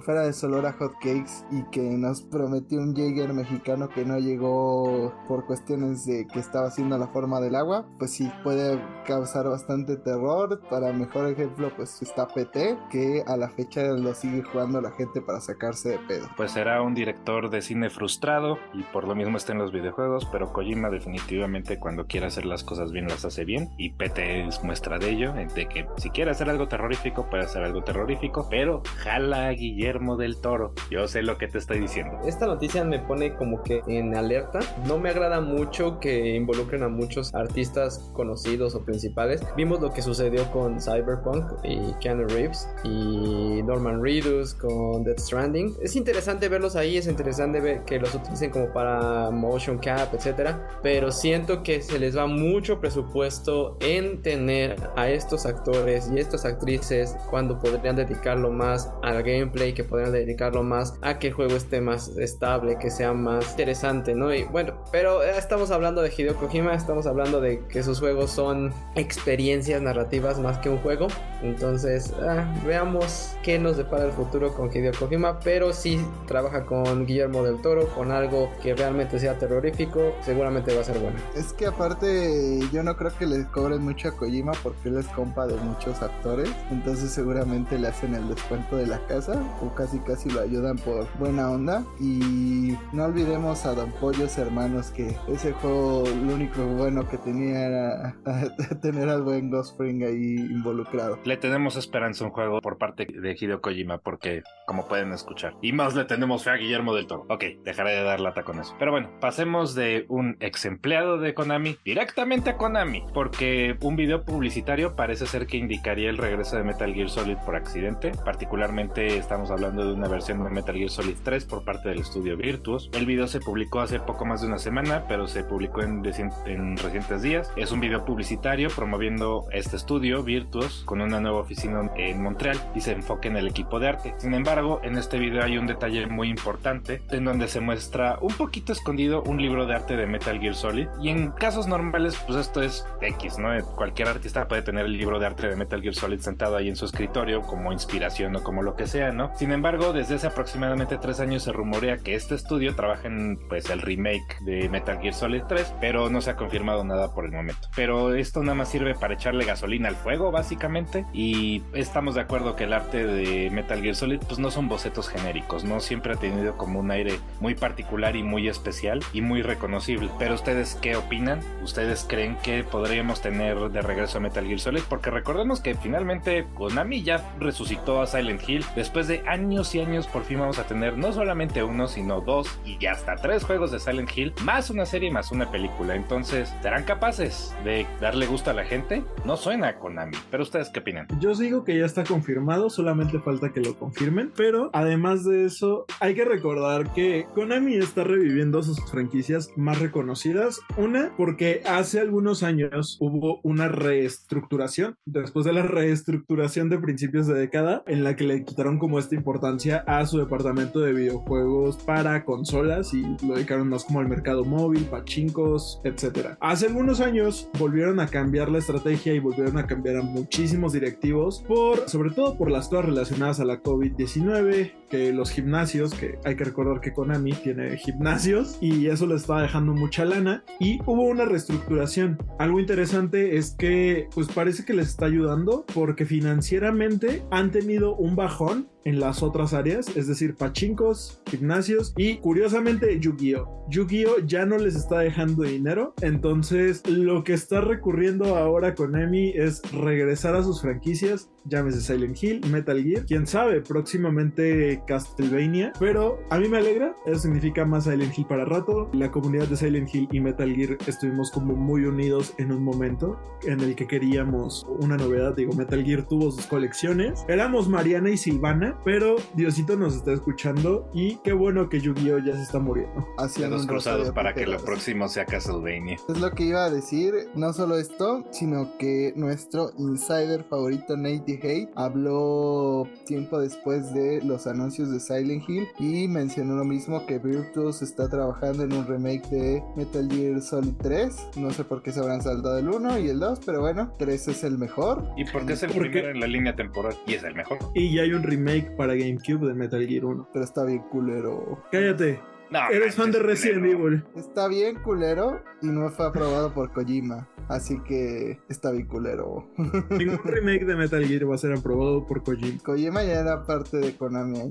fuera 0.00 0.22
de 0.22 0.32
Solor 0.32 0.66
a 0.66 0.72
Hot 0.74 0.94
Cakes 0.94 1.44
y 1.50 1.62
que 1.70 1.80
nos 1.80 2.22
prometió 2.22 2.78
un 2.78 2.94
Jaeger 2.94 3.32
mexicano 3.32 3.88
que 3.88 4.04
no 4.04 4.18
llegó 4.18 5.12
por 5.28 5.46
cuestiones 5.46 6.06
de 6.06 6.26
que 6.26 6.38
estaba 6.38 6.68
haciendo 6.68 6.96
la 6.96 7.08
forma 7.08 7.40
del 7.40 7.54
agua, 7.54 7.86
pues 7.98 8.12
sí 8.12 8.30
puede 8.42 8.80
causar 9.06 9.48
bastante 9.48 9.96
terror. 9.96 10.60
Para 10.70 10.92
mejor 10.92 11.28
ejemplo, 11.28 11.70
pues 11.76 12.00
está 12.02 12.28
PT, 12.28 12.78
que 12.90 13.22
a 13.26 13.36
la 13.36 13.48
fecha 13.50 13.82
lo 13.82 14.14
sigue 14.14 14.42
jugando 14.42 14.80
la 14.80 14.92
gente 14.92 15.20
para 15.20 15.40
sacarse 15.40 15.90
de 15.90 15.98
pedo. 15.98 16.28
Pues 16.36 16.52
será 16.52 16.82
un 16.82 16.94
director 16.94 17.50
de 17.50 17.62
cine 17.62 17.90
frustrado 17.90 18.58
y 18.72 18.82
por 18.84 19.06
lo 19.06 19.14
mismo 19.14 19.36
está 19.36 19.52
en 19.52 19.58
los 19.58 19.72
videojuegos, 19.72 20.26
pero 20.30 20.52
Kojima 20.52 20.90
definitivamente 20.90 21.78
cuando 21.78 22.06
quiere 22.06 22.26
hacer 22.26 22.46
las 22.46 22.64
cosas 22.64 22.92
bien 22.92 23.08
las 23.08 23.24
hace 23.24 23.44
bien 23.44 23.70
y 23.76 23.90
PT 23.90 24.46
es 24.46 24.62
muestra 24.62 24.98
de 24.98 25.10
ello, 25.10 25.32
de 25.32 25.66
que 25.66 25.86
si 25.96 26.10
quiere 26.10 26.30
hacer 26.30 26.48
algo 26.48 26.68
terrorífico 26.68 27.28
puede 27.28 27.44
hacer 27.44 27.62
algo 27.62 27.82
terrorífico, 27.82 28.46
pero 28.50 28.82
jala 29.02 29.50
Guillermo 29.50 29.79
Guillermo 29.80 30.18
del 30.18 30.36
Toro. 30.36 30.74
Yo 30.90 31.08
sé 31.08 31.22
lo 31.22 31.38
que 31.38 31.48
te 31.48 31.56
estoy 31.56 31.80
diciendo. 31.80 32.18
Esta 32.26 32.46
noticia 32.46 32.84
me 32.84 32.98
pone 32.98 33.34
como 33.34 33.62
que 33.62 33.80
en 33.86 34.14
alerta. 34.14 34.60
No 34.86 34.98
me 34.98 35.08
agrada 35.08 35.40
mucho 35.40 35.98
que 36.00 36.34
involucren 36.34 36.82
a 36.82 36.88
muchos 36.88 37.34
artistas 37.34 38.10
conocidos 38.12 38.74
o 38.74 38.84
principales. 38.84 39.42
Vimos 39.56 39.80
lo 39.80 39.90
que 39.90 40.02
sucedió 40.02 40.44
con 40.52 40.78
Cyberpunk 40.80 41.46
y 41.64 41.94
Keanu 41.98 42.28
Reeves 42.28 42.68
y 42.84 43.62
Norman 43.62 44.02
Reedus 44.02 44.52
con 44.52 45.02
Death 45.02 45.20
Stranding. 45.20 45.74
Es 45.80 45.96
interesante 45.96 46.50
verlos 46.50 46.76
ahí, 46.76 46.98
es 46.98 47.06
interesante 47.06 47.60
ver 47.60 47.82
que 47.84 47.98
los 47.98 48.14
utilicen 48.14 48.50
como 48.50 48.70
para 48.74 49.30
motion 49.30 49.78
cap, 49.78 50.12
etcétera. 50.12 50.68
Pero 50.82 51.10
siento 51.10 51.62
que 51.62 51.80
se 51.80 51.98
les 51.98 52.14
va 52.18 52.26
mucho 52.26 52.80
presupuesto 52.80 53.78
en 53.80 54.20
tener 54.20 54.76
a 54.96 55.08
estos 55.08 55.46
actores 55.46 56.10
y 56.14 56.18
estas 56.18 56.44
actrices 56.44 57.16
cuando 57.30 57.58
podrían 57.58 57.96
dedicarlo 57.96 58.50
más 58.50 58.92
al 59.02 59.22
gameplay 59.22 59.69
que 59.72 59.84
podrían 59.84 60.12
dedicarlo 60.12 60.62
más 60.62 60.94
a 61.02 61.18
que 61.18 61.28
el 61.28 61.32
juego 61.32 61.56
esté 61.56 61.80
más 61.80 62.08
estable, 62.16 62.78
que 62.78 62.90
sea 62.90 63.12
más 63.12 63.50
interesante, 63.50 64.14
¿no? 64.14 64.32
Y 64.34 64.44
bueno, 64.44 64.74
pero 64.92 65.22
estamos 65.22 65.70
hablando 65.70 66.02
de 66.02 66.12
Hideo 66.16 66.36
Kojima, 66.36 66.74
estamos 66.74 67.06
hablando 67.06 67.40
de 67.40 67.60
que 67.66 67.82
sus 67.82 68.00
juegos 68.00 68.30
son 68.30 68.72
experiencias 68.94 69.80
narrativas 69.82 70.38
más 70.38 70.58
que 70.58 70.68
un 70.68 70.78
juego. 70.78 71.08
Entonces, 71.42 72.12
ah, 72.22 72.46
veamos 72.66 73.34
qué 73.42 73.58
nos 73.58 73.76
depara 73.76 74.04
el 74.04 74.12
futuro 74.12 74.52
con 74.54 74.70
Hideo 74.74 74.92
Kojima, 74.98 75.40
pero 75.40 75.72
si 75.72 76.00
trabaja 76.26 76.66
con 76.66 77.06
Guillermo 77.06 77.42
del 77.42 77.60
Toro, 77.62 77.88
con 77.88 78.10
algo 78.10 78.50
que 78.62 78.74
realmente 78.74 79.18
sea 79.18 79.38
terrorífico, 79.38 80.14
seguramente 80.22 80.74
va 80.74 80.82
a 80.82 80.84
ser 80.84 80.98
bueno. 80.98 81.18
Es 81.36 81.52
que 81.52 81.66
aparte, 81.66 82.60
yo 82.72 82.82
no 82.82 82.96
creo 82.96 83.12
que 83.16 83.26
les 83.26 83.46
cobren 83.46 83.82
mucho 83.82 84.08
a 84.08 84.12
Kojima 84.12 84.52
porque 84.62 84.88
él 84.88 84.98
es 84.98 85.06
compa 85.08 85.46
de 85.46 85.56
muchos 85.56 86.02
actores, 86.02 86.50
entonces 86.70 87.10
seguramente 87.10 87.78
le 87.78 87.88
hacen 87.88 88.14
el 88.14 88.28
descuento 88.28 88.76
de 88.76 88.86
la 88.86 88.98
casa 89.06 89.40
o 89.60 89.74
casi 89.74 89.98
casi 90.00 90.30
lo 90.30 90.40
ayudan 90.40 90.76
por 90.76 91.06
buena 91.18 91.50
onda. 91.50 91.84
Y 92.00 92.76
no 92.92 93.04
olvidemos 93.04 93.66
a 93.66 93.74
Don 93.74 93.92
Pollos 93.92 94.36
Hermanos, 94.38 94.90
que 94.90 95.16
ese 95.28 95.52
juego 95.52 96.04
lo 96.06 96.34
único 96.34 96.64
bueno 96.64 97.08
que 97.08 97.18
tenía 97.18 97.66
era 97.66 98.16
tener 98.82 99.08
al 99.08 99.22
buen 99.22 99.50
Ghost 99.50 99.72
Spring 99.72 100.02
ahí 100.02 100.36
involucrado. 100.36 101.18
Le 101.24 101.36
tenemos 101.36 101.76
esperanza 101.76 102.24
un 102.24 102.30
juego 102.30 102.60
por 102.60 102.78
parte 102.78 103.06
de 103.06 103.36
Hideo 103.38 103.60
Kojima, 103.60 103.98
porque 103.98 104.42
como 104.66 104.86
pueden 104.86 105.12
escuchar. 105.12 105.54
Y 105.62 105.72
más 105.72 105.94
le 105.94 106.04
tenemos 106.04 106.44
fe 106.44 106.50
a 106.50 106.56
Guillermo 106.56 106.94
del 106.94 107.06
Toro. 107.06 107.26
Ok, 107.28 107.44
dejaré 107.64 107.92
de 107.92 108.02
dar 108.02 108.20
lata 108.20 108.42
con 108.42 108.58
eso. 108.58 108.74
Pero 108.78 108.92
bueno, 108.92 109.10
pasemos 109.20 109.74
de 109.74 110.06
un 110.08 110.36
ex 110.40 110.64
empleado 110.64 111.18
de 111.18 111.34
Konami 111.34 111.76
directamente 111.84 112.50
a 112.50 112.56
Konami, 112.56 113.04
porque 113.12 113.76
un 113.82 113.96
video 113.96 114.24
publicitario 114.24 114.96
parece 114.96 115.26
ser 115.26 115.46
que 115.46 115.56
indicaría 115.56 116.10
el 116.10 116.18
regreso 116.18 116.56
de 116.56 116.64
Metal 116.64 116.92
Gear 116.92 117.08
Solid 117.08 117.36
por 117.44 117.56
accidente. 117.56 118.12
Particularmente 118.24 119.16
estamos 119.16 119.49
hablando 119.50 119.84
de 119.84 119.92
una 119.92 120.08
versión 120.08 120.42
de 120.42 120.50
Metal 120.50 120.74
Gear 120.74 120.90
Solid 120.90 121.16
3 121.22 121.44
por 121.44 121.64
parte 121.64 121.88
del 121.88 122.00
estudio 122.00 122.36
Virtuos. 122.36 122.90
El 122.92 123.06
video 123.06 123.26
se 123.26 123.40
publicó 123.40 123.80
hace 123.80 124.00
poco 124.00 124.24
más 124.24 124.40
de 124.40 124.48
una 124.48 124.58
semana, 124.58 125.04
pero 125.08 125.26
se 125.26 125.44
publicó 125.44 125.82
en, 125.82 126.02
en 126.46 126.76
recientes 126.76 127.22
días. 127.22 127.50
Es 127.56 127.72
un 127.72 127.80
video 127.80 128.04
publicitario 128.04 128.68
promoviendo 128.68 129.46
este 129.52 129.76
estudio 129.76 130.22
Virtuos 130.22 130.82
con 130.84 131.00
una 131.00 131.20
nueva 131.20 131.38
oficina 131.38 131.90
en 131.96 132.22
Montreal 132.22 132.58
y 132.74 132.80
se 132.80 132.92
enfoca 132.92 133.28
en 133.28 133.36
el 133.36 133.46
equipo 133.46 133.78
de 133.78 133.88
arte. 133.88 134.14
Sin 134.18 134.34
embargo, 134.34 134.80
en 134.82 134.96
este 134.96 135.18
video 135.18 135.42
hay 135.42 135.58
un 135.58 135.66
detalle 135.66 136.06
muy 136.06 136.28
importante 136.28 137.02
en 137.10 137.24
donde 137.24 137.48
se 137.48 137.60
muestra 137.60 138.18
un 138.20 138.32
poquito 138.34 138.72
escondido 138.72 139.22
un 139.22 139.40
libro 139.40 139.66
de 139.66 139.74
arte 139.74 139.96
de 139.96 140.06
Metal 140.06 140.38
Gear 140.38 140.54
Solid 140.54 140.88
y 141.00 141.08
en 141.08 141.30
casos 141.30 141.66
normales 141.66 142.16
pues 142.26 142.38
esto 142.38 142.62
es 142.62 142.86
X, 143.00 143.38
¿no? 143.38 143.50
Cualquier 143.76 144.08
artista 144.08 144.48
puede 144.48 144.62
tener 144.62 144.86
el 144.86 144.96
libro 144.96 145.18
de 145.18 145.26
arte 145.26 145.48
de 145.48 145.56
Metal 145.56 145.80
Gear 145.80 145.94
Solid 145.94 146.20
sentado 146.20 146.56
ahí 146.56 146.68
en 146.68 146.76
su 146.76 146.84
escritorio 146.84 147.42
como 147.42 147.72
inspiración 147.72 148.36
o 148.36 148.42
como 148.42 148.62
lo 148.62 148.76
que 148.76 148.86
sea, 148.86 149.12
¿no? 149.12 149.32
Sin 149.40 149.52
embargo, 149.52 149.94
desde 149.94 150.16
hace 150.16 150.26
aproximadamente 150.26 150.98
tres 150.98 151.18
años 151.18 151.44
se 151.44 151.50
rumorea 151.50 151.96
que 151.96 152.14
este 152.14 152.34
estudio 152.34 152.76
trabaja 152.76 153.08
en 153.08 153.38
pues, 153.48 153.70
el 153.70 153.80
remake 153.80 154.38
de 154.42 154.68
Metal 154.68 155.00
Gear 155.00 155.14
Solid 155.14 155.44
3, 155.48 155.76
pero 155.80 156.10
no 156.10 156.20
se 156.20 156.28
ha 156.28 156.36
confirmado 156.36 156.84
nada 156.84 157.14
por 157.14 157.24
el 157.24 157.32
momento. 157.32 157.66
Pero 157.74 158.12
esto 158.12 158.42
nada 158.42 158.54
más 158.54 158.68
sirve 158.68 158.94
para 158.94 159.14
echarle 159.14 159.46
gasolina 159.46 159.88
al 159.88 159.96
fuego, 159.96 160.30
básicamente, 160.30 161.06
y 161.14 161.62
estamos 161.72 162.16
de 162.16 162.20
acuerdo 162.20 162.54
que 162.54 162.64
el 162.64 162.74
arte 162.74 163.06
de 163.06 163.48
Metal 163.48 163.80
Gear 163.80 163.94
Solid 163.94 164.20
pues 164.28 164.38
no 164.38 164.50
son 164.50 164.68
bocetos 164.68 165.08
genéricos, 165.08 165.64
no 165.64 165.80
siempre 165.80 166.12
ha 166.12 166.16
tenido 166.16 166.58
como 166.58 166.78
un 166.78 166.90
aire 166.90 167.18
muy 167.40 167.54
particular 167.54 168.16
y 168.16 168.22
muy 168.22 168.46
especial 168.46 169.00
y 169.14 169.22
muy 169.22 169.40
reconocible. 169.40 170.10
Pero 170.18 170.34
ustedes 170.34 170.74
qué 170.82 170.96
opinan? 170.96 171.40
¿Ustedes 171.62 172.04
creen 172.06 172.36
que 172.42 172.62
podríamos 172.62 173.22
tener 173.22 173.56
de 173.70 173.80
regreso 173.80 174.18
a 174.18 174.20
Metal 174.20 174.44
Gear 174.44 174.60
Solid? 174.60 174.82
Porque 174.86 175.08
recordemos 175.08 175.62
que 175.62 175.74
finalmente 175.76 176.44
Konami 176.56 177.02
ya 177.02 177.24
resucitó 177.38 178.02
a 178.02 178.06
Silent 178.06 178.46
Hill 178.46 178.66
después 178.76 179.08
de 179.08 179.29
años 179.30 179.74
y 179.76 179.80
años 179.80 180.08
por 180.08 180.24
fin 180.24 180.40
vamos 180.40 180.58
a 180.58 180.66
tener 180.66 180.98
no 180.98 181.12
solamente 181.12 181.62
uno, 181.62 181.86
sino 181.86 182.20
dos 182.20 182.48
y 182.64 182.84
hasta 182.86 183.14
tres 183.14 183.44
juegos 183.44 183.70
de 183.70 183.78
Silent 183.78 184.10
Hill, 184.14 184.32
más 184.44 184.70
una 184.70 184.84
serie, 184.84 185.10
más 185.10 185.30
una 185.30 185.50
película. 185.52 185.94
Entonces, 185.94 186.52
¿serán 186.62 186.82
capaces 186.82 187.54
de 187.64 187.86
darle 188.00 188.26
gusto 188.26 188.50
a 188.50 188.54
la 188.54 188.64
gente? 188.64 189.04
No 189.24 189.36
suena 189.36 189.78
Konami, 189.78 190.16
pero 190.32 190.42
ustedes 190.42 190.68
qué 190.70 190.80
opinan? 190.80 191.06
Yo 191.20 191.34
digo 191.34 191.62
que 191.62 191.78
ya 191.78 191.84
está 191.84 192.02
confirmado, 192.02 192.70
solamente 192.70 193.20
falta 193.20 193.52
que 193.52 193.60
lo 193.60 193.78
confirmen, 193.78 194.32
pero 194.36 194.70
además 194.72 195.24
de 195.24 195.44
eso, 195.44 195.86
hay 196.00 196.14
que 196.14 196.24
recordar 196.24 196.92
que 196.92 197.26
Konami 197.34 197.76
está 197.76 198.02
reviviendo 198.02 198.62
sus 198.64 198.84
franquicias 198.90 199.50
más 199.56 199.78
reconocidas. 199.78 200.60
Una, 200.76 201.12
porque 201.16 201.62
hace 201.66 202.00
algunos 202.00 202.42
años 202.42 202.96
hubo 203.00 203.40
una 203.44 203.68
reestructuración, 203.68 204.96
después 205.06 205.46
de 205.46 205.52
la 205.52 205.62
reestructuración 205.62 206.68
de 206.68 206.78
principios 206.78 207.28
de 207.28 207.34
década, 207.34 207.84
en 207.86 208.02
la 208.02 208.16
que 208.16 208.24
le 208.24 208.44
quitaron 208.44 208.78
como 208.78 208.98
esta 208.98 209.19
importancia 209.20 209.84
a 209.86 210.04
su 210.06 210.18
departamento 210.18 210.80
de 210.80 210.92
videojuegos 210.92 211.76
para 211.76 212.24
consolas 212.24 212.94
y 212.94 213.02
lo 213.26 213.34
dedicaron 213.34 213.68
más 213.68 213.84
como 213.84 214.00
al 214.00 214.08
mercado 214.08 214.44
móvil, 214.44 214.84
pachincos, 214.84 215.80
etc. 215.84 216.36
Hace 216.40 216.66
algunos 216.66 217.00
años 217.00 217.48
volvieron 217.58 218.00
a 218.00 218.06
cambiar 218.06 218.50
la 218.50 218.58
estrategia 218.58 219.12
y 219.12 219.18
volvieron 219.18 219.58
a 219.58 219.66
cambiar 219.66 219.98
a 219.98 220.02
muchísimos 220.02 220.72
directivos 220.72 221.44
por, 221.46 221.88
sobre 221.88 222.10
todo 222.10 222.36
por 222.36 222.50
las 222.50 222.68
cosas 222.68 222.86
relacionadas 222.86 223.40
a 223.40 223.44
la 223.44 223.62
COVID-19, 223.62 224.72
que 224.90 225.12
los 225.12 225.30
gimnasios, 225.30 225.94
que 225.94 226.18
hay 226.24 226.36
que 226.36 226.44
recordar 226.44 226.80
que 226.80 226.92
Konami 226.92 227.32
tiene 227.32 227.76
gimnasios 227.76 228.58
y 228.60 228.88
eso 228.88 229.06
le 229.06 229.14
estaba 229.14 229.42
dejando 229.42 229.72
mucha 229.72 230.04
lana 230.04 230.44
y 230.58 230.80
hubo 230.84 231.04
una 231.04 231.24
reestructuración. 231.24 232.18
Algo 232.38 232.60
interesante 232.60 233.36
es 233.36 233.52
que 233.52 234.08
pues 234.14 234.28
parece 234.28 234.64
que 234.64 234.74
les 234.74 234.88
está 234.88 235.06
ayudando 235.06 235.64
porque 235.72 236.04
financieramente 236.04 237.22
han 237.30 237.50
tenido 237.50 237.94
un 237.94 238.16
bajón 238.16 238.68
en 238.84 239.00
las 239.00 239.22
otras 239.22 239.52
áreas, 239.52 239.94
es 239.96 240.06
decir, 240.06 240.34
pachincos, 240.34 241.22
gimnasios 241.26 241.92
y 241.96 242.16
curiosamente 242.16 242.98
Yu-Gi-Oh! 242.98 243.66
Yu-Gi-Oh! 243.68 244.20
ya 244.26 244.46
no 244.46 244.58
les 244.58 244.74
está 244.74 245.00
dejando 245.00 245.42
dinero, 245.42 245.94
entonces 246.00 246.82
lo 246.88 247.22
que 247.22 247.34
está 247.34 247.60
recurriendo 247.60 248.36
ahora 248.36 248.74
con 248.74 248.96
Emi 248.96 249.30
es 249.30 249.60
regresar 249.72 250.34
a 250.34 250.42
sus 250.42 250.62
franquicias, 250.62 251.30
llámese 251.44 251.80
Silent 251.80 252.22
Hill, 252.22 252.40
Metal 252.50 252.82
Gear, 252.82 253.04
quién 253.06 253.26
sabe, 253.26 253.60
próximamente 253.60 254.79
Castlevania, 254.86 255.72
pero 255.78 256.18
a 256.30 256.38
mí 256.38 256.48
me 256.48 256.58
alegra, 256.58 256.94
eso 257.06 257.20
significa 257.20 257.64
más 257.64 257.84
Silent 257.84 258.16
Hill 258.18 258.26
para 258.26 258.44
rato, 258.44 258.88
la 258.92 259.10
comunidad 259.10 259.48
de 259.48 259.56
Silent 259.56 259.94
Hill 259.94 260.08
y 260.10 260.20
Metal 260.20 260.52
Gear 260.54 260.78
estuvimos 260.86 261.30
como 261.30 261.54
muy 261.54 261.84
unidos 261.84 262.34
en 262.38 262.52
un 262.52 262.64
momento 262.64 263.18
en 263.42 263.60
el 263.60 263.74
que 263.74 263.86
queríamos 263.86 264.66
una 264.80 264.96
novedad, 264.96 265.34
digo, 265.34 265.52
Metal 265.54 265.84
Gear 265.84 266.06
tuvo 266.06 266.30
sus 266.30 266.46
colecciones, 266.46 267.24
éramos 267.28 267.68
Mariana 267.68 268.10
y 268.10 268.16
Silvana, 268.16 268.78
pero 268.84 269.16
Diosito 269.34 269.76
nos 269.76 269.94
está 269.96 270.12
escuchando 270.12 270.88
y 270.92 271.16
qué 271.18 271.32
bueno 271.32 271.68
que 271.68 271.80
Yu-Gi-Oh 271.80 272.18
ya 272.18 272.34
se 272.34 272.42
está 272.42 272.58
muriendo. 272.58 273.06
Haciendo 273.18 273.56
un 273.56 273.66
cruzados 273.66 274.10
para 274.10 274.34
que 274.34 274.46
lo 274.46 274.58
próximo 274.58 275.08
sea 275.08 275.24
Castlevania. 275.24 275.96
Es 276.08 276.20
lo 276.20 276.30
que 276.32 276.44
iba 276.44 276.64
a 276.64 276.70
decir, 276.70 277.14
no 277.34 277.52
solo 277.52 277.78
esto, 277.78 278.24
sino 278.30 278.76
que 278.78 279.12
nuestro 279.16 279.70
insider 279.78 280.44
favorito 280.44 280.96
Nate 280.96 281.40
Hate 281.42 281.70
habló 281.76 282.88
tiempo 283.06 283.38
después 283.38 283.92
de 283.94 284.22
los 284.22 284.46
anuncios 284.46 284.69
de 284.78 285.00
Silent 285.00 285.42
Hill 285.48 285.66
y 285.78 286.06
mencionó 286.08 286.54
lo 286.56 286.64
mismo 286.64 287.04
que 287.06 287.18
Virtus 287.18 287.82
está 287.82 288.08
trabajando 288.08 288.62
en 288.62 288.72
un 288.72 288.86
remake 288.86 289.26
de 289.28 289.62
Metal 289.76 290.08
Gear 290.10 290.40
Solid 290.40 290.74
3. 290.80 291.30
No 291.36 291.50
sé 291.50 291.64
por 291.64 291.82
qué 291.82 291.90
se 291.92 292.00
habrán 292.00 292.22
saltado 292.22 292.56
el 292.58 292.68
1 292.68 292.98
y 293.00 293.08
el 293.08 293.18
2, 293.18 293.40
pero 293.44 293.60
bueno, 293.60 293.92
3 293.98 294.28
es 294.28 294.44
el 294.44 294.56
mejor. 294.58 295.04
Y 295.16 295.24
porque 295.24 295.54
es 295.54 295.62
el 295.64 295.72
Porque- 295.72 295.88
primero 295.90 296.10
en 296.10 296.20
la 296.20 296.26
línea 296.28 296.54
temporal 296.54 296.94
y 297.06 297.14
es 297.14 297.24
el 297.24 297.34
mejor. 297.34 297.58
Y 297.74 297.94
ya 297.94 298.02
hay 298.02 298.12
un 298.12 298.22
remake 298.22 298.70
para 298.76 298.94
GameCube 298.94 299.46
de 299.48 299.54
Metal 299.54 299.84
Gear 299.86 300.04
1. 300.04 300.28
Pero 300.32 300.44
está 300.44 300.64
bien 300.64 300.82
culero. 300.90 301.62
Cállate, 301.72 302.20
No, 302.50 302.58
eres 302.70 302.94
fan 302.96 303.10
de 303.12 303.18
Resident 303.20 303.60
culero. 303.62 303.86
Evil. 303.88 304.04
Está 304.16 304.48
bien 304.48 304.76
culero 304.82 305.42
y 305.62 305.66
no 305.66 305.88
fue 305.90 306.06
aprobado 306.06 306.52
por 306.54 306.72
Kojima. 306.72 307.28
Así 307.50 307.80
que 307.80 308.38
está 308.48 308.70
bien 308.70 308.86
culero. 308.86 309.44
Ningún 309.90 310.20
remake 310.22 310.64
de 310.64 310.76
Metal 310.76 311.04
Gear 311.04 311.28
va 311.28 311.34
a 311.34 311.38
ser 311.38 311.52
aprobado 311.52 312.06
por 312.06 312.22
Kojima. 312.22 312.58
Kojima 312.64 313.02
ya 313.02 313.20
era 313.20 313.44
parte 313.44 313.78
de 313.78 313.96
Konami 313.96 314.38
ahí. 314.38 314.50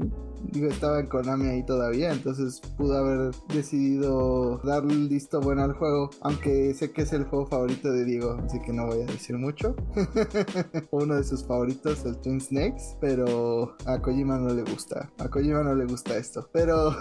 Digo, 0.52 0.68
estaba 0.68 1.00
en 1.00 1.08
Konami 1.08 1.48
ahí 1.48 1.66
todavía, 1.66 2.12
entonces 2.12 2.62
pudo 2.78 2.98
haber 2.98 3.32
decidido 3.54 4.58
darle 4.66 4.94
el 4.94 5.08
visto 5.08 5.40
bueno 5.40 5.64
al 5.64 5.74
juego. 5.74 6.10
Aunque 6.22 6.74
sé 6.74 6.92
que 6.92 7.04
es 7.04 7.14
el 7.14 7.24
juego 7.24 7.46
favorito 7.46 7.90
de 7.90 8.04
Diego, 8.04 8.38
así 8.46 8.60
que 8.62 8.74
no 8.74 8.88
voy 8.88 9.02
a 9.02 9.06
decir 9.06 9.38
mucho. 9.38 9.76
Uno 10.92 11.16
de 11.16 11.24
sus 11.24 11.46
favoritos, 11.46 12.06
el 12.06 12.18
Twin 12.18 12.42
Snakes, 12.42 12.98
pero 13.00 13.78
a 13.86 14.02
Kojima 14.02 14.38
no 14.38 14.54
le 14.54 14.64
gusta. 14.64 15.10
A 15.20 15.30
Kojima 15.30 15.64
no 15.64 15.74
le 15.74 15.86
gusta 15.86 16.18
esto. 16.18 16.50
Pero 16.52 16.94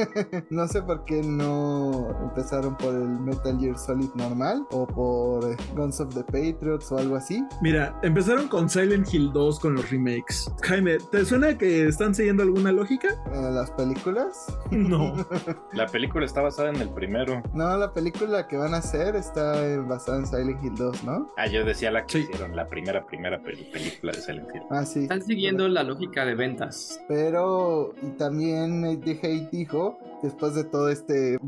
no 0.50 0.66
sé 0.66 0.82
por 0.82 1.04
qué 1.04 1.22
no 1.22 2.08
empezaron 2.22 2.76
por 2.76 2.92
el 2.92 3.08
Metal 3.20 3.56
Gear 3.60 3.78
Solid 3.78 4.10
normal 4.16 4.66
o 4.72 4.86
por 4.86 5.43
Guns 5.74 6.00
of 6.00 6.14
the 6.14 6.22
Patriots 6.24 6.90
o 6.92 6.98
algo 6.98 7.16
así. 7.16 7.44
Mira, 7.62 7.98
empezaron 8.02 8.48
con 8.48 8.68
Silent 8.68 9.12
Hill 9.12 9.32
2 9.32 9.60
con 9.60 9.74
los 9.74 9.90
remakes. 9.90 10.50
Jaime, 10.62 10.98
¿te 11.10 11.24
suena 11.24 11.56
que 11.58 11.86
están 11.88 12.14
siguiendo 12.14 12.42
alguna 12.42 12.72
lógica? 12.72 13.08
Las 13.32 13.70
películas. 13.72 14.46
No. 14.70 15.14
La 15.72 15.86
película 15.86 16.24
está 16.24 16.40
basada 16.42 16.70
en 16.70 16.76
el 16.76 16.88
primero. 16.90 17.42
No, 17.52 17.76
la 17.76 17.92
película 17.92 18.46
que 18.48 18.56
van 18.56 18.74
a 18.74 18.78
hacer 18.78 19.16
está 19.16 19.54
basada 19.86 20.18
en 20.18 20.26
Silent 20.26 20.64
Hill 20.64 20.74
2, 20.76 21.04
¿no? 21.04 21.32
Ah, 21.36 21.46
yo 21.46 21.64
decía 21.64 21.90
la 21.90 22.04
que 22.06 22.12
Sí. 22.12 22.18
hicieron, 22.30 22.54
la 22.54 22.68
primera, 22.68 23.04
primera 23.06 23.42
película 23.42 24.12
de 24.12 24.20
Silent 24.20 24.48
Hill. 24.54 24.62
Ah, 24.70 24.84
sí. 24.84 25.00
Están 25.00 25.22
siguiendo 25.22 25.68
la 25.68 25.82
lógica 25.82 26.24
de 26.24 26.34
ventas. 26.34 27.00
Pero, 27.08 27.94
y 28.02 28.10
también 28.18 28.84
Hate 28.84 29.50
dijo, 29.50 29.98
después 30.22 30.54
de 30.54 30.64
todo 30.64 30.88
este 30.88 31.38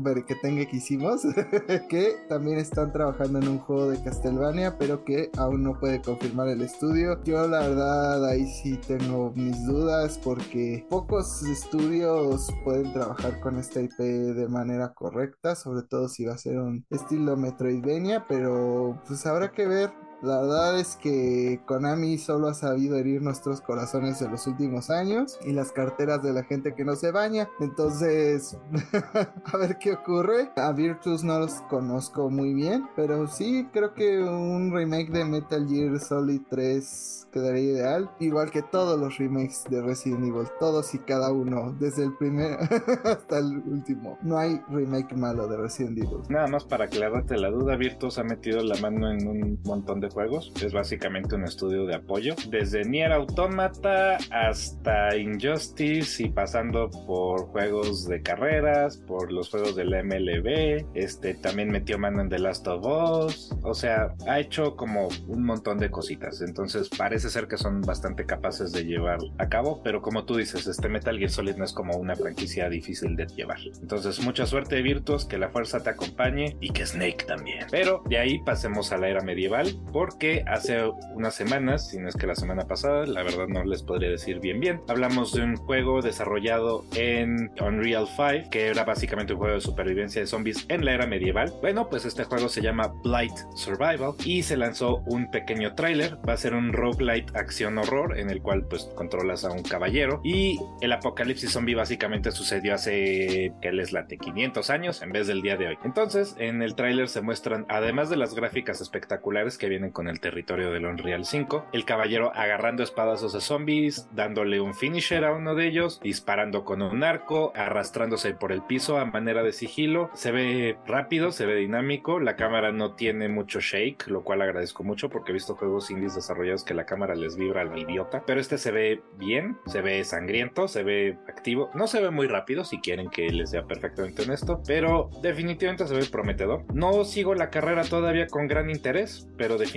tenga 0.41 0.65
que 0.65 0.77
hicimos, 0.77 1.21
que 1.89 2.15
también 2.27 2.57
están 2.57 2.91
trabajando 2.91 3.39
en 3.39 3.47
un 3.47 3.59
juego 3.59 3.76
de 3.85 4.01
Castlevania, 4.01 4.77
pero 4.77 5.05
que 5.05 5.29
aún 5.37 5.63
no 5.63 5.79
puede 5.79 6.01
confirmar 6.01 6.47
el 6.47 6.61
estudio. 6.61 7.21
Yo, 7.23 7.47
la 7.47 7.59
verdad, 7.59 8.25
ahí 8.25 8.47
sí 8.47 8.79
tengo 8.87 9.31
mis 9.35 9.65
dudas, 9.65 10.19
porque 10.23 10.85
pocos 10.89 11.43
estudios 11.43 12.51
pueden 12.63 12.91
trabajar 12.93 13.39
con 13.39 13.57
esta 13.57 13.81
IP 13.81 13.97
de 13.99 14.47
manera 14.47 14.93
correcta, 14.93 15.55
sobre 15.55 15.83
todo 15.83 16.09
si 16.09 16.25
va 16.25 16.33
a 16.33 16.37
ser 16.37 16.59
un 16.59 16.85
estilo 16.89 17.37
Metroidvania, 17.37 18.25
pero 18.27 19.01
pues 19.07 19.25
habrá 19.25 19.51
que 19.51 19.67
ver. 19.67 20.06
La 20.21 20.41
verdad 20.41 20.79
es 20.79 20.95
que 20.95 21.61
Konami 21.65 22.17
solo 22.17 22.47
ha 22.47 22.53
sabido 22.55 22.97
herir 22.97 23.21
nuestros 23.21 23.61
corazones 23.61 24.21
en 24.21 24.31
los 24.31 24.47
últimos 24.47 24.89
años 24.89 25.37
y 25.45 25.51
las 25.51 25.71
carteras 25.71 26.23
de 26.23 26.33
la 26.33 26.43
gente 26.43 26.73
que 26.73 26.83
no 26.83 26.95
se 26.95 27.11
baña. 27.11 27.47
Entonces, 27.59 28.57
a 29.45 29.57
ver 29.57 29.77
qué 29.77 29.93
ocurre. 29.93 30.49
A 30.55 30.71
Virtus 30.71 31.23
no 31.23 31.39
los 31.39 31.61
conozco 31.69 32.29
muy 32.29 32.53
bien, 32.53 32.87
pero 32.95 33.27
sí 33.27 33.67
creo 33.71 33.93
que 33.93 34.19
un 34.19 34.71
remake 34.73 35.11
de 35.11 35.25
Metal 35.25 35.67
Gear 35.67 35.99
Solid 35.99 36.41
3 36.49 37.27
quedaría 37.31 37.73
ideal. 37.73 38.09
Igual 38.19 38.49
que 38.49 38.63
todos 38.63 38.99
los 38.99 39.17
remakes 39.19 39.65
de 39.69 39.81
Resident 39.81 40.25
Evil, 40.25 40.47
todos 40.59 40.95
y 40.95 40.99
cada 40.99 41.31
uno, 41.31 41.75
desde 41.79 42.03
el 42.03 42.15
primer 42.17 42.57
hasta 43.03 43.37
el 43.37 43.57
último. 43.67 44.17
No 44.23 44.37
hay 44.37 44.61
remake 44.69 45.15
malo 45.15 45.47
de 45.47 45.57
Resident 45.57 45.97
Evil. 45.99 46.21
Nada 46.29 46.47
más 46.47 46.65
para 46.65 46.85
aclararte 46.85 47.37
la 47.37 47.51
duda, 47.51 47.75
Virtus 47.75 48.17
ha 48.17 48.23
metido 48.23 48.63
la 48.63 48.75
mano 48.81 49.11
en 49.11 49.27
un 49.27 49.59
montón 49.63 49.99
de 49.99 50.06
juegos. 50.09 50.51
Es 50.63 50.73
básicamente 50.73 51.35
un 51.35 51.43
estudio 51.43 51.85
de 51.85 51.95
apoyo. 51.95 52.35
Desde 52.49 52.83
Nier 52.83 53.11
Automata 53.11 54.17
hasta 54.31 55.15
Injustice 55.15 56.23
y 56.23 56.29
pasando 56.29 56.89
por 56.89 57.47
juegos 57.47 58.07
de 58.07 58.21
carreras, 58.21 58.97
por 58.97 59.31
los 59.31 59.49
juegos 59.49 59.75
del 59.75 59.89
MLB. 59.89 60.85
Este 60.93 61.33
también 61.35 61.69
metió 61.69 61.97
mano 61.97 62.21
en 62.21 62.29
The 62.29 62.39
Last 62.39 62.67
of 62.67 62.85
Us. 62.85 63.55
O 63.63 63.73
sea, 63.73 64.13
ha 64.27 64.39
hecho 64.39 64.75
como 64.75 65.09
un 65.27 65.43
montón 65.43 65.77
de 65.77 65.89
cositas. 65.89 66.41
Entonces 66.41 66.89
parece 66.89 67.29
ser 67.29 67.47
que 67.47 67.57
son 67.57 67.81
bastante 67.81 68.25
capaces 68.25 68.71
de 68.71 68.85
llevar 68.85 69.19
a 69.37 69.49
cabo. 69.49 69.81
Pero 69.83 70.01
como 70.01 70.25
tú 70.25 70.35
dices, 70.35 70.67
este 70.67 70.89
Metal 70.89 71.17
Gear 71.17 71.29
Solid 71.29 71.55
no 71.55 71.65
es 71.65 71.73
como 71.73 71.97
una 71.97 72.15
franquicia 72.15 72.69
difícil 72.69 73.15
de 73.15 73.27
llevar. 73.27 73.59
Entonces, 73.81 74.19
mucha 74.23 74.45
suerte, 74.45 74.81
Virtus, 74.81 75.25
que 75.25 75.37
la 75.37 75.49
fuerza 75.49 75.81
te 75.81 75.89
acompañe 75.89 76.57
y 76.59 76.69
que 76.69 76.85
Snake 76.85 77.25
también. 77.27 77.65
Pero 77.71 78.03
de 78.09 78.17
ahí 78.17 78.39
pasemos 78.43 78.91
a 78.91 78.97
la 78.97 79.09
era 79.09 79.21
medieval, 79.21 79.67
porque 79.97 80.43
hace 80.45 80.91
unas 81.15 81.33
semanas, 81.33 81.87
si 81.87 81.97
no 81.97 82.07
es 82.07 82.15
que 82.15 82.27
la 82.27 82.35
semana 82.35 82.67
pasada, 82.67 83.07
la 83.07 83.23
verdad 83.23 83.47
no 83.47 83.63
les 83.63 83.81
podría 83.81 84.11
decir 84.11 84.39
bien 84.39 84.59
bien, 84.59 84.79
hablamos 84.87 85.33
de 85.33 85.41
un 85.41 85.55
juego 85.55 86.03
desarrollado 86.03 86.85
en 86.93 87.49
Unreal 87.59 88.07
5, 88.07 88.51
que 88.51 88.67
era 88.67 88.83
básicamente 88.83 89.33
un 89.33 89.39
juego 89.39 89.55
de 89.55 89.61
supervivencia 89.61 90.21
de 90.21 90.27
zombies 90.27 90.67
en 90.69 90.85
la 90.85 90.93
era 90.93 91.07
medieval. 91.07 91.51
Bueno, 91.61 91.89
pues 91.89 92.05
este 92.05 92.25
juego 92.25 92.47
se 92.47 92.61
llama 92.61 92.93
Blight 93.03 93.33
Survival 93.55 94.13
y 94.23 94.43
se 94.43 94.55
lanzó 94.55 94.97
un 95.07 95.31
pequeño 95.31 95.73
tráiler, 95.73 96.19
va 96.29 96.33
a 96.33 96.37
ser 96.37 96.53
un 96.53 96.73
roguelite 96.73 97.35
acción 97.35 97.79
horror 97.79 98.19
en 98.19 98.29
el 98.29 98.43
cual 98.43 98.67
pues 98.67 98.83
controlas 98.93 99.45
a 99.45 99.51
un 99.51 99.63
caballero 99.63 100.21
y 100.23 100.59
el 100.81 100.91
apocalipsis 100.91 101.49
zombie 101.49 101.73
básicamente 101.73 102.31
sucedió 102.31 102.75
hace 102.75 103.51
que 103.63 103.71
les 103.71 103.93
late 103.93 104.19
500 104.19 104.69
años 104.69 105.01
en 105.01 105.11
vez 105.11 105.25
del 105.25 105.41
día 105.41 105.57
de 105.57 105.69
hoy. 105.69 105.77
Entonces, 105.83 106.35
en 106.37 106.61
el 106.61 106.75
tráiler 106.75 107.09
se 107.09 107.21
muestran 107.21 107.65
además 107.67 108.11
de 108.11 108.17
las 108.17 108.35
gráficas 108.35 108.79
espectaculares 108.79 109.57
que 109.57 109.69
vienen 109.69 109.86
con 109.91 110.07
el 110.07 110.19
territorio 110.19 110.71
del 110.71 110.85
Unreal 110.85 111.25
5, 111.25 111.67
el 111.73 111.85
caballero 111.85 112.31
agarrando 112.35 112.83
espadazos 112.83 113.35
a 113.35 113.41
zombies, 113.41 114.07
dándole 114.11 114.59
un 114.59 114.73
finisher 114.73 115.25
a 115.25 115.33
uno 115.33 115.55
de 115.55 115.67
ellos, 115.67 115.99
disparando 116.01 116.65
con 116.65 116.81
un 116.81 117.03
arco, 117.03 117.51
arrastrándose 117.55 118.33
por 118.33 118.51
el 118.51 118.61
piso 118.61 118.97
a 118.97 119.05
manera 119.05 119.43
de 119.43 119.53
sigilo. 119.53 120.09
Se 120.13 120.31
ve 120.31 120.77
rápido, 120.85 121.31
se 121.31 121.45
ve 121.45 121.55
dinámico, 121.55 122.19
la 122.19 122.35
cámara 122.35 122.71
no 122.71 122.95
tiene 122.95 123.29
mucho 123.29 123.59
shake, 123.59 124.07
lo 124.07 124.23
cual 124.23 124.41
agradezco 124.41 124.83
mucho 124.83 125.09
porque 125.09 125.31
he 125.31 125.33
visto 125.33 125.55
juegos 125.55 125.91
indies 125.91 126.15
desarrollados 126.15 126.63
que 126.63 126.73
la 126.73 126.85
cámara 126.85 127.15
les 127.15 127.37
vibra 127.37 127.61
a 127.61 127.65
lo 127.65 127.77
idiota, 127.77 128.23
pero 128.25 128.39
este 128.39 128.57
se 128.57 128.71
ve 128.71 129.01
bien, 129.17 129.57
se 129.65 129.81
ve 129.81 130.03
sangriento, 130.03 130.67
se 130.67 130.83
ve 130.83 131.17
activo, 131.27 131.69
no 131.73 131.87
se 131.87 132.01
ve 132.01 132.11
muy 132.11 132.27
rápido 132.27 132.63
si 132.63 132.79
quieren 132.79 133.09
que 133.09 133.29
les 133.29 133.51
sea 133.51 133.63
perfectamente 133.63 134.23
honesto, 134.23 134.61
pero 134.65 135.09
definitivamente 135.21 135.87
se 135.87 135.95
ve 135.95 136.05
prometedor. 136.05 136.63
No 136.73 137.03
sigo 137.03 137.35
la 137.35 137.49
carrera 137.49 137.83
todavía 137.83 138.27
con 138.27 138.47
gran 138.47 138.69
interés, 138.69 139.27
pero 139.37 139.57
definitivamente 139.57 139.76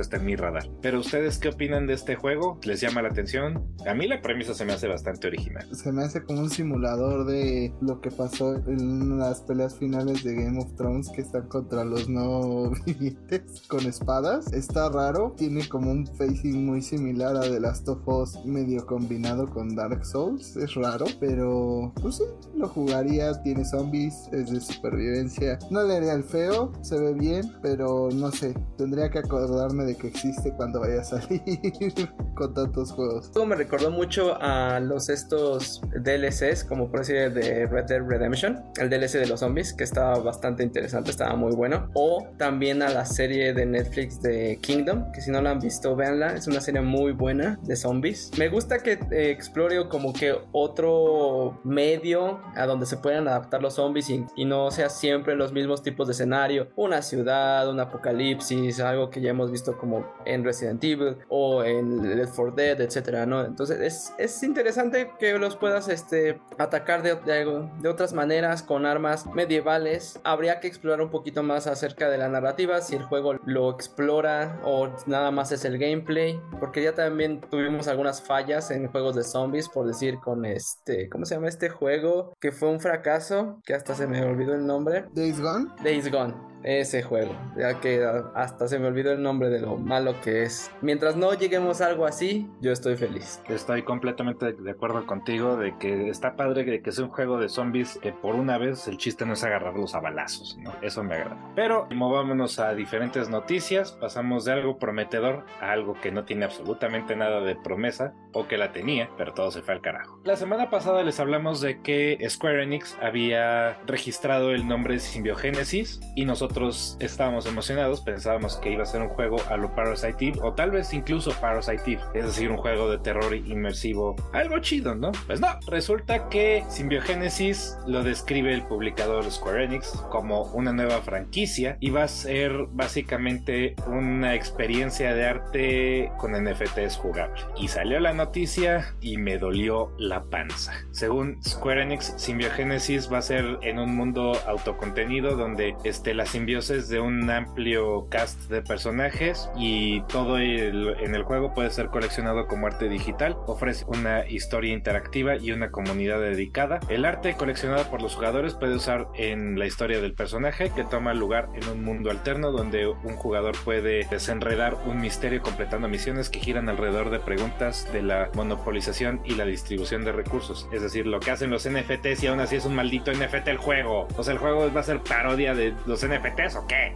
está 0.00 0.16
en 0.16 0.24
mi 0.24 0.36
radar. 0.36 0.68
Pero 0.82 1.00
ustedes 1.00 1.38
qué 1.38 1.48
opinan 1.48 1.86
de 1.86 1.94
este 1.94 2.16
juego? 2.16 2.58
¿Les 2.64 2.80
llama 2.80 3.02
la 3.02 3.08
atención? 3.08 3.64
A 3.86 3.94
mí 3.94 4.06
la 4.06 4.20
premisa 4.20 4.54
se 4.54 4.64
me 4.64 4.72
hace 4.72 4.88
bastante 4.88 5.26
original. 5.26 5.66
Se 5.74 5.92
me 5.92 6.02
hace 6.02 6.22
como 6.22 6.40
un 6.40 6.50
simulador 6.50 7.26
de 7.26 7.72
lo 7.80 8.00
que 8.00 8.10
pasó 8.10 8.56
en 8.66 9.18
las 9.18 9.40
peleas 9.42 9.78
finales 9.78 10.24
de 10.24 10.34
Game 10.34 10.58
of 10.58 10.74
Thrones 10.76 11.08
que 11.10 11.22
están 11.22 11.48
contra 11.48 11.84
los 11.84 12.08
no 12.08 12.70
vivientes 12.86 13.62
con 13.68 13.86
espadas. 13.86 14.52
Está 14.52 14.88
raro, 14.90 15.34
tiene 15.36 15.68
como 15.68 15.90
un 15.90 16.06
facing 16.06 16.66
muy 16.66 16.82
similar 16.82 17.36
a 17.36 17.42
The 17.42 17.60
Last 17.60 17.88
of 17.88 18.06
Us 18.06 18.44
medio 18.44 18.84
combinado 18.86 19.48
con 19.48 19.74
Dark 19.74 20.04
Souls. 20.04 20.56
Es 20.56 20.74
raro, 20.74 21.06
pero 21.20 21.92
pues 22.00 22.16
sí, 22.16 22.24
lo 22.56 22.68
jugaría. 22.68 23.32
Tiene 23.42 23.64
zombies, 23.64 24.28
es 24.32 24.50
de 24.50 24.60
supervivencia. 24.60 25.58
No 25.70 25.82
le 25.82 25.96
haría 25.96 26.12
el 26.12 26.24
feo, 26.24 26.72
se 26.82 26.98
ve 26.98 27.14
bien, 27.14 27.52
pero 27.62 28.08
no 28.12 28.30
sé, 28.30 28.54
tendría 28.76 29.10
que 29.10 29.18
acordarme 29.26 29.84
de 29.84 29.96
que 29.96 30.08
existe 30.08 30.52
cuando 30.52 30.80
vaya 30.80 31.00
a 31.00 31.04
salir 31.04 31.40
con 32.34 32.54
tantos 32.54 32.92
juegos. 32.92 33.30
Luego 33.34 33.46
me 33.46 33.56
recordó 33.56 33.90
mucho 33.90 34.36
a 34.40 34.80
los 34.80 35.08
estos 35.08 35.80
DLCs, 36.02 36.64
como 36.64 36.88
por 36.88 37.00
decir 37.00 37.32
de 37.32 37.66
Red 37.66 37.86
Dead 37.86 38.02
Redemption, 38.02 38.62
el 38.78 38.88
DLC 38.88 39.12
de 39.14 39.26
los 39.26 39.40
zombies, 39.40 39.72
que 39.72 39.84
estaba 39.84 40.18
bastante 40.18 40.62
interesante, 40.62 41.10
estaba 41.10 41.36
muy 41.36 41.54
bueno. 41.54 41.90
O 41.94 42.26
también 42.36 42.82
a 42.82 42.90
la 42.90 43.04
serie 43.04 43.52
de 43.52 43.66
Netflix 43.66 44.20
de 44.22 44.58
Kingdom, 44.62 45.10
que 45.12 45.20
si 45.20 45.30
no 45.30 45.40
la 45.42 45.50
han 45.50 45.60
visto, 45.60 45.94
véanla, 45.96 46.34
es 46.34 46.46
una 46.46 46.60
serie 46.60 46.80
muy 46.80 47.12
buena 47.12 47.58
de 47.62 47.76
zombies. 47.76 48.30
Me 48.38 48.48
gusta 48.48 48.78
que 48.78 48.98
eh, 49.10 49.30
explore 49.30 49.88
como 49.88 50.12
que 50.12 50.34
otro 50.52 51.60
medio 51.64 52.40
a 52.54 52.66
donde 52.66 52.86
se 52.86 52.96
puedan 52.96 53.28
adaptar 53.28 53.62
los 53.62 53.74
zombies 53.74 54.08
y, 54.10 54.24
y 54.36 54.44
no 54.44 54.70
sea 54.70 54.88
siempre 54.88 55.34
los 55.34 55.52
mismos 55.52 55.82
tipos 55.82 56.06
de 56.06 56.12
escenario, 56.12 56.68
una 56.76 57.02
ciudad, 57.02 57.68
un 57.68 57.80
apocalipsis, 57.80 58.80
algo 58.80 59.10
que 59.10 59.15
ya 59.20 59.30
hemos 59.30 59.50
visto 59.50 59.76
como 59.76 60.06
en 60.24 60.44
Resident 60.44 60.82
Evil 60.82 61.16
o 61.28 61.62
en 61.64 62.16
Left 62.16 62.34
4 62.34 62.54
Dead, 62.54 62.80
etcétera, 62.80 63.26
¿no? 63.26 63.44
Entonces 63.44 63.80
es, 63.80 64.14
es 64.18 64.42
interesante 64.42 65.12
que 65.18 65.38
los 65.38 65.56
puedas 65.56 65.88
este, 65.88 66.40
atacar 66.58 67.02
de, 67.02 67.14
de, 67.16 67.68
de 67.80 67.88
otras 67.88 68.12
maneras 68.12 68.62
con 68.62 68.86
armas 68.86 69.26
medievales. 69.34 70.20
Habría 70.24 70.60
que 70.60 70.68
explorar 70.68 71.00
un 71.00 71.10
poquito 71.10 71.42
más 71.42 71.66
acerca 71.66 72.08
de 72.08 72.18
la 72.18 72.28
narrativa, 72.28 72.80
si 72.80 72.96
el 72.96 73.02
juego 73.02 73.34
lo 73.44 73.70
explora 73.70 74.60
o 74.64 74.88
nada 75.06 75.30
más 75.30 75.52
es 75.52 75.64
el 75.64 75.78
gameplay, 75.78 76.40
porque 76.58 76.82
ya 76.82 76.94
también 76.94 77.40
tuvimos 77.40 77.88
algunas 77.88 78.22
fallas 78.22 78.70
en 78.70 78.88
juegos 78.88 79.16
de 79.16 79.24
zombies, 79.24 79.68
por 79.68 79.86
decir 79.86 80.18
con 80.18 80.44
este, 80.44 81.08
¿cómo 81.08 81.24
se 81.24 81.34
llama 81.34 81.48
este 81.48 81.68
juego? 81.68 82.34
Que 82.40 82.52
fue 82.52 82.68
un 82.68 82.80
fracaso, 82.80 83.60
que 83.64 83.74
hasta 83.74 83.94
se 83.94 84.06
me 84.06 84.24
olvidó 84.24 84.54
el 84.54 84.66
nombre. 84.66 85.04
Days 85.14 85.40
Gone. 85.40 85.66
Days 85.82 86.10
Gone 86.10 86.55
ese 86.66 87.02
juego, 87.02 87.32
ya 87.56 87.80
que 87.80 88.04
hasta 88.34 88.66
se 88.66 88.80
me 88.80 88.88
olvidó 88.88 89.12
el 89.12 89.22
nombre 89.22 89.48
de 89.50 89.60
lo 89.60 89.76
malo 89.76 90.20
que 90.20 90.42
es. 90.42 90.70
Mientras 90.82 91.16
no 91.16 91.32
lleguemos 91.32 91.80
a 91.80 91.86
algo 91.86 92.06
así, 92.06 92.50
yo 92.60 92.72
estoy 92.72 92.96
feliz. 92.96 93.40
Estoy 93.48 93.82
completamente 93.82 94.52
de 94.52 94.70
acuerdo 94.70 95.06
contigo 95.06 95.56
de 95.56 95.78
que 95.78 96.08
está 96.08 96.34
padre 96.34 96.64
de 96.64 96.82
que 96.82 96.90
sea 96.90 97.04
un 97.04 97.10
juego 97.10 97.38
de 97.38 97.48
zombies 97.48 97.98
que 98.02 98.12
por 98.12 98.34
una 98.34 98.58
vez 98.58 98.88
el 98.88 98.98
chiste 98.98 99.24
no 99.24 99.34
es 99.34 99.44
agarrarlos 99.44 99.94
a 99.94 100.00
balazos, 100.00 100.58
¿no? 100.60 100.74
Eso 100.82 101.04
me 101.04 101.14
agrada. 101.14 101.52
Pero 101.54 101.86
movámonos 101.94 102.58
a 102.58 102.74
diferentes 102.74 103.28
noticias, 103.28 103.92
pasamos 103.92 104.44
de 104.44 104.52
algo 104.52 104.78
prometedor 104.78 105.44
a 105.60 105.70
algo 105.70 105.94
que 105.94 106.10
no 106.10 106.24
tiene 106.24 106.46
absolutamente 106.46 107.14
nada 107.14 107.40
de 107.42 107.54
promesa 107.54 108.12
o 108.32 108.48
que 108.48 108.58
la 108.58 108.72
tenía, 108.72 109.08
pero 109.16 109.34
todo 109.34 109.52
se 109.52 109.62
fue 109.62 109.74
al 109.74 109.80
carajo. 109.80 110.20
La 110.24 110.36
semana 110.36 110.68
pasada 110.68 111.04
les 111.04 111.20
hablamos 111.20 111.60
de 111.60 111.80
que 111.80 112.18
Square 112.28 112.64
Enix 112.64 112.98
había 113.00 113.78
registrado 113.86 114.50
el 114.50 114.66
nombre 114.66 114.98
Symbiogénesis 114.98 116.00
y 116.16 116.24
nosotros 116.24 116.55
estábamos 117.00 117.46
emocionados, 117.46 118.00
pensábamos 118.00 118.56
que 118.56 118.72
iba 118.72 118.82
a 118.82 118.86
ser 118.86 119.02
un 119.02 119.08
juego 119.08 119.36
a 119.50 119.56
lo 119.56 119.74
Parasite 119.74 120.28
Eve 120.28 120.38
o 120.42 120.54
tal 120.54 120.70
vez 120.70 120.92
incluso 120.94 121.32
Parasite 121.32 121.92
Eve, 121.92 122.02
es 122.14 122.24
decir, 122.24 122.50
un 122.50 122.56
juego 122.56 122.90
de 122.90 122.98
terror 122.98 123.34
inmersivo, 123.34 124.16
algo 124.32 124.58
chido, 124.60 124.94
¿no? 124.94 125.12
Pues 125.26 125.40
no, 125.40 125.48
resulta 125.66 126.28
que 126.28 126.64
Symbiogenesis 126.68 127.76
lo 127.86 128.02
describe 128.02 128.54
el 128.54 128.62
publicador 128.62 129.30
Square 129.30 129.64
Enix 129.64 129.92
como 130.10 130.44
una 130.52 130.72
nueva 130.72 131.02
franquicia 131.02 131.76
y 131.80 131.90
va 131.90 132.04
a 132.04 132.08
ser 132.08 132.52
básicamente 132.70 133.74
una 133.86 134.34
experiencia 134.34 135.14
de 135.14 135.26
arte 135.26 136.12
con 136.18 136.32
NFTs 136.32 136.96
jugable. 136.96 137.40
Y 137.56 137.68
salió 137.68 138.00
la 138.00 138.12
noticia 138.12 138.94
y 139.00 139.18
me 139.18 139.38
dolió 139.38 139.92
la 139.98 140.24
panza. 140.24 140.72
Según 140.92 141.42
Square 141.42 141.82
Enix, 141.82 142.14
Symbiogenesis 142.16 143.12
va 143.12 143.18
a 143.18 143.22
ser 143.22 143.58
en 143.62 143.78
un 143.78 143.94
mundo 143.94 144.32
autocontenido 144.46 145.36
donde 145.36 145.76
esté 145.84 146.14
la 146.14 146.26
simbioses 146.46 146.88
de 146.88 147.00
un 147.00 147.28
amplio 147.28 148.06
cast 148.08 148.48
de 148.48 148.62
personajes 148.62 149.50
y 149.56 150.00
todo 150.02 150.38
el, 150.38 150.94
en 151.00 151.16
el 151.16 151.24
juego 151.24 151.52
puede 151.52 151.70
ser 151.70 151.88
coleccionado 151.88 152.46
como 152.46 152.68
arte 152.68 152.88
digital. 152.88 153.36
Ofrece 153.48 153.84
una 153.88 154.28
historia 154.28 154.72
interactiva 154.72 155.34
y 155.34 155.50
una 155.50 155.72
comunidad 155.72 156.20
dedicada. 156.20 156.78
El 156.88 157.04
arte 157.04 157.34
coleccionado 157.34 157.90
por 157.90 158.00
los 158.00 158.14
jugadores 158.14 158.54
puede 158.54 158.76
usar 158.76 159.08
en 159.16 159.58
la 159.58 159.66
historia 159.66 160.00
del 160.00 160.14
personaje 160.14 160.70
que 160.70 160.84
toma 160.84 161.14
lugar 161.14 161.48
en 161.56 161.68
un 161.68 161.82
mundo 161.82 162.12
alterno 162.12 162.52
donde 162.52 162.86
un 162.86 163.16
jugador 163.16 163.56
puede 163.64 164.06
desenredar 164.08 164.76
un 164.86 165.00
misterio 165.00 165.42
completando 165.42 165.88
misiones 165.88 166.30
que 166.30 166.38
giran 166.38 166.68
alrededor 166.68 167.10
de 167.10 167.18
preguntas 167.18 167.92
de 167.92 168.02
la 168.02 168.30
monopolización 168.34 169.20
y 169.24 169.34
la 169.34 169.46
distribución 169.46 170.04
de 170.04 170.12
recursos. 170.12 170.68
Es 170.70 170.82
decir, 170.82 171.08
lo 171.08 171.18
que 171.18 171.32
hacen 171.32 171.50
los 171.50 171.68
NFTs 171.68 172.22
y 172.22 172.28
aún 172.28 172.38
así 172.38 172.54
es 172.54 172.66
un 172.66 172.76
maldito 172.76 173.10
NFT 173.12 173.48
el 173.48 173.56
juego. 173.56 174.06
O 174.16 174.22
sea, 174.22 174.34
el 174.34 174.38
juego 174.38 174.72
va 174.72 174.78
a 174.78 174.84
ser 174.84 175.00
parodia 175.00 175.52
de 175.52 175.74
los 175.86 176.06
NFTs 176.06 176.25
o 176.56 176.66
qué? 176.66 176.92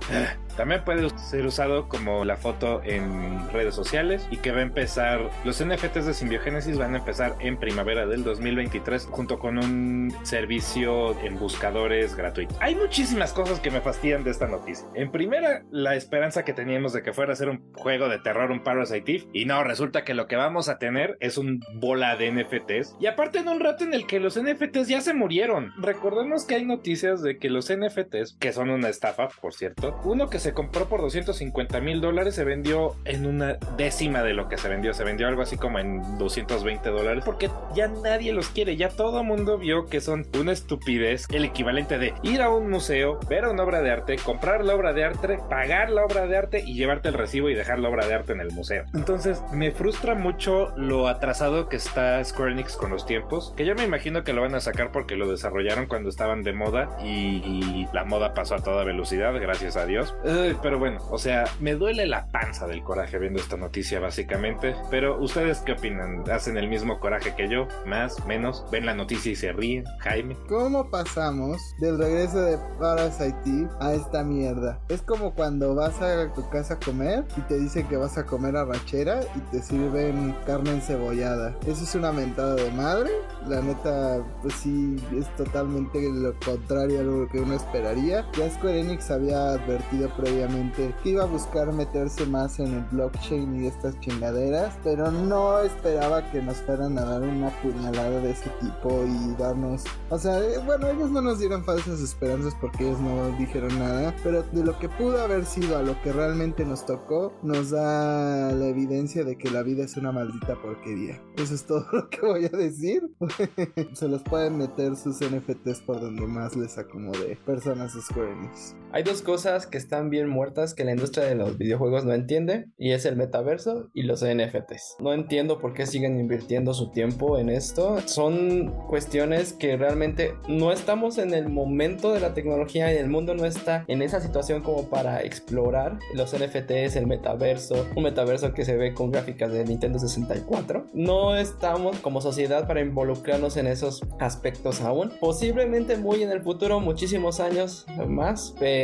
También 0.56 0.84
puede 0.84 1.08
ser 1.16 1.46
usado 1.46 1.88
como 1.88 2.24
la 2.24 2.36
foto 2.36 2.82
en 2.84 3.48
redes 3.50 3.74
sociales 3.74 4.26
y 4.30 4.36
que 4.36 4.50
va 4.52 4.58
a 4.58 4.62
empezar, 4.62 5.30
los 5.44 5.64
NFTs 5.64 6.06
de 6.06 6.14
Symbiogénesis 6.14 6.76
van 6.76 6.94
a 6.94 6.98
empezar 6.98 7.36
en 7.40 7.56
primavera 7.56 8.06
del 8.06 8.24
2023 8.24 9.06
junto 9.06 9.38
con 9.38 9.58
un 9.58 10.12
servicio 10.22 11.18
en 11.22 11.38
buscadores 11.38 12.14
gratuito. 12.14 12.54
Hay 12.60 12.74
muchísimas 12.74 13.32
cosas 13.32 13.60
que 13.60 13.70
me 13.70 13.80
fastidian 13.80 14.24
de 14.24 14.30
esta 14.30 14.48
noticia. 14.48 14.86
En 14.94 15.10
primera, 15.10 15.62
la 15.70 15.94
esperanza 15.94 16.44
que 16.44 16.52
teníamos 16.52 16.92
de 16.92 17.02
que 17.02 17.12
fuera 17.12 17.32
a 17.32 17.36
ser 17.36 17.48
un 17.48 17.72
juego 17.74 18.08
de 18.08 18.18
terror, 18.18 18.50
un 18.50 18.62
Parasite 18.62 19.12
Eve, 19.12 19.28
y 19.32 19.44
no, 19.46 19.64
resulta 19.64 20.04
que 20.04 20.14
lo 20.14 20.26
que 20.26 20.36
vamos 20.36 20.68
a 20.68 20.78
tener 20.78 21.16
es 21.20 21.38
un 21.38 21.60
bola 21.74 22.16
de 22.16 22.30
NFTs. 22.32 22.96
Y 23.00 23.06
aparte 23.06 23.38
en 23.38 23.48
un 23.48 23.60
rato 23.60 23.84
en 23.84 23.94
el 23.94 24.06
que 24.06 24.20
los 24.20 24.40
NFTs 24.40 24.88
ya 24.88 25.00
se 25.00 25.14
murieron. 25.14 25.72
Recordemos 25.78 26.44
que 26.44 26.56
hay 26.56 26.64
noticias 26.64 27.22
de 27.22 27.38
que 27.38 27.50
los 27.50 27.72
NFTs, 27.72 28.36
que 28.38 28.52
son 28.52 28.70
una 28.70 28.88
estafa, 28.88 29.19
por 29.28 29.52
cierto, 29.54 30.00
uno 30.04 30.28
que 30.28 30.38
se 30.38 30.52
compró 30.52 30.88
por 30.88 31.00
250 31.00 31.80
mil 31.80 32.00
dólares 32.00 32.34
se 32.34 32.44
vendió 32.44 32.96
en 33.04 33.26
una 33.26 33.54
décima 33.76 34.22
de 34.22 34.34
lo 34.34 34.48
que 34.48 34.58
se 34.58 34.68
vendió. 34.68 34.94
Se 34.94 35.04
vendió 35.04 35.28
algo 35.28 35.42
así 35.42 35.56
como 35.56 35.78
en 35.78 36.18
220 36.18 36.90
dólares 36.90 37.22
porque 37.24 37.50
ya 37.74 37.88
nadie 37.88 38.32
los 38.32 38.48
quiere. 38.48 38.76
Ya 38.76 38.88
todo 38.88 39.22
mundo 39.24 39.58
vio 39.58 39.86
que 39.86 40.00
son 40.00 40.26
una 40.38 40.52
estupidez. 40.52 41.26
El 41.30 41.44
equivalente 41.44 41.98
de 41.98 42.14
ir 42.22 42.42
a 42.42 42.50
un 42.50 42.70
museo, 42.70 43.18
ver 43.28 43.46
una 43.46 43.62
obra 43.62 43.82
de 43.82 43.90
arte, 43.90 44.16
comprar 44.16 44.64
la 44.64 44.74
obra 44.74 44.92
de 44.92 45.04
arte, 45.04 45.38
pagar 45.48 45.90
la 45.90 46.04
obra 46.04 46.26
de 46.26 46.36
arte 46.36 46.62
y 46.64 46.74
llevarte 46.74 47.08
el 47.08 47.14
recibo 47.14 47.48
y 47.50 47.54
dejar 47.54 47.78
la 47.78 47.88
obra 47.88 48.06
de 48.06 48.14
arte 48.14 48.32
en 48.32 48.40
el 48.40 48.50
museo. 48.52 48.84
Entonces 48.94 49.42
me 49.52 49.70
frustra 49.72 50.14
mucho 50.14 50.72
lo 50.76 51.08
atrasado 51.08 51.68
que 51.68 51.76
está 51.76 52.22
Square 52.24 52.52
Enix 52.52 52.76
con 52.76 52.90
los 52.90 53.06
tiempos. 53.06 53.52
Que 53.56 53.64
yo 53.64 53.74
me 53.74 53.84
imagino 53.84 54.24
que 54.24 54.32
lo 54.32 54.42
van 54.42 54.54
a 54.54 54.60
sacar 54.60 54.92
porque 54.92 55.16
lo 55.16 55.30
desarrollaron 55.30 55.86
cuando 55.86 56.08
estaban 56.08 56.42
de 56.42 56.52
moda 56.52 56.96
y, 57.02 57.42
y 57.44 57.88
la 57.92 58.04
moda 58.04 58.34
pasó 58.34 58.54
a 58.54 58.62
toda 58.62 58.84
velocidad, 58.84 59.09
gracias 59.16 59.76
a 59.76 59.86
Dios. 59.86 60.14
Pero 60.62 60.78
bueno, 60.78 61.00
o 61.10 61.18
sea, 61.18 61.44
me 61.60 61.74
duele 61.74 62.06
la 62.06 62.26
panza 62.26 62.66
del 62.66 62.82
coraje 62.82 63.18
viendo 63.18 63.40
esta 63.40 63.56
noticia 63.56 64.00
básicamente. 64.00 64.74
Pero 64.90 65.20
ustedes 65.20 65.60
qué 65.60 65.72
opinan? 65.72 66.24
¿Hacen 66.30 66.56
el 66.56 66.68
mismo 66.68 67.00
coraje 67.00 67.34
que 67.34 67.48
yo? 67.48 67.66
¿Más? 67.86 68.24
¿Menos? 68.26 68.64
¿Ven 68.70 68.86
la 68.86 68.94
noticia 68.94 69.32
y 69.32 69.36
se 69.36 69.52
ríen? 69.52 69.84
Jaime. 70.00 70.36
¿Cómo 70.48 70.90
pasamos 70.90 71.60
del 71.78 71.98
regreso 71.98 72.40
de 72.42 72.58
Parasite 72.78 73.68
a 73.80 73.94
esta 73.94 74.22
mierda? 74.22 74.80
Es 74.88 75.02
como 75.02 75.34
cuando 75.34 75.74
vas 75.74 76.00
a 76.00 76.32
tu 76.34 76.48
casa 76.50 76.74
a 76.74 76.78
comer 76.78 77.24
y 77.36 77.40
te 77.42 77.58
dicen 77.58 77.86
que 77.88 77.96
vas 77.96 78.18
a 78.18 78.24
comer 78.24 78.56
arrachera 78.56 79.20
y 79.34 79.40
te 79.50 79.62
sirven 79.62 80.34
carne 80.46 80.70
encebollada. 80.72 81.56
Eso 81.66 81.84
es 81.84 81.94
una 81.94 82.12
mentada 82.12 82.54
de 82.54 82.70
madre. 82.72 83.10
La 83.48 83.60
neta, 83.60 84.22
pues 84.42 84.54
sí, 84.54 84.96
es 85.18 85.28
totalmente 85.36 86.00
lo 86.12 86.34
contrario 86.44 87.00
a 87.00 87.02
lo 87.02 87.28
que 87.28 87.40
uno 87.40 87.54
esperaría. 87.54 88.26
Ya 88.36 88.50
Square 88.50 88.80
Enix 88.80 88.99
había 89.08 89.52
advertido 89.52 90.10
previamente 90.16 90.92
que 91.02 91.10
iba 91.10 91.22
a 91.22 91.26
buscar 91.26 91.72
meterse 91.72 92.26
más 92.26 92.58
en 92.58 92.74
el 92.74 92.84
blockchain 92.90 93.62
y 93.62 93.66
estas 93.66 93.98
chingaderas, 94.00 94.76
pero 94.82 95.10
no 95.10 95.60
esperaba 95.60 96.28
que 96.30 96.42
nos 96.42 96.56
fueran 96.58 96.98
a 96.98 97.04
dar 97.04 97.22
una 97.22 97.50
puñalada 97.62 98.20
de 98.20 98.32
ese 98.32 98.50
tipo 98.60 99.04
y 99.06 99.34
darnos, 99.40 99.84
o 100.10 100.18
sea, 100.18 100.40
eh, 100.40 100.58
bueno, 100.66 100.88
ellos 100.88 101.10
no 101.10 101.22
nos 101.22 101.38
dieron 101.38 101.64
falsas 101.64 102.00
esperanzas 102.00 102.54
porque 102.60 102.84
ellos 102.86 103.00
no 103.00 103.28
dijeron 103.38 103.78
nada, 103.78 104.14
pero 104.22 104.42
de 104.42 104.64
lo 104.64 104.78
que 104.78 104.88
pudo 104.88 105.22
haber 105.22 105.46
sido 105.46 105.78
a 105.78 105.82
lo 105.82 106.00
que 106.02 106.12
realmente 106.12 106.64
nos 106.64 106.84
tocó, 106.84 107.32
nos 107.42 107.70
da 107.70 108.52
la 108.52 108.66
evidencia 108.66 109.24
de 109.24 109.36
que 109.38 109.50
la 109.50 109.62
vida 109.62 109.84
es 109.84 109.96
una 109.96 110.10
maldita 110.10 110.56
porquería. 110.60 111.20
Eso 111.36 111.54
es 111.54 111.64
todo 111.64 111.86
lo 111.92 112.08
que 112.10 112.20
voy 112.20 112.44
a 112.46 112.56
decir. 112.56 113.08
Se 113.94 114.08
los 114.08 114.22
pueden 114.22 114.58
meter 114.58 114.96
sus 114.96 115.20
NFTs 115.20 115.80
por 115.86 116.00
donde 116.00 116.26
más 116.26 116.56
les 116.56 116.76
acomode 116.78 117.38
personas 117.46 117.92
Square 117.92 118.32
Enix. 118.32 118.74
Hay 118.92 119.04
dos 119.04 119.22
cosas 119.22 119.68
que 119.68 119.78
están 119.78 120.10
bien 120.10 120.28
muertas 120.28 120.74
que 120.74 120.84
la 120.84 120.90
industria 120.90 121.24
de 121.24 121.36
los 121.36 121.56
videojuegos 121.56 122.04
no 122.04 122.12
entiende 122.12 122.66
y 122.76 122.90
es 122.90 123.04
el 123.04 123.14
metaverso 123.14 123.88
y 123.94 124.02
los 124.02 124.24
NFTs. 124.24 124.96
No 124.98 125.12
entiendo 125.12 125.60
por 125.60 125.74
qué 125.74 125.86
siguen 125.86 126.18
invirtiendo 126.18 126.74
su 126.74 126.90
tiempo 126.90 127.38
en 127.38 127.50
esto. 127.50 128.00
Son 128.06 128.74
cuestiones 128.88 129.52
que 129.52 129.76
realmente 129.76 130.34
no 130.48 130.72
estamos 130.72 131.18
en 131.18 131.34
el 131.34 131.48
momento 131.48 132.12
de 132.12 132.18
la 132.18 132.34
tecnología 132.34 132.92
y 132.92 132.96
el 132.96 133.08
mundo 133.08 133.32
no 133.34 133.44
está 133.44 133.84
en 133.86 134.02
esa 134.02 134.20
situación 134.20 134.62
como 134.62 134.90
para 134.90 135.22
explorar 135.22 136.00
los 136.12 136.34
NFTs, 136.34 136.96
el 136.96 137.06
metaverso, 137.06 137.86
un 137.94 138.02
metaverso 138.02 138.52
que 138.54 138.64
se 138.64 138.76
ve 138.76 138.92
con 138.92 139.12
gráficas 139.12 139.52
de 139.52 139.64
Nintendo 139.64 140.00
64. 140.00 140.88
No 140.94 141.36
estamos 141.36 141.96
como 142.00 142.20
sociedad 142.20 142.66
para 142.66 142.80
involucrarnos 142.80 143.56
en 143.56 143.68
esos 143.68 144.02
aspectos 144.18 144.80
aún. 144.80 145.12
Posiblemente 145.20 145.96
muy 145.96 146.24
en 146.24 146.32
el 146.32 146.42
futuro, 146.42 146.80
muchísimos 146.80 147.38
años 147.38 147.86
más, 148.08 148.52
pero 148.58 148.79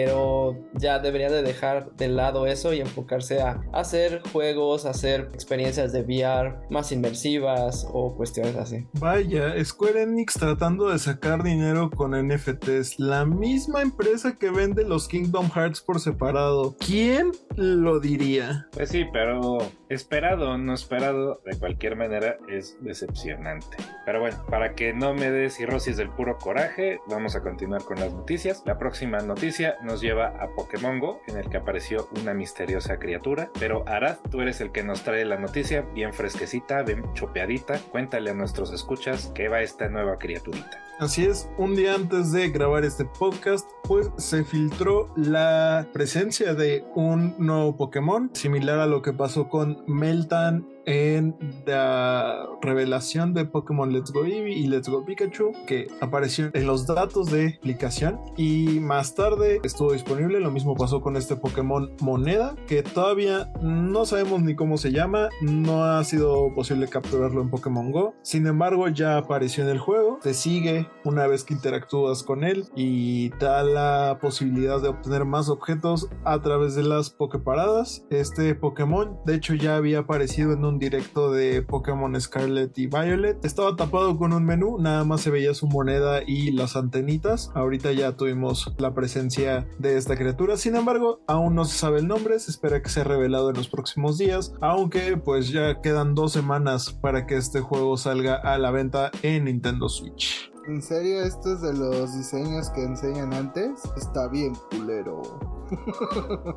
ya 0.74 0.98
debería 0.98 1.30
de 1.30 1.42
dejar 1.42 1.92
de 1.92 2.08
lado 2.08 2.46
eso 2.46 2.72
y 2.72 2.80
enfocarse 2.80 3.40
a 3.40 3.62
hacer 3.72 4.22
juegos, 4.32 4.86
hacer 4.86 5.30
experiencias 5.32 5.92
de 5.92 6.02
VR 6.02 6.56
más 6.70 6.92
inmersivas 6.92 7.86
o 7.92 8.14
cuestiones 8.16 8.56
así. 8.56 8.86
Vaya, 8.94 9.52
Square 9.64 10.02
Enix 10.02 10.34
tratando 10.34 10.90
de 10.90 10.98
sacar 10.98 11.42
dinero 11.42 11.90
con 11.90 12.12
NFTs, 12.12 12.98
la 12.98 13.24
misma 13.24 13.82
empresa 13.82 14.38
que 14.38 14.50
vende 14.50 14.84
los 14.84 15.08
Kingdom 15.08 15.50
Hearts 15.50 15.80
por 15.80 16.00
separado. 16.00 16.76
¿Quién 16.78 17.32
lo 17.56 18.00
diría? 18.00 18.68
Pues 18.72 18.90
sí, 18.90 19.04
pero 19.12 19.58
esperado 19.88 20.50
o 20.50 20.58
no 20.58 20.74
esperado, 20.74 21.40
de 21.44 21.58
cualquier 21.58 21.96
manera 21.96 22.36
es 22.48 22.76
decepcionante. 22.80 23.76
Pero 24.04 24.20
bueno, 24.20 24.36
para 24.48 24.74
que 24.74 24.92
no 24.92 25.14
me 25.14 25.30
des 25.30 25.54
cirrosis 25.54 25.96
del 25.96 26.10
puro 26.10 26.38
coraje, 26.38 27.00
vamos 27.08 27.36
a 27.36 27.42
continuar 27.42 27.82
con 27.84 28.00
las 28.00 28.12
noticias. 28.12 28.62
La 28.66 28.78
próxima 28.78 29.18
noticia 29.18 29.76
nos 29.82 30.00
lleva 30.00 30.28
a 30.28 30.48
Pokémon 30.54 30.98
Go, 30.98 31.20
en 31.28 31.36
el 31.36 31.48
que 31.48 31.56
apareció 31.56 32.08
una 32.20 32.34
misteriosa 32.34 32.98
criatura. 32.98 33.50
Pero 33.58 33.84
Arad, 33.86 34.16
tú 34.30 34.40
eres 34.40 34.60
el 34.60 34.72
que 34.72 34.82
nos 34.82 35.02
trae 35.02 35.24
la 35.24 35.38
noticia, 35.38 35.82
bien 35.94 36.12
fresquecita, 36.12 36.82
bien 36.82 37.02
chopeadita. 37.14 37.78
Cuéntale 37.90 38.30
a 38.30 38.34
nuestros 38.34 38.72
escuchas 38.72 39.32
qué 39.34 39.48
va 39.48 39.62
esta 39.62 39.88
nueva 39.88 40.18
criaturita. 40.18 40.82
Así 40.98 41.26
es, 41.26 41.46
un 41.58 41.76
día 41.76 41.94
antes 41.94 42.32
de 42.32 42.48
grabar 42.48 42.86
este 42.86 43.04
podcast, 43.04 43.70
pues 43.84 44.08
se 44.16 44.44
filtró 44.44 45.12
la 45.14 45.86
presencia 45.92 46.54
de 46.54 46.86
un 46.94 47.34
nuevo 47.38 47.76
Pokémon, 47.76 48.30
similar 48.32 48.78
a 48.78 48.86
lo 48.86 49.02
que 49.02 49.12
pasó 49.12 49.50
con 49.50 49.75
Meltan 49.86 50.64
en 50.86 51.36
la 51.66 52.46
revelación 52.62 53.34
de 53.34 53.44
Pokémon 53.44 53.92
Let's 53.92 54.12
Go 54.12 54.24
Eevee 54.24 54.54
y 54.54 54.66
Let's 54.66 54.88
Go 54.88 55.04
Pikachu 55.04 55.52
que 55.66 55.88
apareció 56.00 56.50
en 56.54 56.66
los 56.66 56.86
datos 56.86 57.30
de 57.30 57.56
aplicación 57.58 58.20
y 58.36 58.80
más 58.80 59.14
tarde 59.14 59.60
estuvo 59.64 59.92
disponible. 59.92 60.40
Lo 60.40 60.50
mismo 60.50 60.74
pasó 60.74 61.00
con 61.00 61.16
este 61.16 61.36
Pokémon 61.36 61.90
Moneda 62.00 62.54
que 62.66 62.82
todavía 62.82 63.52
no 63.60 64.06
sabemos 64.06 64.42
ni 64.42 64.54
cómo 64.54 64.78
se 64.78 64.92
llama, 64.92 65.28
no 65.40 65.84
ha 65.84 66.02
sido 66.04 66.54
posible 66.54 66.88
capturarlo 66.88 67.42
en 67.42 67.50
Pokémon 67.50 67.90
Go. 67.90 68.14
Sin 68.22 68.46
embargo, 68.46 68.88
ya 68.88 69.18
apareció 69.18 69.64
en 69.64 69.70
el 69.70 69.78
juego, 69.78 70.18
te 70.22 70.34
sigue 70.34 70.88
una 71.04 71.26
vez 71.26 71.44
que 71.44 71.54
interactúas 71.54 72.22
con 72.22 72.44
él 72.44 72.66
y 72.76 73.30
da 73.40 73.62
la 73.64 74.18
posibilidad 74.20 74.80
de 74.80 74.88
obtener 74.88 75.24
más 75.24 75.48
objetos 75.48 76.08
a 76.24 76.40
través 76.40 76.74
de 76.74 76.84
las 76.84 77.10
Poképaradas. 77.10 78.06
Este 78.10 78.54
Pokémon, 78.54 79.18
de 79.24 79.34
hecho, 79.34 79.54
ya 79.54 79.76
había 79.76 80.00
aparecido 80.00 80.52
en 80.52 80.64
un 80.64 80.75
directo 80.78 81.30
de 81.30 81.62
Pokémon 81.62 82.20
Scarlet 82.20 82.76
y 82.78 82.86
Violet. 82.86 83.44
Estaba 83.44 83.76
tapado 83.76 84.16
con 84.16 84.32
un 84.32 84.44
menú, 84.44 84.78
nada 84.78 85.04
más 85.04 85.20
se 85.20 85.30
veía 85.30 85.54
su 85.54 85.66
moneda 85.66 86.22
y 86.26 86.52
las 86.52 86.76
antenitas. 86.76 87.50
Ahorita 87.54 87.92
ya 87.92 88.16
tuvimos 88.16 88.72
la 88.78 88.94
presencia 88.94 89.66
de 89.78 89.96
esta 89.96 90.16
criatura. 90.16 90.56
Sin 90.56 90.76
embargo, 90.76 91.20
aún 91.26 91.54
no 91.54 91.64
se 91.64 91.76
sabe 91.76 92.00
el 92.00 92.08
nombre, 92.08 92.38
se 92.38 92.50
espera 92.50 92.82
que 92.82 92.88
sea 92.88 93.04
revelado 93.04 93.50
en 93.50 93.56
los 93.56 93.68
próximos 93.68 94.18
días, 94.18 94.54
aunque 94.60 95.16
pues 95.16 95.48
ya 95.50 95.80
quedan 95.80 96.14
dos 96.14 96.32
semanas 96.32 96.92
para 96.92 97.26
que 97.26 97.36
este 97.36 97.60
juego 97.60 97.96
salga 97.96 98.36
a 98.36 98.58
la 98.58 98.70
venta 98.70 99.10
en 99.22 99.44
Nintendo 99.44 99.88
Switch. 99.88 100.50
¿En 100.66 100.82
serio 100.82 101.20
estos 101.22 101.60
de 101.62 101.72
los 101.74 102.16
diseños 102.16 102.70
que 102.70 102.82
enseñan 102.82 103.32
antes? 103.32 103.82
Está 103.96 104.26
bien 104.28 104.54
culero. 104.70 105.22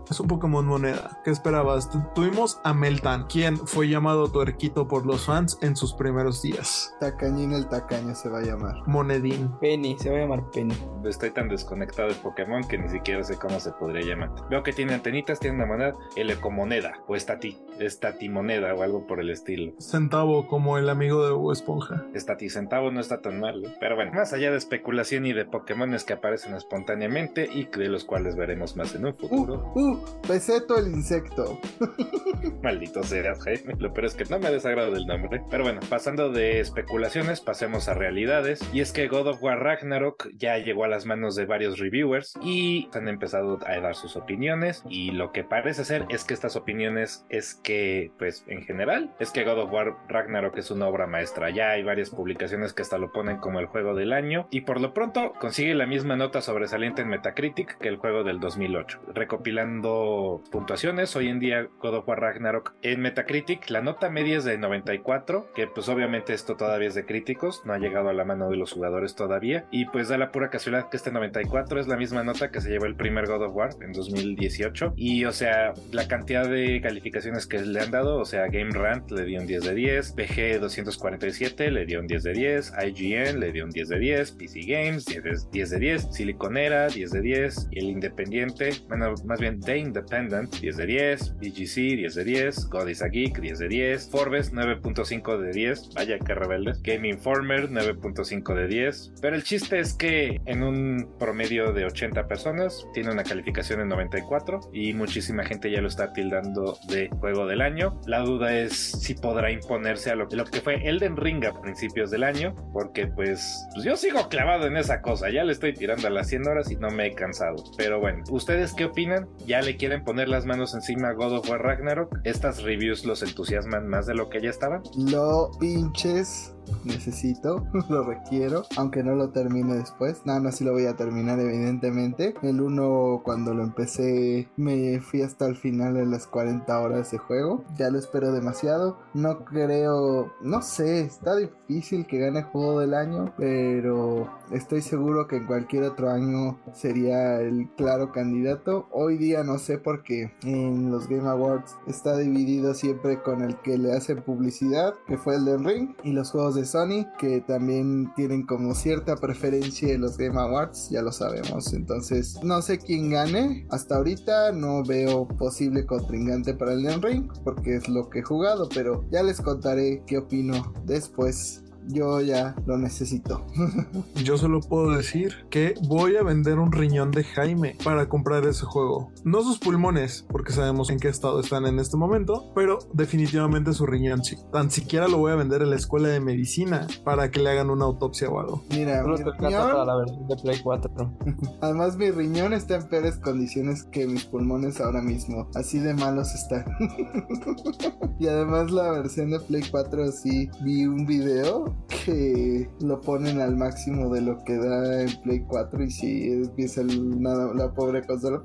Es 0.09 0.19
un 0.19 0.27
Pokémon 0.27 0.65
moneda. 0.65 1.19
¿Qué 1.23 1.31
esperabas? 1.31 1.89
Tu- 1.89 1.99
Tuvimos 2.13 2.59
a 2.63 2.73
Meltan, 2.75 3.25
quien 3.27 3.57
fue 3.57 3.87
llamado 3.87 4.27
tuerquito 4.31 4.87
por 4.87 5.05
los 5.05 5.25
fans 5.25 5.57
en 5.61 5.75
sus 5.75 5.93
primeros 5.93 6.41
días. 6.43 6.93
Tacañín 6.99 7.51
el 7.53 7.67
tacaño 7.67 8.13
se 8.13 8.29
va 8.29 8.39
a 8.39 8.43
llamar. 8.43 8.75
Monedín. 8.87 9.51
Penny, 9.59 9.97
se 9.97 10.11
va 10.11 10.17
a 10.17 10.21
llamar 10.21 10.51
Penny. 10.51 10.75
Estoy 11.05 11.31
tan 11.31 11.49
desconectado 11.49 12.09
de 12.09 12.15
Pokémon 12.15 12.63
que 12.67 12.77
ni 12.77 12.87
siquiera 12.89 13.23
sé 13.23 13.35
cómo 13.37 13.59
se 13.59 13.71
podría 13.71 14.05
llamar. 14.05 14.31
Veo 14.49 14.61
que 14.61 14.73
tiene 14.73 14.93
antenitas, 14.93 15.39
tiene 15.39 15.55
una 15.57 15.65
moneda, 15.65 15.93
el 16.15 16.29
ecomoneda 16.29 17.01
o 17.07 17.15
estati, 17.15 17.57
estatimoneda 17.79 18.75
o 18.75 18.83
algo 18.83 19.07
por 19.07 19.19
el 19.19 19.31
estilo. 19.31 19.73
Centavo 19.79 20.45
como 20.47 20.77
el 20.77 20.87
amigo 20.89 21.25
de 21.25 21.31
Bob 21.31 21.51
Esponja. 21.51 22.05
Estati 22.13 22.49
centavo 22.49 22.91
no 22.91 22.99
está 22.99 23.21
tan 23.21 23.39
mal, 23.39 23.65
¿eh? 23.65 23.75
pero 23.79 23.95
bueno, 23.99 24.13
más 24.13 24.31
allá 24.31 24.49
de 24.49 24.57
especulación 24.57 25.25
y 25.25 25.33
de 25.33 25.43
Pokémones 25.43 26.05
que 26.05 26.13
aparecen 26.13 26.55
espontáneamente 26.55 27.49
y 27.51 27.65
de 27.65 27.89
los 27.89 28.05
cuales 28.05 28.37
veremos 28.37 28.77
más 28.77 28.95
en 28.95 29.05
un 29.07 29.11
Uh, 29.11 29.17
futuro. 29.17 29.73
uh, 29.75 30.21
Peseto 30.25 30.77
el 30.77 30.87
insecto. 30.87 31.59
Maldito 32.63 33.03
seas, 33.03 33.43
Jaime. 33.43 33.73
Lo 33.77 33.91
peor 33.91 34.05
es 34.05 34.15
que 34.15 34.23
no 34.23 34.39
me 34.39 34.49
desagrado 34.51 34.91
del 34.91 35.05
nombre. 35.05 35.41
Pero 35.51 35.65
bueno, 35.65 35.81
pasando 35.89 36.31
de 36.31 36.61
especulaciones, 36.61 37.41
pasemos 37.41 37.89
a 37.89 37.93
realidades. 37.93 38.61
Y 38.71 38.79
es 38.79 38.93
que 38.93 39.09
God 39.09 39.27
of 39.27 39.43
War 39.43 39.59
Ragnarok 39.59 40.29
ya 40.33 40.57
llegó 40.59 40.85
a 40.85 40.87
las 40.87 41.05
manos 41.05 41.35
de 41.35 41.45
varios 41.45 41.77
reviewers 41.77 42.33
y 42.41 42.87
han 42.93 43.09
empezado 43.09 43.59
a 43.65 43.79
dar 43.81 43.95
sus 43.95 44.15
opiniones. 44.15 44.81
Y 44.89 45.11
lo 45.11 45.33
que 45.33 45.43
parece 45.43 45.83
ser 45.83 46.05
es 46.07 46.23
que 46.23 46.33
estas 46.33 46.55
opiniones 46.55 47.25
es 47.29 47.55
que, 47.55 48.13
pues 48.17 48.45
en 48.47 48.61
general, 48.61 49.13
es 49.19 49.31
que 49.31 49.43
God 49.43 49.59
of 49.59 49.73
War 49.73 49.97
Ragnarok 50.07 50.57
es 50.57 50.71
una 50.71 50.87
obra 50.87 51.05
maestra. 51.05 51.49
Ya 51.49 51.71
hay 51.71 51.83
varias 51.83 52.11
publicaciones 52.11 52.71
que 52.71 52.83
hasta 52.83 52.97
lo 52.97 53.11
ponen 53.11 53.39
como 53.39 53.59
el 53.59 53.65
juego 53.65 53.88
del 53.95 54.13
año. 54.13 54.47
Y 54.51 54.61
por 54.61 54.81
lo 54.81 54.93
pronto 54.93 55.33
consigue 55.39 55.75
la 55.75 55.85
misma 55.85 56.15
nota 56.15 56.41
sobresaliente 56.41 57.01
en 57.01 57.09
Metacritic 57.09 57.77
que 57.77 57.87
el 57.87 57.97
juego 57.97 58.23
del 58.23 58.39
2008. 58.39 58.99
Recopilando 59.13 60.41
puntuaciones, 60.51 61.15
hoy 61.15 61.29
en 61.29 61.39
día 61.39 61.67
God 61.79 61.95
of 61.95 62.07
War 62.07 62.19
Ragnarok 62.19 62.73
en 62.81 63.01
Metacritic, 63.01 63.69
la 63.69 63.81
nota 63.81 64.09
media 64.09 64.37
es 64.37 64.43
de 64.43 64.57
94, 64.57 65.51
que 65.53 65.67
pues 65.67 65.89
obviamente 65.89 66.33
esto 66.33 66.55
todavía 66.55 66.87
es 66.87 66.95
de 66.95 67.05
críticos, 67.05 67.61
no 67.65 67.73
ha 67.73 67.79
llegado 67.79 68.09
a 68.09 68.13
la 68.13 68.25
mano 68.25 68.49
de 68.49 68.57
los 68.57 68.71
jugadores 68.73 69.15
todavía, 69.15 69.65
y 69.71 69.85
pues 69.85 70.09
da 70.09 70.17
la 70.17 70.31
pura 70.31 70.49
casualidad 70.49 70.89
que 70.89 70.97
este 70.97 71.11
94 71.11 71.79
es 71.79 71.87
la 71.87 71.97
misma 71.97 72.23
nota 72.23 72.51
que 72.51 72.61
se 72.61 72.69
llevó 72.69 72.85
el 72.85 72.95
primer 72.95 73.27
God 73.27 73.43
of 73.43 73.55
War 73.55 73.69
en 73.81 73.93
2018, 73.93 74.93
y 74.95 75.25
o 75.25 75.31
sea, 75.31 75.73
la 75.91 76.07
cantidad 76.07 76.47
de 76.49 76.81
calificaciones 76.81 77.47
que 77.47 77.59
le 77.59 77.79
han 77.79 77.91
dado, 77.91 78.17
o 78.17 78.25
sea, 78.25 78.47
Game 78.47 78.71
Rant 78.71 79.11
le 79.11 79.25
dio 79.25 79.39
un 79.39 79.47
10 79.47 79.63
de 79.63 79.75
10, 79.75 80.15
BG 80.15 80.59
247 80.59 81.71
le 81.71 81.85
dio 81.85 81.99
un 81.99 82.07
10 82.07 82.23
de 82.23 82.33
10, 82.33 82.73
IGN 82.85 83.39
le 83.39 83.51
dio 83.51 83.65
un 83.65 83.71
10 83.71 83.78
de 83.87 83.99
10, 83.99 84.31
PC 84.33 84.61
Games 84.61 85.05
10 85.05 85.23
de 85.23 85.39
10, 85.51 85.69
de 85.69 85.79
10 85.79 86.07
Siliconera 86.11 86.87
10 86.87 87.11
de 87.11 87.21
10, 87.21 87.67
y 87.71 87.79
el 87.79 87.85
Independiente, 87.85 88.71
bueno, 88.87 89.13
más 89.25 89.39
bien 89.39 89.59
The 89.61 89.77
Independent 89.77 90.53
10 90.59 90.77
de 90.77 90.85
10, 90.85 91.37
BGC 91.37 91.75
10 91.75 92.15
de 92.15 92.23
10, 92.23 92.69
God 92.69 92.87
is 92.89 93.01
a 93.01 93.07
Geek 93.07 93.39
10 93.39 93.59
de 93.59 93.67
10, 93.67 94.09
Forbes 94.09 94.53
9.5 94.53 95.37
de 95.39 95.51
10, 95.51 95.89
vaya 95.95 96.19
que 96.19 96.35
rebeldes, 96.35 96.81
Game 96.83 97.07
Informer 97.07 97.69
9.5 97.69 98.53
de 98.53 98.67
10, 98.67 99.13
pero 99.21 99.35
el 99.35 99.43
chiste 99.43 99.79
es 99.79 99.93
que 99.93 100.41
en 100.45 100.63
un 100.63 101.15
promedio 101.17 101.71
de 101.71 101.85
80 101.85 102.27
personas 102.27 102.85
tiene 102.93 103.11
una 103.11 103.23
calificación 103.23 103.79
de 103.79 103.85
94 103.85 104.59
y 104.73 104.93
muchísima 104.93 105.43
gente 105.43 105.71
ya 105.71 105.81
lo 105.81 105.87
está 105.87 106.13
tildando 106.13 106.77
de 106.87 107.09
juego 107.19 107.45
del 107.45 107.61
año. 107.61 107.99
La 108.05 108.19
duda 108.19 108.55
es 108.55 108.73
si 108.73 109.13
podrá 109.13 109.51
imponerse 109.51 110.11
a 110.11 110.15
lo, 110.15 110.27
lo 110.31 110.45
que 110.45 110.61
fue 110.61 110.75
Elden 110.87 111.17
Ring 111.17 111.45
a 111.45 111.59
principios 111.61 112.11
del 112.11 112.23
año, 112.23 112.55
porque 112.73 113.07
pues, 113.07 113.58
pues 113.73 113.85
yo 113.85 113.95
sigo 113.95 114.29
clavado 114.29 114.67
en 114.67 114.77
esa 114.77 115.01
cosa, 115.01 115.29
ya 115.29 115.43
le 115.43 115.51
estoy 115.51 115.73
tirando 115.73 116.07
a 116.07 116.11
las 116.11 116.27
100 116.27 116.47
horas 116.47 116.71
y 116.71 116.75
no 116.75 116.89
me 116.89 117.07
he 117.07 117.13
cansado. 117.13 117.55
Pero 117.77 117.99
bueno, 117.99 118.23
¿ustedes 118.29 118.73
qué 118.73 118.85
opinan? 118.85 119.27
¿Ya 119.45 119.61
le 119.61 119.77
quieren 119.77 120.03
poner 120.03 120.29
las 120.29 120.45
manos 120.45 120.73
encima 120.73 121.09
a 121.09 121.13
God 121.13 121.37
of 121.37 121.49
War 121.49 121.61
Ragnarok? 121.61 122.19
¿Estas 122.23 122.63
reviews 122.63 123.05
los 123.05 123.23
entusiasman 123.23 123.87
más 123.87 124.05
de 124.05 124.15
lo 124.15 124.29
que 124.29 124.41
ya 124.41 124.49
estaban? 124.49 124.81
Lo 124.97 125.51
pinches 125.59 126.55
necesito, 126.83 127.65
lo 127.89 128.03
requiero, 128.03 128.63
aunque 128.77 129.03
no 129.03 129.15
lo 129.15 129.29
termine 129.29 129.75
después. 129.75 130.21
Nada 130.25 130.39
más 130.39 130.57
si 130.57 130.63
lo 130.63 130.73
voy 130.73 130.85
a 130.85 130.95
terminar, 130.95 131.39
evidentemente. 131.39 132.33
El 132.41 132.61
1, 132.61 133.21
cuando 133.23 133.53
lo 133.53 133.63
empecé, 133.63 134.49
me 134.57 134.99
fui 135.01 135.21
hasta 135.21 135.47
el 135.47 135.55
final 135.55 135.95
de 135.95 136.05
las 136.05 136.27
40 136.27 136.79
horas 136.79 137.11
de 137.11 137.17
juego. 137.17 137.63
Ya 137.77 137.89
lo 137.89 137.99
espero 137.99 138.31
demasiado. 138.31 138.97
No 139.13 139.45
creo, 139.45 140.31
no 140.41 140.61
sé, 140.61 141.01
está 141.01 141.35
difícil 141.35 142.05
que 142.07 142.19
gane 142.19 142.43
juego 142.43 142.79
del 142.79 142.93
año, 142.93 143.33
pero 143.37 144.29
estoy 144.51 144.81
seguro 144.81 145.27
que 145.27 145.37
en 145.37 145.45
cualquier 145.45 145.83
otro 145.83 146.09
año 146.09 146.59
sería 146.73 147.39
el 147.41 147.69
claro 147.77 148.11
candidato. 148.11 148.87
Hoy 148.91 149.17
día 149.17 149.43
no 149.43 149.57
sé 149.57 149.77
porque 149.77 150.33
en 150.43 150.91
los 150.91 151.07
Game 151.07 151.27
Awards 151.27 151.77
está 151.87 152.17
dividido 152.17 152.73
siempre 152.73 153.21
con 153.21 153.41
el 153.41 153.57
que 153.57 153.77
le 153.77 153.93
hace 153.93 154.15
publicidad, 154.15 154.95
que 155.07 155.17
fue 155.17 155.35
el 155.35 155.45
del 155.45 155.63
Ring, 155.63 155.95
y 156.03 156.11
los 156.11 156.31
juegos 156.31 156.55
de 156.55 156.58
Sony, 156.65 157.05
que 157.17 157.41
también 157.41 158.11
tienen 158.15 158.45
como 158.45 158.73
cierta 158.73 159.15
preferencia 159.15 159.93
en 159.93 160.01
los 160.01 160.17
Game 160.17 160.39
Awards, 160.39 160.89
ya 160.89 161.01
lo 161.01 161.11
sabemos. 161.11 161.73
Entonces, 161.73 162.39
no 162.43 162.61
sé 162.61 162.77
quién 162.77 163.09
gane. 163.09 163.65
Hasta 163.69 163.97
ahorita 163.97 164.51
no 164.51 164.83
veo 164.83 165.27
posible 165.27 165.85
contrincante 165.85 166.53
para 166.53 166.73
el 166.73 166.83
Den 166.83 167.01
Ring, 167.01 167.31
porque 167.43 167.75
es 167.75 167.87
lo 167.87 168.09
que 168.09 168.19
he 168.19 168.23
jugado, 168.23 168.69
pero 168.73 169.05
ya 169.11 169.23
les 169.23 169.41
contaré 169.41 170.03
qué 170.05 170.17
opino 170.17 170.73
después. 170.85 171.63
Yo 171.91 172.21
ya 172.21 172.55
lo 172.67 172.77
necesito. 172.77 173.45
Yo 174.23 174.37
solo 174.37 174.59
puedo 174.59 174.91
decir 174.91 175.33
que 175.49 175.73
voy 175.87 176.17
a 176.17 176.23
vender 176.23 176.59
un 176.59 176.71
riñón 176.71 177.09
de 177.09 177.23
Jaime 177.23 177.77
para 177.83 178.07
comprar 178.07 178.45
ese 178.45 178.65
juego. 178.65 179.11
No 179.23 179.41
sus 179.41 179.57
pulmones, 179.57 180.23
porque 180.29 180.53
sabemos 180.53 180.91
en 180.91 180.99
qué 180.99 181.07
estado 181.07 181.39
están 181.39 181.65
en 181.65 181.79
este 181.79 181.97
momento, 181.97 182.51
pero 182.53 182.77
definitivamente 182.93 183.73
su 183.73 183.87
riñón 183.87 184.23
sí. 184.23 184.37
Tan 184.51 184.69
siquiera 184.69 185.07
lo 185.07 185.17
voy 185.17 185.31
a 185.31 185.35
vender 185.35 185.63
en 185.63 185.71
la 185.71 185.77
escuela 185.77 186.09
de 186.09 186.19
medicina 186.19 186.85
para 187.03 187.31
que 187.31 187.39
le 187.39 187.49
hagan 187.49 187.71
una 187.71 187.85
autopsia 187.85 188.29
o 188.29 188.39
algo. 188.39 188.63
Mira, 188.69 189.03
mi 189.03 189.15
te 189.15 189.23
alcanza 189.23 189.57
para 189.57 189.71
riñón, 189.71 189.87
la 189.87 189.95
versión 189.97 190.27
de 190.27 190.35
Play 190.35 190.59
4. 190.61 191.17
además 191.61 191.97
mi 191.97 192.11
riñón 192.11 192.53
está 192.53 192.75
en 192.75 192.87
peores 192.87 193.17
condiciones 193.17 193.83
que 193.85 194.05
mis 194.05 194.25
pulmones 194.25 194.79
ahora 194.79 195.01
mismo. 195.01 195.49
Así 195.55 195.79
de 195.79 195.95
malos 195.95 196.35
están. 196.35 196.65
y 198.19 198.27
además 198.27 198.69
la 198.69 198.91
versión 198.91 199.31
de 199.31 199.39
Play 199.39 199.63
4 199.71 200.11
sí 200.11 200.49
vi 200.61 200.85
un 200.85 201.07
video 201.07 201.78
que 201.87 202.69
lo 202.81 203.01
ponen 203.01 203.41
al 203.41 203.55
máximo 203.55 204.09
de 204.13 204.21
lo 204.21 204.43
que 204.43 204.57
da 204.57 205.01
en 205.01 205.21
Play 205.21 205.41
4 205.47 205.83
y 205.83 205.91
si 205.91 206.31
empieza 206.31 206.81
el- 206.81 207.21
la, 207.21 207.53
la 207.53 207.71
pobre 207.73 208.05
consola. 208.05 208.41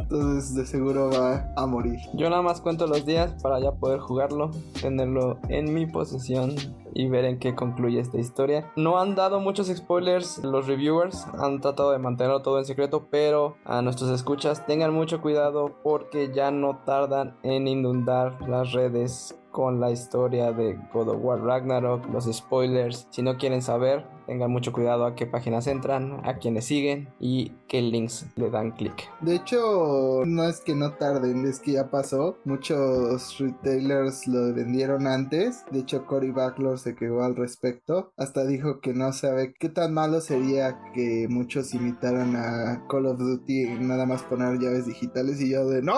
Entonces 0.00 0.54
de 0.54 0.64
seguro 0.64 1.10
va 1.10 1.52
a 1.56 1.66
morir. 1.66 1.98
Yo 2.14 2.30
nada 2.30 2.40
más 2.40 2.60
cuento 2.60 2.86
los 2.86 3.04
días 3.04 3.34
para 3.42 3.60
ya 3.60 3.72
poder 3.72 3.98
jugarlo, 3.98 4.50
tenerlo 4.80 5.38
en 5.48 5.74
mi 5.74 5.86
posesión 5.86 6.54
y 6.94 7.08
ver 7.08 7.24
en 7.24 7.38
qué 7.38 7.54
concluye 7.54 8.00
esta 8.00 8.18
historia. 8.18 8.70
No 8.76 8.98
han 9.00 9.16
dado 9.16 9.40
muchos 9.40 9.66
spoilers 9.66 10.38
los 10.44 10.66
reviewers, 10.66 11.26
han 11.38 11.60
tratado 11.60 11.90
de 11.90 11.98
mantenerlo 11.98 12.40
todo 12.42 12.58
en 12.58 12.64
secreto, 12.64 13.08
pero 13.10 13.56
a 13.64 13.82
nuestros 13.82 14.10
escuchas 14.10 14.64
tengan 14.66 14.94
mucho 14.94 15.20
cuidado 15.20 15.74
porque 15.82 16.30
ya 16.32 16.50
no 16.52 16.78
tardan 16.86 17.36
en 17.42 17.66
inundar 17.68 18.38
las 18.48 18.72
redes 18.72 19.36
con 19.58 19.80
la 19.80 19.90
historia 19.90 20.52
de 20.52 20.78
God 20.92 21.08
of 21.08 21.16
War 21.20 21.42
Ragnarok, 21.42 22.06
los 22.12 22.26
spoilers. 22.32 23.08
Si 23.10 23.22
no 23.22 23.38
quieren 23.38 23.60
saber, 23.60 24.06
tengan 24.28 24.50
mucho 24.50 24.74
cuidado 24.74 25.06
a 25.06 25.14
qué 25.14 25.26
páginas 25.26 25.66
entran, 25.66 26.20
a 26.24 26.36
quienes 26.36 26.66
siguen 26.66 27.08
y 27.18 27.52
qué 27.66 27.80
links 27.80 28.26
le 28.36 28.50
dan 28.50 28.72
clic. 28.72 29.10
De 29.22 29.34
hecho, 29.34 30.22
no 30.26 30.44
es 30.44 30.60
que 30.60 30.74
no 30.74 30.92
tarden, 30.92 31.46
es 31.46 31.60
que 31.60 31.72
ya 31.72 31.90
pasó. 31.90 32.36
Muchos 32.44 33.38
retailers 33.38 34.28
lo 34.28 34.52
vendieron 34.52 35.06
antes. 35.06 35.64
De 35.70 35.80
hecho, 35.80 36.04
Cory 36.04 36.30
Backlor 36.30 36.78
se 36.78 36.94
quedó 36.94 37.24
al 37.24 37.36
respecto. 37.36 38.12
Hasta 38.18 38.44
dijo 38.44 38.80
que 38.80 38.92
no 38.92 39.14
sabe 39.14 39.54
qué 39.58 39.70
tan 39.70 39.94
malo 39.94 40.20
sería 40.20 40.78
que 40.92 41.26
muchos 41.30 41.72
imitaran 41.72 42.36
a 42.36 42.86
Call 42.86 43.06
of 43.06 43.18
Duty 43.18 43.78
nada 43.80 44.04
más 44.04 44.22
poner 44.24 44.58
llaves 44.58 44.84
digitales 44.84 45.40
y 45.40 45.52
yo 45.52 45.66
de 45.66 45.80
no. 45.80 45.94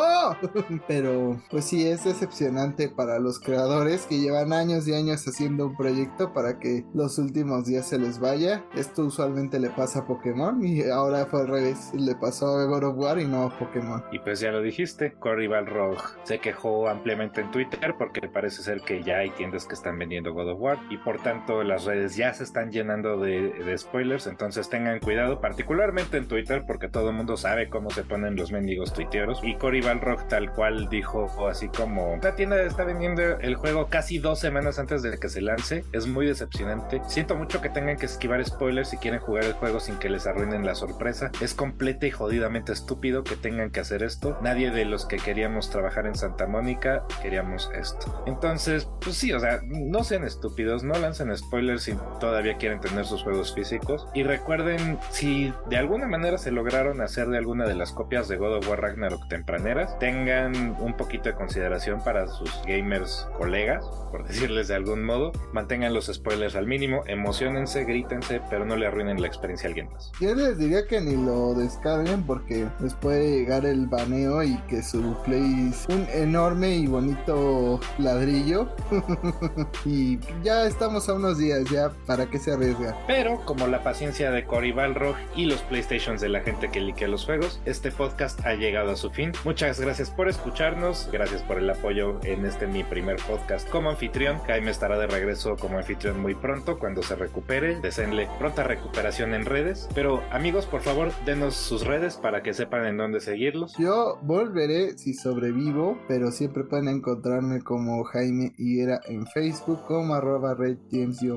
Pero 0.86 1.42
pues 1.50 1.64
sí, 1.64 1.84
es 1.84 2.04
decepcionante 2.04 2.88
para 2.88 3.18
los 3.18 3.40
creadores 3.40 4.06
que 4.06 4.20
llevan 4.20 4.52
años 4.52 4.86
y 4.86 4.94
años 4.94 5.26
haciendo 5.26 5.66
un 5.66 5.76
proyecto 5.76 6.32
para 6.32 6.60
que 6.60 6.84
los 6.94 7.18
últimos 7.18 7.66
días 7.66 7.88
se 7.88 7.98
les 7.98 8.19
vaya. 8.20 8.64
Esto 8.74 9.02
usualmente 9.02 9.58
le 9.58 9.70
pasa 9.70 10.00
a 10.00 10.06
Pokémon 10.06 10.64
y 10.64 10.82
ahora 10.88 11.26
fue 11.26 11.40
al 11.40 11.48
revés. 11.48 11.92
Le 11.94 12.14
pasó 12.14 12.58
a 12.58 12.64
God 12.66 12.84
of 12.84 12.96
War 12.96 13.18
y 13.18 13.26
no 13.26 13.44
a 13.44 13.58
Pokémon. 13.58 14.04
Y 14.12 14.18
pues 14.18 14.40
ya 14.40 14.50
lo 14.50 14.62
dijiste, 14.62 15.14
Cory 15.14 15.46
Balrog 15.46 15.98
se 16.24 16.38
quejó 16.38 16.88
ampliamente 16.88 17.40
en 17.40 17.50
Twitter 17.50 17.94
porque 17.98 18.28
parece 18.28 18.62
ser 18.62 18.82
que 18.82 19.02
ya 19.02 19.18
hay 19.18 19.30
tiendas 19.30 19.66
que 19.66 19.74
están 19.74 19.98
vendiendo 19.98 20.32
God 20.32 20.52
of 20.52 20.60
War 20.60 20.78
y 20.90 20.98
por 20.98 21.22
tanto 21.22 21.62
las 21.62 21.84
redes 21.84 22.16
ya 22.16 22.32
se 22.32 22.44
están 22.44 22.70
llenando 22.70 23.18
de, 23.18 23.76
spoilers. 23.76 24.26
Entonces 24.26 24.68
tengan 24.68 25.00
cuidado, 25.00 25.40
particularmente 25.40 26.16
en 26.16 26.28
Twitter, 26.28 26.64
porque 26.66 26.88
todo 26.88 27.10
el 27.10 27.16
mundo 27.16 27.36
sabe 27.36 27.68
cómo 27.68 27.90
se 27.90 28.04
ponen 28.04 28.36
los 28.36 28.52
mendigos 28.52 28.92
tuiteros. 28.92 29.40
Y 29.42 29.56
Cory 29.56 29.80
Balrog 29.80 30.28
tal 30.28 30.52
cual 30.52 30.88
dijo 30.88 31.28
así 31.48 31.68
como 31.68 32.18
la 32.22 32.34
tienda 32.34 32.60
está 32.62 32.84
vendiendo 32.84 33.22
el 33.40 33.54
juego 33.54 33.86
casi 33.88 34.18
dos 34.18 34.38
semanas 34.38 34.78
antes 34.78 35.02
de 35.02 35.18
que 35.18 35.28
se 35.28 35.40
lance. 35.40 35.84
Es 35.92 36.06
muy 36.06 36.26
decepcionante. 36.26 37.00
Siento 37.06 37.36
mucho 37.36 37.60
que 37.60 37.68
tengan 37.68 37.96
que 37.96 38.06
esquivar 38.12 38.44
spoilers 38.44 38.90
si 38.90 38.96
quieren 38.96 39.20
jugar 39.20 39.44
el 39.44 39.52
juego 39.54 39.80
sin 39.80 39.98
que 39.98 40.08
les 40.08 40.26
arruinen 40.26 40.66
la 40.66 40.74
sorpresa. 40.74 41.30
Es 41.40 41.54
completa 41.54 42.06
y 42.06 42.10
jodidamente 42.10 42.72
estúpido 42.72 43.24
que 43.24 43.36
tengan 43.36 43.70
que 43.70 43.80
hacer 43.80 44.02
esto. 44.02 44.38
Nadie 44.42 44.70
de 44.70 44.84
los 44.84 45.06
que 45.06 45.16
queríamos 45.16 45.70
trabajar 45.70 46.06
en 46.06 46.14
Santa 46.14 46.46
Mónica 46.46 47.04
queríamos 47.22 47.70
esto. 47.74 48.22
Entonces, 48.26 48.88
pues 49.00 49.16
sí, 49.16 49.32
o 49.32 49.40
sea, 49.40 49.60
no 49.64 50.04
sean 50.04 50.24
estúpidos, 50.24 50.82
no 50.82 50.94
lancen 50.94 51.36
spoilers 51.36 51.82
si 51.82 51.94
todavía 52.18 52.56
quieren 52.56 52.80
tener 52.80 53.04
sus 53.04 53.22
juegos 53.22 53.54
físicos. 53.54 54.06
Y 54.14 54.22
recuerden, 54.22 54.98
si 55.10 55.52
de 55.68 55.76
alguna 55.76 56.06
manera 56.06 56.38
se 56.38 56.50
lograron 56.50 57.00
hacer 57.00 57.28
de 57.28 57.38
alguna 57.38 57.66
de 57.66 57.74
las 57.74 57.92
copias 57.92 58.28
de 58.28 58.36
God 58.36 58.58
of 58.58 58.68
War 58.68 58.80
Ragnarok 58.80 59.28
tempraneras, 59.28 59.98
tengan 59.98 60.76
un 60.80 60.96
poquito 60.96 61.28
de 61.28 61.34
consideración 61.34 62.02
para 62.02 62.26
sus 62.28 62.50
gamers 62.66 63.28
colegas, 63.36 63.84
por 64.10 64.26
decirles 64.26 64.68
de 64.68 64.74
algún 64.74 65.04
modo. 65.04 65.32
Mantengan 65.52 65.94
los 65.94 66.06
spoilers 66.06 66.56
al 66.56 66.66
mínimo, 66.66 67.02
emocionense, 67.06 67.84
grítense, 68.00 68.40
pero 68.48 68.64
no 68.64 68.76
le 68.76 68.86
arruinen 68.86 69.20
la 69.20 69.26
experiencia 69.26 69.66
a 69.66 69.68
alguien 69.68 69.90
más. 69.92 70.10
Yo 70.20 70.34
les 70.34 70.58
diría 70.58 70.86
que 70.86 71.00
ni 71.00 71.16
lo 71.16 71.54
descarguen 71.54 72.22
porque 72.22 72.66
les 72.80 72.94
puede 72.94 73.30
llegar 73.30 73.66
el 73.66 73.86
baneo 73.86 74.42
y 74.42 74.56
que 74.68 74.82
su 74.82 75.16
play 75.24 75.70
es 75.70 75.86
un 75.88 76.06
enorme 76.12 76.76
y 76.76 76.86
bonito 76.86 77.80
ladrillo. 77.98 78.68
y 79.84 80.18
ya 80.42 80.64
estamos 80.64 81.08
a 81.08 81.14
unos 81.14 81.38
días, 81.38 81.64
ya 81.70 81.90
para 82.06 82.26
qué 82.26 82.38
se 82.38 82.52
arriesga. 82.52 82.96
Pero 83.06 83.44
como 83.44 83.66
la 83.66 83.82
paciencia 83.82 84.30
de 84.30 84.44
Cory 84.44 84.72
Balrog 84.72 85.16
y 85.36 85.46
los 85.46 85.60
PlayStations 85.62 86.20
de 86.20 86.28
la 86.28 86.40
gente 86.40 86.70
que 86.70 86.80
liquea 86.80 87.08
los 87.08 87.24
juegos, 87.24 87.60
este 87.64 87.90
podcast 87.90 88.40
ha 88.46 88.54
llegado 88.54 88.92
a 88.92 88.96
su 88.96 89.10
fin. 89.10 89.32
Muchas 89.44 89.80
gracias 89.80 90.10
por 90.10 90.28
escucharnos, 90.28 91.08
gracias 91.12 91.42
por 91.42 91.58
el 91.58 91.68
apoyo 91.68 92.18
en 92.24 92.46
este 92.46 92.66
mi 92.66 92.84
primer 92.84 93.16
podcast 93.16 93.68
como 93.68 93.90
anfitrión. 93.90 94.38
Jaime 94.46 94.70
estará 94.70 94.98
de 94.98 95.06
regreso 95.06 95.56
como 95.56 95.78
anfitrión 95.78 96.20
muy 96.20 96.34
pronto 96.34 96.78
cuando 96.78 97.02
se 97.02 97.16
recupere. 97.16 97.80
Deseenle 97.90 98.28
pronta 98.38 98.62
recuperación 98.62 99.34
en 99.34 99.44
redes. 99.44 99.88
Pero 99.96 100.22
amigos, 100.30 100.64
por 100.66 100.80
favor, 100.80 101.10
denos 101.26 101.56
sus 101.56 101.84
redes 101.84 102.14
para 102.14 102.40
que 102.40 102.54
sepan 102.54 102.86
en 102.86 102.96
dónde 102.96 103.18
seguirlos. 103.18 103.74
Yo 103.80 104.16
volveré 104.22 104.96
si 104.96 105.12
sobrevivo, 105.12 105.98
pero 106.06 106.30
siempre 106.30 106.62
pueden 106.62 106.86
encontrarme 106.86 107.62
como 107.62 108.04
Jaime 108.04 108.52
Higuera 108.58 109.00
en 109.08 109.26
Facebook, 109.26 109.84
como 109.88 110.14
arroba 110.14 110.54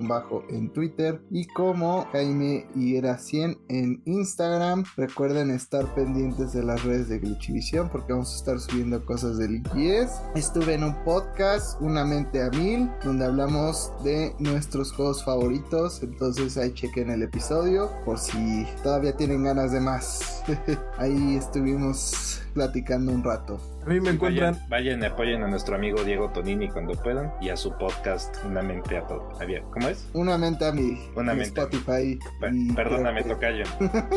bajo 0.07 0.43
en 0.47 0.71
Twitter 0.71 1.23
y 1.31 1.47
como 1.47 2.05
Jaime 2.11 2.67
Higuera 2.75 3.17
100 3.17 3.57
en 3.69 4.03
Instagram. 4.05 4.83
Recuerden 4.95 5.49
estar 5.49 5.91
pendientes 5.95 6.53
de 6.53 6.61
las 6.61 6.83
redes 6.83 7.09
de 7.09 7.17
Glitchivisión 7.17 7.89
porque 7.89 8.13
vamos 8.13 8.31
a 8.31 8.37
estar 8.37 8.59
subiendo 8.59 9.03
cosas 9.03 9.39
del 9.39 9.63
IES. 9.75 10.21
Estuve 10.35 10.75
en 10.75 10.83
un 10.83 11.03
podcast, 11.03 11.81
Una 11.81 12.05
Mente 12.05 12.43
a 12.43 12.51
Mil, 12.51 12.91
donde 13.03 13.25
hablamos 13.25 13.91
de 14.03 14.35
nuestros 14.37 14.91
juegos 14.91 15.25
favoritos. 15.25 16.03
Entonces 16.03 16.32
ahí 16.57 16.73
chequen 16.73 17.09
el 17.09 17.23
episodio 17.23 17.91
por 18.05 18.19
si 18.19 18.65
todavía 18.81 19.15
tienen 19.15 19.43
ganas 19.43 19.71
de 19.71 19.79
más. 19.79 20.43
ahí 20.97 21.35
estuvimos 21.35 22.42
platicando 22.53 23.11
un 23.11 23.23
rato. 23.23 23.59
A 23.85 23.89
mí 23.89 23.99
me 23.99 24.11
encuentran. 24.11 24.53
Vayan, 24.53 24.69
vayan 24.69 25.01
y 25.01 25.05
apoyen 25.05 25.43
a 25.43 25.47
nuestro 25.47 25.75
amigo 25.75 26.03
Diego 26.03 26.29
Tonini 26.29 26.69
cuando 26.69 26.93
puedan 26.93 27.33
y 27.41 27.49
a 27.49 27.57
su 27.57 27.73
podcast 27.77 28.37
Una 28.45 28.61
Mente 28.61 28.97
a 28.97 29.05
Todo. 29.05 29.29
A 29.41 29.45
ver, 29.45 29.63
¿Cómo 29.71 29.89
es? 29.89 30.07
Una 30.13 30.37
mente 30.37 30.65
a 30.65 30.71
mí. 30.71 30.97
Una 31.15 31.33
en 31.33 31.39
mente 31.39 31.61
a 31.61 31.65
mí. 31.65 31.75
Spotify. 31.75 32.19
Bueno, 32.39 32.71
y 32.71 32.73
perdóname, 32.73 33.23
tocayo. 33.23 33.65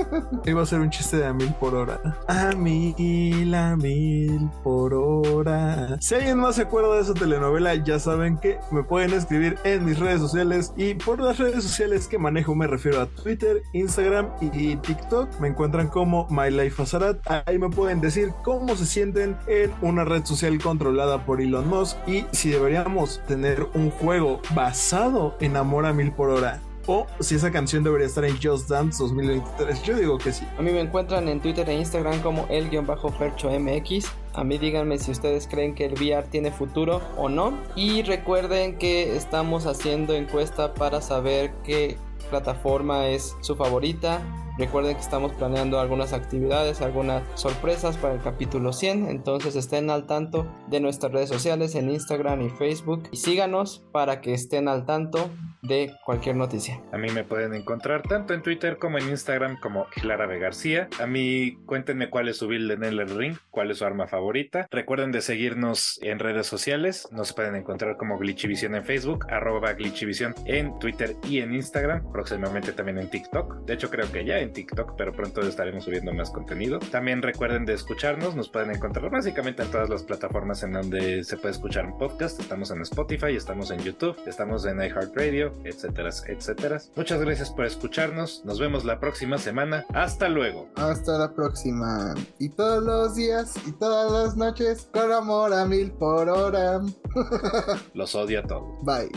Iba 0.47 0.63
a 0.63 0.67
ser 0.67 0.81
un 0.81 0.91
chiste 0.91 1.17
de 1.17 1.27
a 1.27 1.33
mil 1.33 1.53
por 1.55 1.75
hora. 1.75 2.01
A 2.29 2.53
mil, 2.53 3.55
a 3.55 3.77
mil 3.77 4.49
por 4.63 4.95
hora. 4.95 5.97
Si 6.01 6.15
alguien 6.15 6.39
más 6.39 6.57
se 6.57 6.63
acuerda 6.63 6.95
de 6.95 7.01
esa 7.01 7.15
telenovela, 7.15 7.75
ya 7.75 7.99
saben 7.99 8.39
que 8.39 8.59
me 8.71 8.83
pueden 8.85 9.15
escribir 9.15 9.57
en 9.65 9.85
mis 9.85 9.99
redes 9.99 10.21
sociales. 10.21 10.73
Y 10.77 10.95
por 10.95 11.21
las 11.21 11.39
redes 11.39 11.65
sociales 11.65 12.07
que 12.07 12.19
manejo 12.19 12.55
me 12.55 12.67
refiero 12.67 13.01
a 13.01 13.07
Twitter, 13.07 13.63
Instagram 13.73 14.29
y 14.41 14.77
TikTok. 14.77 15.41
Me 15.41 15.49
encuentran 15.49 15.89
como 15.89 16.29
My 16.31 16.51
Life 16.51 16.81
Azarat. 16.81 17.19
Ahí 17.47 17.59
me 17.59 17.69
pueden 17.69 18.01
decir 18.01 18.26
cómo 18.43 18.77
se 18.77 18.87
sienten 18.87 19.37
en 19.47 19.73
una 19.83 20.05
red 20.05 20.25
social 20.25 20.59
controlada 20.63 21.25
por 21.25 21.41
Elon 21.41 21.69
Musk. 21.69 21.97
Y 22.07 22.25
si 22.33 22.51
deberíamos 22.51 23.21
tener 23.27 23.67
un 23.75 23.91
juego 23.91 24.41
basado 24.55 25.37
en 25.41 25.57
Amor 25.57 25.87
a 25.87 25.93
mil 25.93 26.13
por 26.13 26.31
hora. 26.31 26.61
O 26.89 27.07
si 27.19 27.35
esa 27.35 27.51
canción 27.51 27.83
debería 27.83 28.07
estar 28.07 28.25
en 28.25 28.37
Just 28.41 28.69
Dance 28.69 29.03
2023. 29.03 29.83
Yo 29.83 29.97
digo 29.97 30.19
que 30.19 30.33
sí. 30.33 30.47
A 30.57 30.63
mí 30.63 30.71
me 30.71 30.81
encuentran 30.81 31.29
en 31.29 31.41
Twitter 31.41 31.69
e 31.69 31.75
Instagram 31.75 32.21
como 32.21 32.47
el-fercho-mx. 32.49 34.07
A 34.35 34.45
mí 34.45 34.59
díganme 34.59 34.99
si 34.99 35.11
ustedes 35.11 35.49
creen 35.49 35.75
que 35.75 35.87
el 35.87 35.95
VR 35.95 36.29
tiene 36.29 36.53
futuro 36.53 37.01
o 37.17 37.29
no. 37.29 37.59
Y 37.75 38.03
recuerden 38.03 38.79
que 38.79 39.17
estamos 39.17 39.67
haciendo 39.67 40.15
encuesta 40.15 40.75
para 40.75 41.01
saber 41.01 41.53
qué 41.65 41.99
plataforma 42.31 43.09
es 43.09 43.37
su 43.41 43.57
favorita. 43.57 44.23
Recuerden 44.59 44.95
que 44.95 45.03
estamos 45.03 45.33
planeando 45.35 45.79
algunas 45.79 46.15
actividades, 46.15 46.81
algunas 46.81 47.23
sorpresas 47.35 47.99
para 47.99 48.15
el 48.15 48.23
capítulo 48.23 48.73
100. 48.73 49.09
Entonces 49.09 49.55
estén 49.55 49.91
al 49.91 50.07
tanto 50.07 50.47
de 50.69 50.81
nuestras 50.81 51.13
redes 51.13 51.29
sociales 51.29 51.75
en 51.75 51.91
Instagram 51.91 52.41
y 52.41 52.51
Facebook. 52.51 53.09
Y 53.13 53.19
síganos 53.19 53.85
para 53.93 54.21
que 54.23 54.33
estén 54.33 54.69
al 54.69 54.87
tanto 54.87 55.31
de 55.63 55.93
cualquier 56.05 56.37
noticia. 56.37 56.81
A 56.93 56.99
mí 56.99 57.09
me 57.11 57.25
pueden 57.25 57.55
encontrar 57.55 58.03
tanto 58.03 58.33
en 58.35 58.43
Twitter 58.43 58.79
como 58.79 58.99
en 58.99 59.09
Instagram 59.09 59.59
como 59.61 59.87
Clara 59.87 60.27
B. 60.27 60.39
García. 60.39 60.89
A 61.01 61.07
mí 61.07 61.59
cuéntenme 61.67 62.09
cuál 62.09 62.29
es 62.29 62.39
su 62.39 62.47
build 62.47 62.71
en 62.71 62.85
el 62.85 63.07
ring, 63.09 63.37
cuál 63.51 63.71
es 63.71 63.79
su 63.79 63.85
arma 63.85 64.07
favorita. 64.07 64.67
Recuerden 64.71 65.13
de 65.13 65.21
seguirnos 65.21 65.99
en 66.03 66.19
redes 66.19 66.47
sociales. 66.47 67.09
Nos 67.11 67.33
pueden 67.33 67.57
encontrar 67.57 67.97
como 67.97 68.19
Glitchivision 68.19 68.75
en 68.75 68.85
Facebook, 68.85 69.27
arroba 69.29 69.73
Glitchivision 69.75 70.35
en 70.47 70.79
Twitter 70.79 71.17
y 71.29 71.41
en 71.41 71.55
Instagram. 71.55 72.11
Próximamente 72.13 72.73
también 72.73 72.99
en 72.99 73.11
TikTok. 73.11 73.67
De 73.67 73.75
hecho 73.75 73.91
creo 73.91 74.11
que 74.11 74.25
ya 74.25 74.39
en 74.47 74.53
TikTok, 74.53 74.95
pero 74.97 75.13
pronto 75.13 75.43
estaremos 75.43 75.85
subiendo 75.85 76.13
más 76.13 76.31
contenido. 76.31 76.79
También 76.79 77.23
recuerden 77.23 77.65
de 77.65 77.75
escucharnos. 77.75 78.35
Nos 78.35 78.49
pueden 78.49 78.71
encontrar 78.71 79.11
básicamente 79.11 79.63
en 79.63 79.71
todas 79.71 79.89
las 79.91 80.03
plataformas 80.03 80.63
en 80.63 80.73
donde 80.73 81.25
se 81.25 81.37
puede 81.37 81.53
escuchar 81.53 81.87
un 81.87 81.99
podcast. 81.99 82.41
Estamos 82.41 82.71
en 82.71 82.83
Spotify, 82.83 83.37
estamos 83.37 83.71
en 83.71 83.81
YouTube, 83.81 84.17
estamos 84.27 84.65
en 84.65 84.79
iHeartRadio, 84.79 85.53
etcétera, 85.65 86.11
etcétera. 86.27 86.81
Muchas 86.95 87.21
gracias 87.21 87.51
por 87.51 87.67
escucharnos. 87.67 88.45
Nos 88.45 88.59
vemos 88.59 88.85
la 88.85 89.01
próxima 89.01 89.39
semana. 89.39 89.85
Hasta 89.93 90.29
luego. 90.29 90.69
Hasta 90.77 91.19
la 91.19 91.33
próxima. 91.33 92.15
Y 92.39 92.49
todos 92.51 92.83
los 92.83 93.17
días 93.17 93.55
y 93.67 93.73
todas 93.73 94.13
las 94.13 94.37
noches 94.37 94.89
con 94.93 95.13
amor 95.13 95.53
a 95.53 95.67
mil 95.67 95.91
por 95.93 96.29
hora. 96.29 96.81
Los 97.95 98.15
odio 98.15 98.41
a 98.41 98.43
todos. 98.43 98.85
Bye. 98.85 99.11